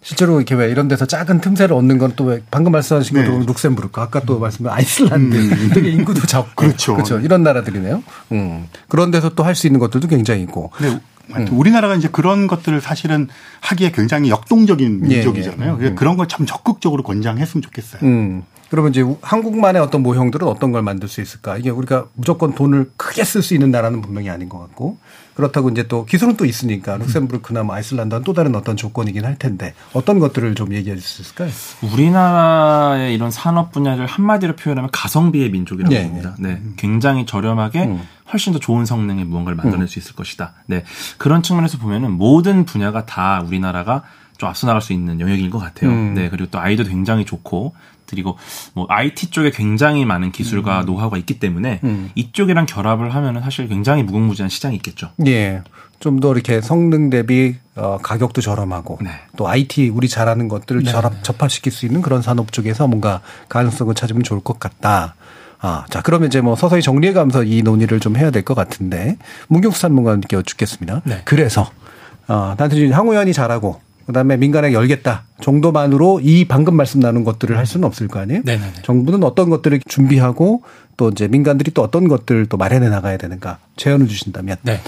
[0.02, 3.26] 실제로 이렇게 왜 이런 데서 작은 틈새를 얻는 건또 방금 말씀하신 네.
[3.26, 5.72] 것도 룩셈부르크 아까 또 말씀한 아이슬란드 음.
[5.74, 6.93] 되게 인구도 적고 그렇죠.
[6.95, 7.20] 그렇죠.
[7.20, 8.04] 이런 나라들이네요.
[8.32, 8.68] 음.
[8.88, 10.72] 그런 데서 또 할 수 있는 것들도 굉장히 있고.
[10.82, 11.00] 네.
[11.36, 11.47] 음.
[11.52, 13.28] 우리나라가 이제 그런 것들을 사실은
[13.62, 15.78] 하기에 굉장히 역동적인 예, 민족이잖아요.
[15.82, 15.93] 예, 예.
[15.93, 18.02] 그런 걸 참 적극적으로 권장했으면 좋겠어요.
[18.04, 18.43] 음.
[18.70, 21.58] 그러면 이제 한국만의 어떤 모형들은 어떤 걸 만들 수 있을까?
[21.58, 24.97] 이게 우리가 무조건 돈을 크게 쓸 수 있는 나라는 분명히 아닌 것 같고
[25.40, 29.74] 그렇다고 이제 또 기술은 또 있으니까 룩셈부르크나 뭐 아이슬란드는 또 다른 어떤 조건이긴 할 텐데
[29.94, 31.50] 어떤 것들을 좀 얘기해 줄 수 있을까요?
[31.94, 36.36] 우리나라의 이런 산업 분야를 한마디로 표현하면 가성비의 민족이라고 네, 봅니다.
[36.40, 36.56] 네.
[36.56, 36.62] 네.
[36.76, 38.02] 굉장히 저렴하게 음.
[38.32, 39.88] 훨씬 더 좋은 성능의 무언가를 만들어낼 음.
[39.88, 40.54] 수 있을 것이다.
[40.68, 40.84] 네.
[41.18, 44.04] 그런 측면에서 보면은 모든 분야가 다 우리나라가
[44.38, 45.90] 좀 앞서 나갈 수 있는 영역인 것 같아요.
[45.90, 46.14] 음.
[46.14, 46.30] 네.
[46.30, 47.74] 그리고 또 아이도 굉장히 좋고
[48.10, 48.38] 그리고
[48.74, 50.86] 뭐 IT 쪽에 굉장히 많은 기술과 음.
[50.86, 52.10] 노하우가 있기 때문에 음.
[52.16, 55.12] 이쪽이랑 결합을 하면은 사실 굉장히 무궁무진한 시장이 있겠죠.
[55.28, 55.62] 예.
[55.99, 59.10] 좀 더 이렇게 성능 대비 어, 가격도 저렴하고 네.
[59.36, 60.91] 또 IT 우리 잘하는 것들을 네.
[60.91, 65.16] 결합 접합시킬 수 있는 그런 산업 쪽에서 뭔가 가능성을 찾으면 좋을 것 같다.
[65.62, 69.18] 아, 자, 그러면 이제 뭐 서서히 정리해 가면서 이 논의를 좀 해야 될 것 같은데
[69.49, 71.01] 문경수 산문관님께 여쭙겠습니다.
[71.03, 71.22] 네.
[71.26, 71.70] 그래서
[72.30, 77.58] 어, 단순히 항 의원이 잘하고 그 다음에 민간에 열겠다 정도만으로 이 방금 말씀 나눈 것들을
[77.58, 78.42] 할 수는 없을 거 아니에요?
[78.44, 80.64] 네네 정부는 어떤 것들을 준비하고
[81.00, 84.58] 또 이제 민간들이 또 어떤 것들을 또 마련해 나가야 되는가 제안을 주신다면.
[84.64, 84.82] 네.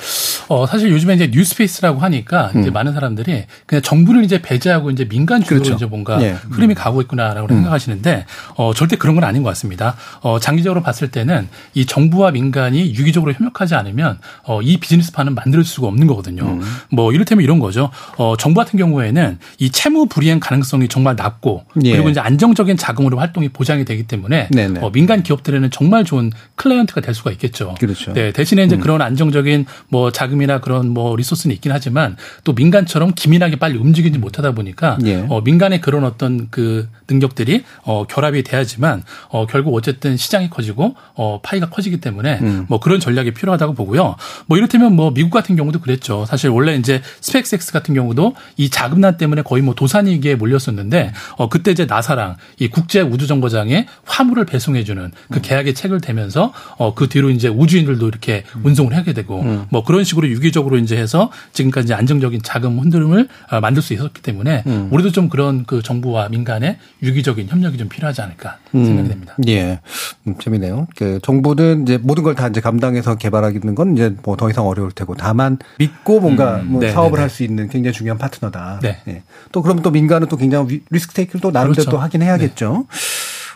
[0.50, 2.74] 어, 사실 요즘에 이제 뉴스페이스라고 하니까 이제 음.
[2.74, 5.76] 많은 사람들이 그냥 정부를 이제 배제하고 이제 민간 주도로 그렇죠.
[5.76, 6.36] 이제 뭔가 예.
[6.50, 7.56] 흐름이 가고 있구나라고 음.
[7.56, 8.26] 생각하시는데
[8.56, 9.96] 어, 절대 그런 건 아닌 것 같습니다.
[10.20, 15.88] 어, 장기적으로 봤을 때는 이 정부와 민간이 유기적으로 협력하지 않으면 어, 이 비즈니스판은 만들 수가
[15.88, 16.44] 없는 거거든요.
[16.44, 16.62] 음.
[16.90, 17.90] 뭐 이를테면 이런 거죠.
[18.18, 21.94] 어, 정부 같은 경우에는 이 채무 불이행 가능성이 정말 낮고 예.
[21.94, 24.50] 그리고 이제 안정적인 자금으로 활동이 보장이 되기 때문에
[24.82, 27.76] 어, 민간 기업들에는 정말 좋은 클라이언트가 될 수가 있겠죠.
[27.80, 28.12] 그렇죠.
[28.12, 33.56] 네, 대신에 이제 그런 안정적인 뭐 자금이나 그런 뭐 리소스는 있긴 하지만 또 민간처럼 기민하게
[33.56, 35.26] 빨리 움직이지 못하다 보니까 예.
[35.30, 41.40] 어, 민간의 그런 어떤 그 능력들이 어, 결합이 돼야지만 어, 결국 어쨌든 시장이 커지고 어,
[41.42, 42.66] 파이가 커지기 때문에 음.
[42.68, 44.16] 뭐 그런 전략이 필요하다고 보고요.
[44.48, 46.26] 뭐 이렇다면 뭐 미국 같은 경우도 그랬죠.
[46.26, 51.72] 사실 원래 이제 스펙스X 같은 경우도 이 자금난 때문에 거의 뭐 도산위기에 몰렸었는데 어, 그때
[51.72, 55.42] 이제 나사랑 이 국제 우주 정거장에 화물을 배송해 주는 그 음.
[55.42, 58.66] 계약에 체결되면서 어, 그 뒤로 이제 우주인들도 이렇게 음.
[58.66, 59.66] 운송을 하게 되고 음.
[59.70, 64.64] 뭐 그런 식으로 유기적으로 이제 해서 지금까지 안정적인 자금 흔들음을 어, 만들 수 있었기 때문에
[64.68, 64.90] 음.
[64.92, 69.36] 우리도 좀 그런 그 정부와 민간의 유기적인 협력이 좀 필요하지 않을까 생각이 됩니다.
[69.40, 69.44] 음.
[69.48, 69.80] 예.
[70.28, 70.88] 음, 재미네요.
[70.96, 74.92] 그 정부는 이제 모든 걸 다 이제 감당해서 개발하기는 건 이제 뭐 더 이상 어려울
[74.92, 76.68] 테고 다만 믿고 뭔가 음.
[76.72, 77.22] 뭐 네, 사업을 네, 네.
[77.22, 78.80] 할수 있는 굉장히 중요한 파트너다.
[78.82, 78.98] 네.
[79.10, 79.22] 예.
[79.52, 81.92] 또 그러면 또 민간 은 또 굉장히 리스크 테이크를 또 나름대로 그렇죠.
[81.92, 82.86] 또 하긴 해야겠죠.
[82.90, 82.98] 네.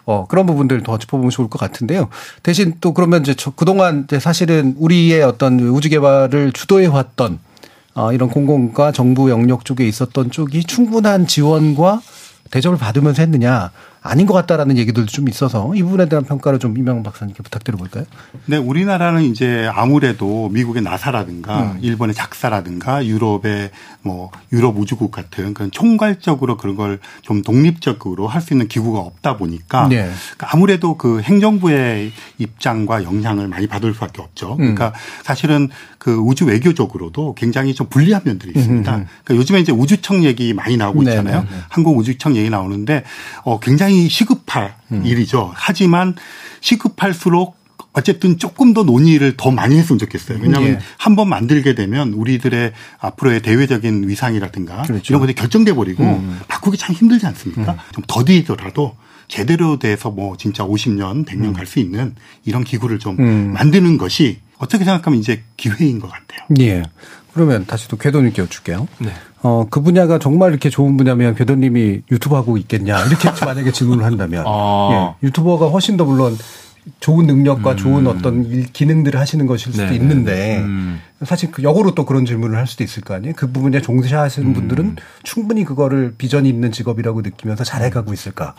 [0.05, 2.09] 어, 그런 부분들 더 짚어보면 좋을 것 같은데요.
[2.43, 7.39] 대신 또 그러면 이제 그동안 이제 사실은 우리의 어떤 우주 개발을 주도해 왔던
[7.95, 12.01] 어, 이런 공공과 정부 영역 쪽에 있었던 쪽이 충분한 지원과
[12.51, 13.71] 대접을 받으면서 했느냐
[14.05, 18.05] 아닌 것 같다라는 얘기들도 좀 있어서 이 부분에 대한 평가를 좀 이명 박사님께 부탁드려 볼까요?
[18.45, 21.79] 네, 우리나라는 이제 아무래도 미국의 나사라든가 음.
[21.81, 28.53] 일본의 작사라든가 유럽의 뭐 유럽 우주국 같은 그런 총괄적으로 그런 걸 좀 독립적으로 할 수
[28.53, 30.07] 있는 기구가 없다 보니까 네.
[30.39, 34.51] 아무래도 그 행정부의 입장과 영향을 많이 받을 수밖에 없죠.
[34.53, 34.57] 음.
[34.57, 34.93] 그러니까
[35.23, 38.91] 사실은 그 우주 외교적으로도 굉장히 좀 불리한 면들이 있습니다.
[38.91, 39.07] 음, 음, 음.
[39.23, 41.41] 그러니까 요즘에 이제 우주청 얘기 많이 나오고 네, 있잖아요.
[41.41, 41.63] 네네네.
[41.69, 43.03] 한국 우주청 얘기 나오는데
[43.43, 45.05] 어 굉장히 시급할 음.
[45.05, 45.51] 일이죠.
[45.55, 46.15] 하지만
[46.61, 47.55] 시급할수록
[47.93, 50.39] 어쨌든 조금 더 논의를 더 많이 했으면 좋겠어요.
[50.41, 50.79] 왜냐하면 예.
[50.97, 55.11] 한번 만들게 되면 우리들의 앞으로의 대외적인 위상이라든가 그렇죠.
[55.11, 56.41] 이런 것들이 결정돼 버리고 음.
[56.47, 57.71] 바꾸기 참 힘들지 않습니까?
[57.71, 57.77] 음.
[57.93, 61.53] 좀 더디더라도 제대로 돼서 뭐 진짜 50년, 100년 음.
[61.53, 63.53] 갈수 있는 이런 기구를 좀 음.
[63.53, 66.45] 만드는 것이 어떻게 생각하면 이제 기회인 것 같아요.
[66.59, 66.83] 예.
[67.33, 68.87] 그러면 다시 또 궤도님께 여쭐게요.
[68.99, 69.13] 네.
[69.45, 73.05] 어, 그 분야가 정말 이렇게 좋은 분야면 궤도님이 유튜브 하고 있겠냐.
[73.05, 74.43] 이렇게 만약에 질문을 한다면.
[74.47, 75.15] 아.
[75.21, 75.27] 예.
[75.27, 76.35] 유튜버가 훨씬 더 물론
[76.99, 77.77] 좋은 능력과 음.
[77.77, 80.99] 좋은 어떤 일, 기능들을 하시는 것일 수도 네 있는데 음.
[81.23, 83.35] 사실 그 역으로 또 그런 질문을 할 수도 있을 거 아니에요.
[83.35, 84.53] 그 부분에 종사하시는 음.
[84.53, 88.55] 분들은 충분히 그거를 비전이 있는 직업이라고 느끼면서 잘해가고 있을까?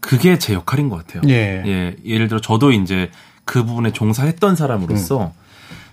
[0.00, 1.22] 그게 제 역할인 것 같아요.
[1.28, 1.62] 예.
[1.64, 1.96] 예.
[2.04, 3.10] 예를 들어 저도 이제
[3.44, 5.47] 그 부분에 종사했던 사람으로서 음.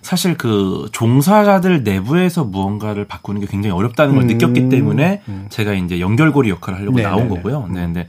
[0.06, 4.26] 사실 그 종사자들 내부에서 무언가를 바꾸는 게 굉장히 어렵다는 걸 음.
[4.28, 5.46] 느꼈기 때문에 음.
[5.50, 7.16] 제가 이제 연결고리 역할을 하려고 네네네.
[7.16, 7.66] 나온 거고요.
[7.72, 8.08] 네, 근데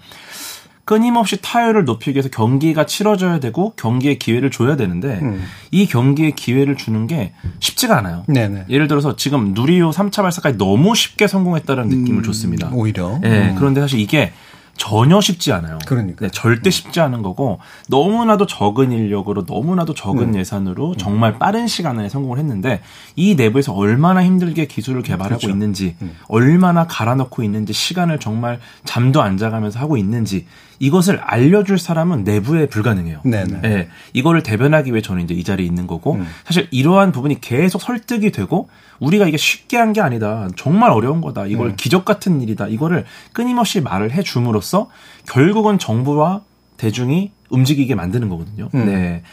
[0.85, 5.43] 끊임없이 타율을 높이기 위해서 경기가 치러져야 되고 경기에 기회를 줘야 되는데 음.
[5.71, 8.25] 이 경기에 기회를 주는 게 쉽지가 않아요.
[8.27, 8.65] 네네.
[8.69, 12.69] 예를 들어서 지금 누리호 3차 발사까지 너무 쉽게 성공했다는 느낌을 음, 줬습니다.
[12.73, 13.17] 오히려.
[13.23, 13.55] 네, 음.
[13.57, 14.33] 그런데 사실 이게
[14.77, 15.79] 전혀 쉽지 않아요.
[15.85, 17.59] 그러니까 네, 절대 쉽지 않은 거고
[17.89, 20.35] 너무나도 적은 인력으로 너무나도 적은 음.
[20.35, 22.81] 예산으로 정말 빠른 시간 안에 성공을 했는데
[23.15, 25.49] 이 내부에서 얼마나 힘들게 기술을 개발하고 그렇죠.
[25.49, 26.15] 있는지 음.
[26.27, 30.45] 얼마나 갈아넣고 있는지 시간을 정말 잠도 안 자가면서 하고 있는지
[30.79, 33.21] 이것을 알려줄 사람은 내부에 불가능해요.
[33.23, 33.61] 네네.
[33.61, 36.27] 네, 이거를 대변하기 위해 저는 이제 이 자리에 있는 거고 음.
[36.45, 38.69] 사실 이러한 부분이 계속 설득이 되고
[38.99, 40.47] 우리가 이게 쉽게 한 게 아니다.
[40.55, 41.47] 정말 어려운 거다.
[41.47, 41.73] 이걸 음.
[41.77, 42.67] 기적 같은 일이다.
[42.67, 44.89] 이거를 끊임없이 말을 해 줌으로써
[45.27, 46.41] 결국은 정부와
[46.77, 48.69] 대중이 움직이게 만드는 거거든요.
[48.75, 48.85] 음.
[48.85, 49.23] 네.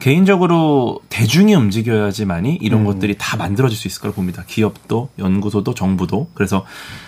[0.00, 2.86] 개인적으로 대중이 움직여야지만이 이런 음.
[2.86, 4.44] 것들이 다 만들어질 수 있을 거라고 봅니다.
[4.46, 6.28] 기업도, 연구소도, 정부도.
[6.34, 6.64] 그래서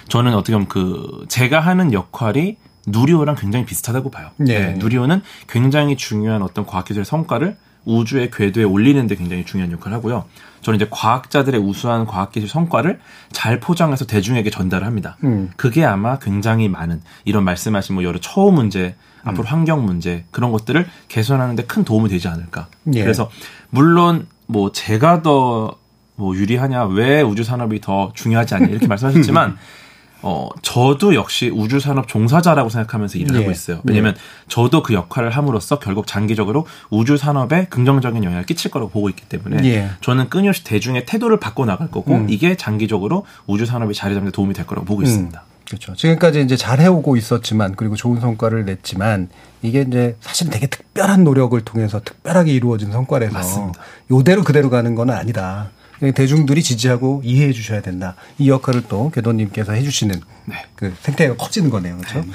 [0.08, 2.56] 저는 어떻게 보면 그 제가 하는 역할이
[2.86, 4.30] 누리호랑 굉장히 비슷하다고 봐요.
[4.36, 4.58] 네.
[4.58, 4.72] 네.
[4.74, 10.24] 누리호는 굉장히 중요한 어떤 과학기술의 성과를 우주의 궤도에 올리는데 굉장히 중요한 역할을 하고요.
[10.60, 13.00] 저는 이제 과학자들의 우수한 과학기술 성과를
[13.32, 15.16] 잘 포장해서 대중에게 전달을 합니다.
[15.24, 15.50] 음.
[15.56, 19.28] 그게 아마 굉장히 많은 이런 말씀하신 뭐 여러 처우 문제, 음.
[19.28, 22.68] 앞으로 환경 문제 그런 것들을 개선하는데 큰 도움이 되지 않을까.
[22.94, 23.02] 예.
[23.02, 23.30] 그래서
[23.70, 25.82] 물론 뭐 제가 더
[26.14, 29.56] 뭐 유리하냐, 왜 우주 산업이 더 중요하지 않냐 이렇게 말씀하셨지만
[30.22, 33.38] 어, 저도 역시 우주산업 종사자라고 생각하면서 일을 예.
[33.40, 33.80] 하고 있어요.
[33.84, 34.20] 왜냐면 예.
[34.48, 39.90] 저도 그 역할을 함으로써 결국 장기적으로 우주산업에 긍정적인 영향을 끼칠 거라고 보고 있기 때문에 예.
[40.00, 42.26] 저는 끊임없이 대중의 태도를 바꿔 나갈 거고 음.
[42.30, 45.04] 이게 장기적으로 우주산업이 자리 잡는 데 도움이 될 거라고 보고 음.
[45.04, 45.44] 있습니다.
[45.66, 45.94] 그렇죠.
[45.94, 49.28] 지금까지 이제 잘 해오고 있었지만 그리고 좋은 성과를 냈지만
[49.62, 53.80] 이게 이제 사실 되게 특별한 노력을 통해서 특별하게 이루어진 성과라서 맞습니다.
[54.10, 55.70] 요대로 그대로 가는 건 아니다.
[56.10, 58.16] 대중들이 지지하고 이해해 주셔야 된다.
[58.38, 60.56] 이 역할을 또 궤도님께서 해주시는 네.
[60.74, 61.96] 그 생태가 커지는 거네요.
[61.98, 62.20] 그렇죠?
[62.20, 62.26] 네.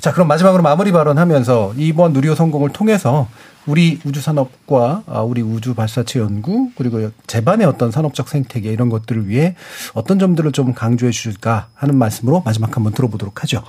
[0.00, 3.28] 자, 그럼 마지막으로 마무리 발언하면서 이번 누리호 성공을 통해서
[3.66, 9.28] 우리 우주 산업과 아, 우리 우주 발사체 연구 그리고 재반의 어떤 산업적 생태계 이런 것들을
[9.28, 9.54] 위해
[9.94, 13.62] 어떤 점들을 좀 강조해 주실까 하는 말씀으로 마지막 한번 들어보도록 하죠.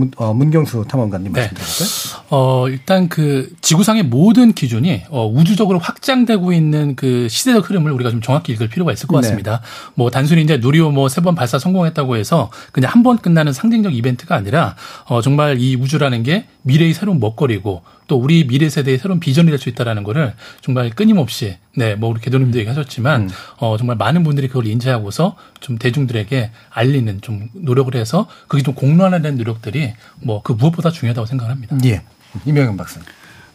[0.00, 1.40] 문, 어, 문경수 탐험가님 네.
[1.52, 2.24] 말씀드릴까요?
[2.30, 8.20] 어, 일단 그 지구상의 모든 기준이 어, 우주적으로 확장되고 있는 그 시대적 흐름을 우리가 좀
[8.20, 9.22] 정확히 읽을 필요가 있을 것 네.
[9.22, 9.60] 같습니다.
[9.60, 9.92] 네.
[9.94, 13.94] 뭐 단순히 이제 누리호 뭐 세 번 발사 성공했다고 해서 그냥 한 번 끝나는 상징적
[13.94, 14.74] 이벤트가 아니라
[15.06, 19.60] 어, 정말 이 우주라는 게 미래의 새로운 먹거리고 또 우리 미래 세대의 새로운 비전이 될
[19.60, 23.28] 수 있다라는 거를 정말 끊임없이 네, 뭐 우리 개도님도 얘기하셨지만 음.
[23.58, 29.36] 어 정말 많은 분들이 그걸 인지하고서 좀 대중들에게 알리는 좀 노력을 해서 그게 좀 공론화된
[29.36, 29.92] 노력들이
[30.22, 31.76] 뭐 그 무엇보다 중요하다고 생각합니다.
[31.84, 32.02] 예.
[32.46, 33.06] 이명현 박사님.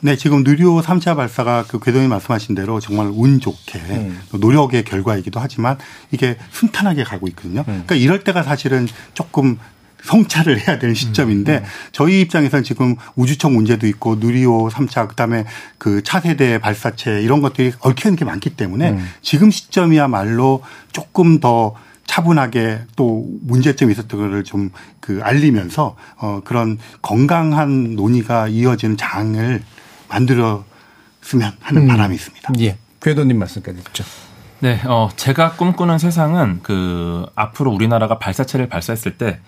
[0.01, 4.19] 네, 지금 누리호 3차 발사가 그 궤도님 말씀하신 대로 정말 운 좋게 음.
[4.39, 5.77] 노력의 결과이기도 하지만
[6.11, 7.61] 이게 순탄하게 가고 있거든요.
[7.61, 7.83] 음.
[7.87, 9.57] 그러니까 이럴 때가 사실은 조금
[10.05, 11.69] 성찰을 해야 되는 시점인데 음, 음.
[11.91, 15.45] 저희 입장에서는 지금 우주청 문제도 있고 누리호 3차 그다음에
[15.77, 19.09] 그 차세대 발사체 이런 것들이 얽혀 있는 게 많기 때문에 음.
[19.21, 21.75] 지금 시점이야말로 조금 더
[22.07, 24.69] 차분하게 또 문제점이 있었던 거를 좀
[25.05, 29.61] 그 알리면서 어 그런 건강한 논의가 이어지는 장을
[30.09, 31.87] 만들었으면 하는 음.
[31.87, 32.53] 바람이 있습니다.
[32.61, 32.77] 예.
[33.01, 34.03] 궤도님 말씀까지 듣죠.
[34.61, 39.39] 네, 어, 제가 꿈꾸는 세상은 그 앞으로 우리나라가 발사체를 발사했을 때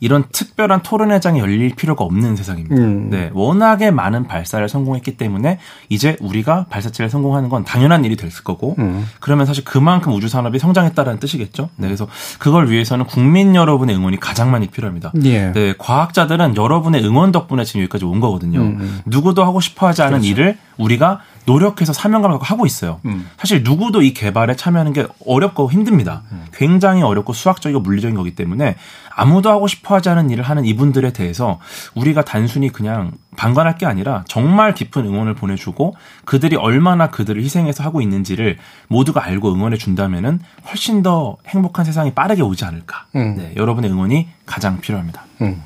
[0.00, 2.76] 이런 특별한 토론회장이 열릴 필요가 없는 세상입니다.
[2.76, 3.10] 음.
[3.10, 8.74] 네, 워낙에 많은 발사를 성공했기 때문에 이제 우리가 발사체를 성공하는 건 당연한 일이 됐을 거고
[8.78, 9.06] 음.
[9.20, 11.70] 그러면 사실 그만큼 우주 산업이 성장했다는 뜻이겠죠.
[11.76, 12.06] 네, 그래서
[12.38, 15.12] 그걸 위해서는 국민 여러분의 응원이 가장 많이 필요합니다.
[15.24, 15.52] 예.
[15.52, 18.60] 네, 과학자들은 여러분의 응원 덕분에 지금 여기까지 온 거거든요.
[18.60, 18.78] 음.
[18.80, 19.00] 음.
[19.06, 20.28] 누구도 하고 싶어하지 않은 그렇죠.
[20.28, 23.00] 일을 우리가 노력해서 사명감을 갖고 하고 있어요.
[23.04, 23.28] 음.
[23.36, 26.22] 사실 누구도 이 개발에 참여하는 게 어렵고 힘듭니다.
[26.32, 26.44] 음.
[26.54, 28.76] 굉장히 어렵고 수학적이고 물리적인 거기 때문에
[29.14, 31.60] 아무도 하고 싶어 하지 않은 일을 하는 이분들에 대해서
[31.94, 38.00] 우리가 단순히 그냥 방관할 게 아니라 정말 깊은 응원을 보내주고 그들이 얼마나 그들을 희생해서 하고
[38.00, 43.06] 있는지를 모두가 알고 응원해 준다면은 훨씬 더 행복한 세상이 빠르게 오지 않을까.
[43.16, 43.36] 음.
[43.36, 45.24] 네, 여러분의 응원이 가장 필요합니다.
[45.42, 45.62] 음.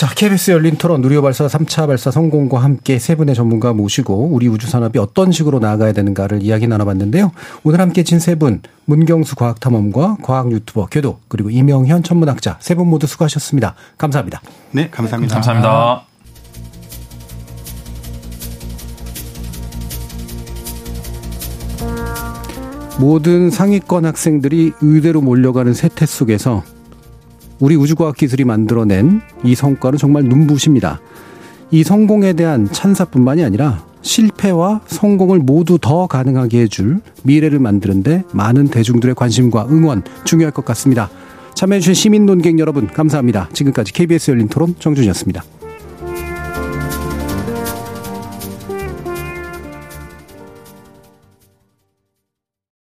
[0.00, 4.48] 자, KBS 열린 토론 누리호 발사 3차 발사 성공과 함께 세 분의 전문가 모시고 우리
[4.48, 7.32] 우주 산업이 어떤 식으로 나아가야 되는가를 이야기 나눠봤는데요.
[7.64, 12.88] 오늘 함께 진 세 분, 문경수 과학탐험과 과학 유튜버 교도 그리고 이명현 천문학자 세 분
[12.88, 13.74] 모두 수고하셨습니다.
[13.98, 14.40] 감사합니다.
[14.70, 15.34] 네, 감사합니다.
[15.34, 16.06] 감사합니다.
[22.98, 26.62] 모든 상위권 학생들이 의대로 몰려가는 세태 속에서
[27.60, 31.00] 우리 우주과학 기술이 만들어낸 이 성과는 정말 눈부십니다.
[31.70, 39.14] 이 성공에 대한 찬사뿐만이 아니라 실패와 성공을 모두 더 가능하게 해줄 미래를 만드는데 많은 대중들의
[39.14, 41.10] 관심과 응원 중요할 것 같습니다.
[41.54, 43.50] 참여해주신 시민 논객 여러분 감사합니다.
[43.52, 45.59] 지금까지 KBS 열린 토론 정준이었습니다.